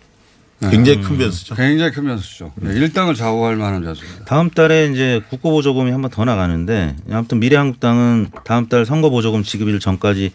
굉장히 0.70 1.02
큰 1.02 1.18
변수죠. 1.18 1.54
굉장히 1.56 1.90
큰 1.92 2.04
변수죠. 2.04 2.52
네, 2.56 2.72
일당을 2.72 3.14
좌우할 3.14 3.56
만한 3.56 3.82
변수입니다. 3.82 4.24
다음 4.24 4.48
달에 4.48 4.86
이제 4.90 5.20
국고보조금이 5.28 5.90
한 5.90 6.00
번 6.00 6.10
더 6.10 6.24
나가는데 6.24 6.96
아무튼 7.10 7.38
미래한국당은 7.40 8.28
다음 8.44 8.68
달 8.70 8.86
선거보조금 8.86 9.42
지급일 9.42 9.78
전까지 9.78 10.32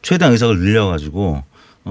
최대 0.00 0.24
의석을 0.26 0.60
늘려가지고 0.60 1.26
어, 1.26 1.44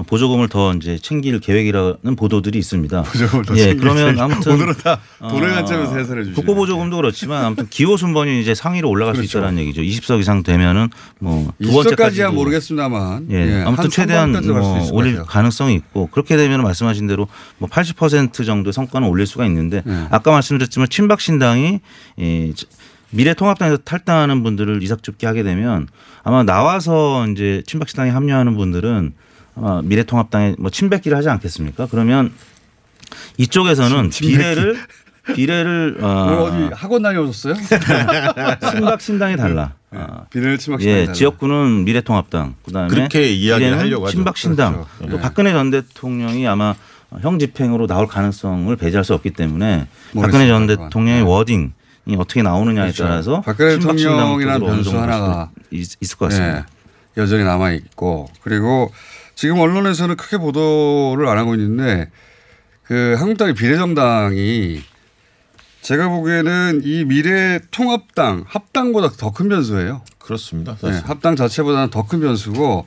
보조금을 0.04 0.48
더 0.48 0.74
이제 0.74 0.98
챙길 0.98 1.40
계획이라는 1.40 2.16
보도들이 2.16 2.58
있습니다. 2.58 3.02
보조금을 3.02 3.44
더 3.44 3.56
예, 3.56 3.60
챙길 3.60 3.80
그러면. 3.80 4.18
아무튼 4.20 4.52
오늘은 4.52 4.74
다 4.74 5.00
돈의 5.20 5.54
관점에서 5.54 5.96
해설해 5.96 6.22
주시네요. 6.24 6.34
국고 6.34 6.54
보조금도 6.54 6.96
그렇지만 6.96 7.44
아무튼 7.44 7.66
기호 7.70 7.96
순번이 7.96 8.40
이제 8.40 8.54
상위로 8.54 8.90
올라갈 8.90 9.14
그렇죠. 9.14 9.28
수 9.28 9.38
있다는 9.38 9.58
얘기죠. 9.60 9.80
20석 9.82 10.20
이상 10.20 10.42
되면은 10.42 10.90
뭐두 11.18 11.72
번째까지도 11.72 11.96
20석까지야 11.96 12.34
모르겠습니다만 12.34 13.28
예, 13.30 13.36
예, 13.36 13.62
아무튼 13.62 13.84
한 13.84 13.90
최대한 13.90 14.32
뭐 14.32 14.90
올릴. 14.92 15.22
가능성이 15.22 15.74
있고 15.76 16.08
그렇게 16.08 16.36
되면 16.36 16.62
말씀하신 16.62 17.06
대로 17.06 17.26
뭐 17.58 17.68
80% 17.68 18.44
정도의 18.44 18.72
성과는 18.74 19.08
올릴 19.08 19.26
수가 19.26 19.46
있는데 19.46 19.82
예. 19.86 20.06
아까 20.10 20.30
말씀드렸지만 20.30 20.88
친박 20.90 21.20
신당이 21.20 21.80
이 22.18 22.52
미래통합당에서 23.10 23.78
탈당하는 23.78 24.42
분들을 24.42 24.82
이삭 24.82 25.02
줍게 25.02 25.26
하게 25.26 25.42
되면 25.42 25.88
아마 26.22 26.42
나와서 26.42 27.26
이제 27.28 27.62
친박신당에 27.66 28.10
합류하는 28.10 28.56
분들은 28.56 29.14
아마 29.56 29.80
미래통합당에 29.82 30.54
뭐 30.58 30.70
친백기를 30.70 31.16
하지 31.16 31.28
않겠습니까? 31.30 31.88
그러면 31.90 32.32
이쪽에서는. 33.38 34.10
비례를 34.10 34.76
비례를 35.34 35.96
뭐 35.98 36.08
어, 36.08 36.42
어디 36.44 36.74
학원 36.74 37.02
다녀오셨어요? 37.02 37.54
친박 38.70 39.00
신당이 39.00 39.36
달라. 39.36 39.72
아, 39.90 40.24
비례를 40.30 40.58
친박 40.58 40.80
신당이 40.80 41.00
예, 41.00 41.04
달라. 41.06 41.12
지역구는 41.14 41.84
미래통합당. 41.84 42.54
그다음에 42.64 42.88
그렇게 42.88 43.30
이야기를 43.32 43.58
비례는 43.72 43.78
하려고. 43.78 44.08
친박 44.10 44.36
신당. 44.36 44.84
그렇죠. 44.98 45.10
또 45.10 45.16
예. 45.16 45.20
박근혜 45.20 45.52
전 45.52 45.70
대통령이 45.70 46.46
아마 46.46 46.74
형 47.22 47.38
집행으로 47.38 47.86
나올 47.86 48.06
가능성을 48.06 48.74
배제할 48.76 49.04
수 49.04 49.14
없기 49.14 49.30
때문에 49.30 49.86
모르겠습니다. 50.12 50.20
박근혜 50.26 50.46
전 50.48 50.66
그건. 50.66 50.86
대통령의 50.88 51.22
워딩 51.22 51.72
이 52.08 52.14
어떻게 52.16 52.42
나오느냐에 52.42 52.92
그렇죠. 52.92 53.04
따라서 53.04 53.40
박근혜 53.40 53.72
신당 53.72 53.96
대통령이라는 53.96 54.66
변수 54.66 54.96
하나가 55.00 55.50
있- 55.72 55.96
있을 56.00 56.18
것 56.18 56.26
같습니다. 56.26 56.66
예, 57.16 57.20
여전히 57.20 57.42
남아 57.42 57.72
있고 57.72 58.28
그리고 58.42 58.92
지금 59.36 59.60
언론에서는 59.60 60.16
크게 60.16 60.38
보도를 60.38 61.28
안 61.28 61.38
하고 61.38 61.54
있는데 61.54 62.10
그 62.84 63.14
한국당의 63.18 63.54
비례정당이 63.54 64.82
제가 65.82 66.08
보기에는 66.08 66.80
이 66.82 67.04
미래 67.04 67.60
통합당 67.70 68.44
합당보다 68.48 69.10
더 69.10 69.30
큰 69.30 69.48
변수예요. 69.48 70.02
그렇습니다. 70.18 70.74
네. 70.82 70.90
합당 71.04 71.36
자체보다는 71.36 71.90
더 71.90 72.02
큰 72.06 72.20
변수고 72.20 72.86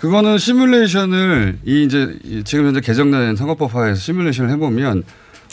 그거는 0.00 0.38
시뮬레이션을 0.38 1.58
이 1.66 1.84
이제 1.84 2.16
이 2.24 2.42
지금 2.44 2.66
현재 2.66 2.80
개정된 2.80 3.36
선거법화에서 3.36 4.00
시뮬레이션을 4.00 4.50
해보면 4.52 5.02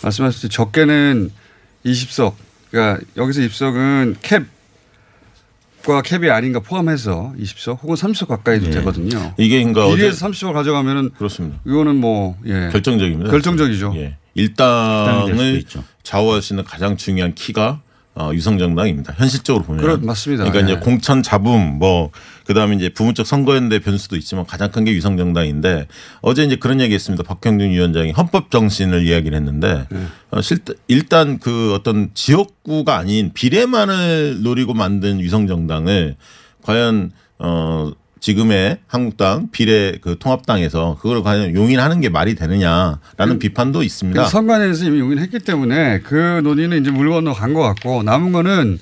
말씀하셨듯이 0.03 0.47
적게는 0.49 1.32
20석 1.86 2.34
그러니까 2.71 3.03
여기서 3.17 3.41
입석은 3.41 4.17
캡 4.21 4.43
과 5.89 6.03
캡이 6.03 6.29
아닌가 6.29 6.59
포함해서 6.59 7.33
20석 7.39 7.81
혹은 7.81 7.95
30석 7.95 8.27
가까이도 8.27 8.67
예. 8.67 8.69
되거든요. 8.69 9.33
이게 9.37 9.63
그러니까 9.63 9.87
비례에서 9.87 10.27
어제 10.27 10.45
30석 10.45 10.53
가져가면은 10.53 11.09
그렇습니다. 11.17 11.57
이거는 11.65 11.95
뭐 11.95 12.37
예. 12.45 12.69
결정적입니다. 12.71 13.31
결정적이죠. 13.31 13.93
예. 13.95 14.17
일당을. 14.35 15.63
좌우할 16.03 16.43
수 16.43 16.53
있는 16.53 16.63
가장 16.63 16.95
중요한 16.95 17.33
키가 17.33 17.81
어, 18.20 18.32
유성정당입니다. 18.34 19.13
현실적으로 19.17 19.63
보면. 19.63 19.82
그렇- 19.82 19.97
맞습니다. 20.01 20.43
그러니까 20.43 20.70
예. 20.70 20.74
이제 20.74 20.82
공천 20.84 21.24
잡음 21.24 21.80
뭐 21.80 22.11
그다음에 22.45 22.76
이제 22.76 22.89
부분적 22.89 23.26
선거연대 23.26 23.80
변수도 23.80 24.17
있지만 24.17 24.45
가장 24.45 24.72
큰 24.72 24.84
게 24.84 24.91
유성정당인데 24.93 25.88
어제 26.22 26.43
이제 26.43 26.57
그런 26.57 26.82
얘기 26.82 26.93
했습니다. 26.93 27.24
박형준 27.24 27.70
위원장이 27.70 28.11
헌법 28.11 28.51
정신을 28.51 29.05
이야기를 29.07 29.38
했는데 29.38 29.88
예. 29.93 29.97
어, 30.32 30.41
실제 30.41 30.74
일단 30.89 31.39
그 31.39 31.74
어떤 31.74 32.09
지역구가 32.13 32.97
아닌 32.97 33.32
비례만을 33.34 34.41
노리고 34.43 34.74
만든 34.74 35.22
유성정당을 35.22 36.15
과연 36.63 37.11
어 37.39 37.91
지금의 38.20 38.80
한국당 38.88 39.49
비례 39.51 39.97
그 40.01 40.17
통합당에서 40.20 40.97
그걸 41.01 41.24
과연 41.24 41.55
용인하는 41.55 42.01
게 42.01 42.09
말이 42.09 42.36
되느냐라는 42.36 43.39
비판도 43.39 43.84
있습니다. 43.84 44.20
그래서 44.20 44.30
선관위에서 44.32 44.86
이미 44.86 44.99
용인했기 44.99 45.39
때문에 45.39 45.99
그 45.99 46.41
논의는 46.43 46.82
이제 46.82 46.91
물 46.91 47.09
건너 47.09 47.34
간것 47.34 47.63
같고 47.63 48.03
남은 48.03 48.32
거는 48.32 48.80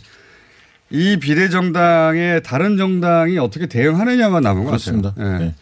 이 0.90 1.18
비례 1.20 1.50
정당에 1.50 2.40
다른 2.44 2.78
정당이 2.78 3.38
어떻게 3.38 3.68
대응하느냐만 3.68 4.42
남은 4.42 4.64
것 4.64 4.70
그렇습니다. 4.72 5.10
같아요. 5.12 5.34
예. 5.36 5.38
네. 5.40 5.56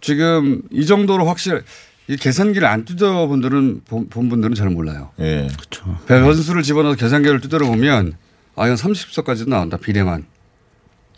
지금 0.00 0.62
이 0.70 0.84
정도로 0.86 1.26
확실 1.26 1.62
이 2.08 2.16
계산기를 2.16 2.66
안 2.66 2.84
뜯어 2.84 3.26
본 3.26 3.40
분들은 3.40 3.82
본, 3.88 4.08
본 4.08 4.28
분들은 4.28 4.54
잘 4.54 4.68
몰라요. 4.70 5.10
예. 5.20 5.48
그렇죠. 5.56 5.98
변수를 6.06 6.62
집어넣어서 6.62 6.96
계산기를 6.96 7.40
뜯어 7.40 7.58
보면 7.58 8.14
아 8.56 8.66
이건 8.66 8.76
30석까지도 8.76 9.48
나온다 9.48 9.76
비례만. 9.76 10.24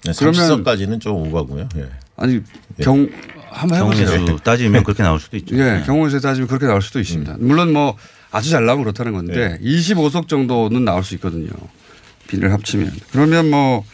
네, 0.04 0.12
그러면- 0.18 0.64
30석까지는 0.64 1.00
좀 1.00 1.16
오바고요. 1.28 1.68
예. 1.76 1.88
아니 2.16 2.40
경 2.80 3.08
한번 3.50 3.78
해보세요. 3.78 4.24
경우수 4.24 4.42
따지면 4.44 4.82
그렇게 4.84 5.02
나올 5.02 5.20
수도 5.20 5.36
있죠. 5.36 5.56
예, 5.56 5.62
네. 5.78 5.82
경우에서 5.86 6.20
따지면 6.20 6.48
그렇게 6.48 6.66
나올 6.66 6.82
수도 6.82 7.00
있습니다. 7.00 7.36
물론 7.38 7.72
뭐 7.72 7.96
아주 8.30 8.50
잘 8.50 8.64
나오면 8.66 8.84
그렇다는 8.84 9.12
건데 9.12 9.58
25석 9.62 10.28
정도는 10.28 10.84
나올 10.84 11.04
수 11.04 11.14
있거든요. 11.14 11.48
비례를 12.26 12.52
합치면. 12.52 12.92
그러면 13.12 13.50
뭐 13.50 13.84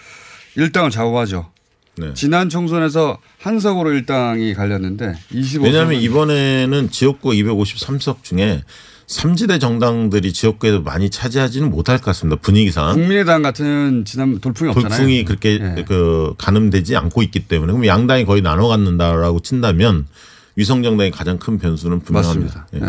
일당을 0.56 0.90
좌우하죠. 0.90 1.50
네. 1.96 2.14
지난 2.14 2.48
총선에서 2.48 3.18
한석으로 3.40 3.92
일당이 3.92 4.54
갈렸는데 4.54 5.14
25석. 5.32 5.62
왜냐하면 5.64 6.00
이번에는 6.00 6.90
지역구 6.90 7.30
253석 7.30 8.22
중에 8.22 8.62
삼지대 9.10 9.58
정당들이 9.58 10.32
지역구에도 10.32 10.82
많이 10.82 11.10
차지하지는 11.10 11.68
못할 11.68 11.98
것 11.98 12.04
같습니다. 12.04 12.40
분위기상. 12.40 12.94
국민의당 12.94 13.42
같은 13.42 14.04
지난 14.04 14.38
돌풍이 14.38 14.70
없잖아요. 14.70 14.88
돌풍이 14.88 15.24
그렇게 15.24 15.58
예. 15.60 15.84
그 15.86 16.34
가늠되지 16.38 16.96
않고 16.96 17.24
있기 17.24 17.48
때문에 17.48 17.72
그럼 17.72 17.86
양당이 17.86 18.24
거의 18.24 18.40
나눠 18.40 18.68
갖는다라고 18.68 19.40
친다면 19.40 20.06
위성 20.54 20.84
정당의 20.84 21.10
가장 21.10 21.38
큰 21.38 21.58
변수는 21.58 22.00
분명합니다. 22.00 22.68
예. 22.74 22.80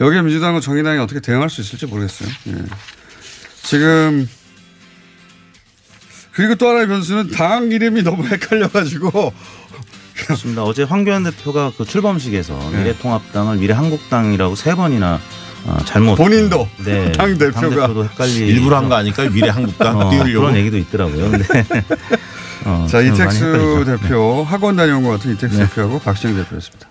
여기에 0.00 0.22
민주당과 0.22 0.60
정의당이 0.60 1.00
어떻게 1.00 1.18
대응할 1.18 1.50
수 1.50 1.60
있을지 1.60 1.86
모르겠어요. 1.86 2.28
예. 2.46 2.54
지금 3.64 4.28
그리고 6.34 6.54
또 6.54 6.68
하나의 6.68 6.86
변수는 6.86 7.32
당 7.32 7.72
이름이 7.72 8.04
너무 8.04 8.24
헷갈려가지고 8.28 9.32
그렇습니다. 10.16 10.62
어제 10.62 10.82
황교안 10.82 11.24
대표가 11.24 11.72
그 11.76 11.84
출범식에서 11.84 12.58
네. 12.72 12.78
미래통합당을 12.78 13.56
미래한국당이라고 13.58 14.54
세 14.56 14.74
번이나 14.74 15.18
어, 15.64 15.78
잘못 15.84 16.16
본인도 16.16 16.68
네, 16.84 17.12
당 17.16 17.38
대표가 17.38 17.86
헷갈리 18.02 18.34
일부러 18.48 18.76
한 18.78 18.88
거 18.88 18.96
아닐까요? 18.96 19.30
미래한국당 19.30 19.96
어, 20.00 20.10
띄우려고. 20.10 20.40
그런 20.46 20.56
얘기도 20.56 20.76
있더라고요. 20.78 21.30
근데 21.30 21.44
어, 22.64 22.86
자 22.88 23.00
이택수. 23.00 23.84
대표 23.86 24.44
학원 24.44 24.76
다녀온 24.76 25.02
것 25.02 25.10
같은 25.10 25.32
이택수 25.32 25.58
네. 25.58 25.66
대표하고 25.66 25.98
박시영 26.00 26.34
대표였습니다. 26.36 26.88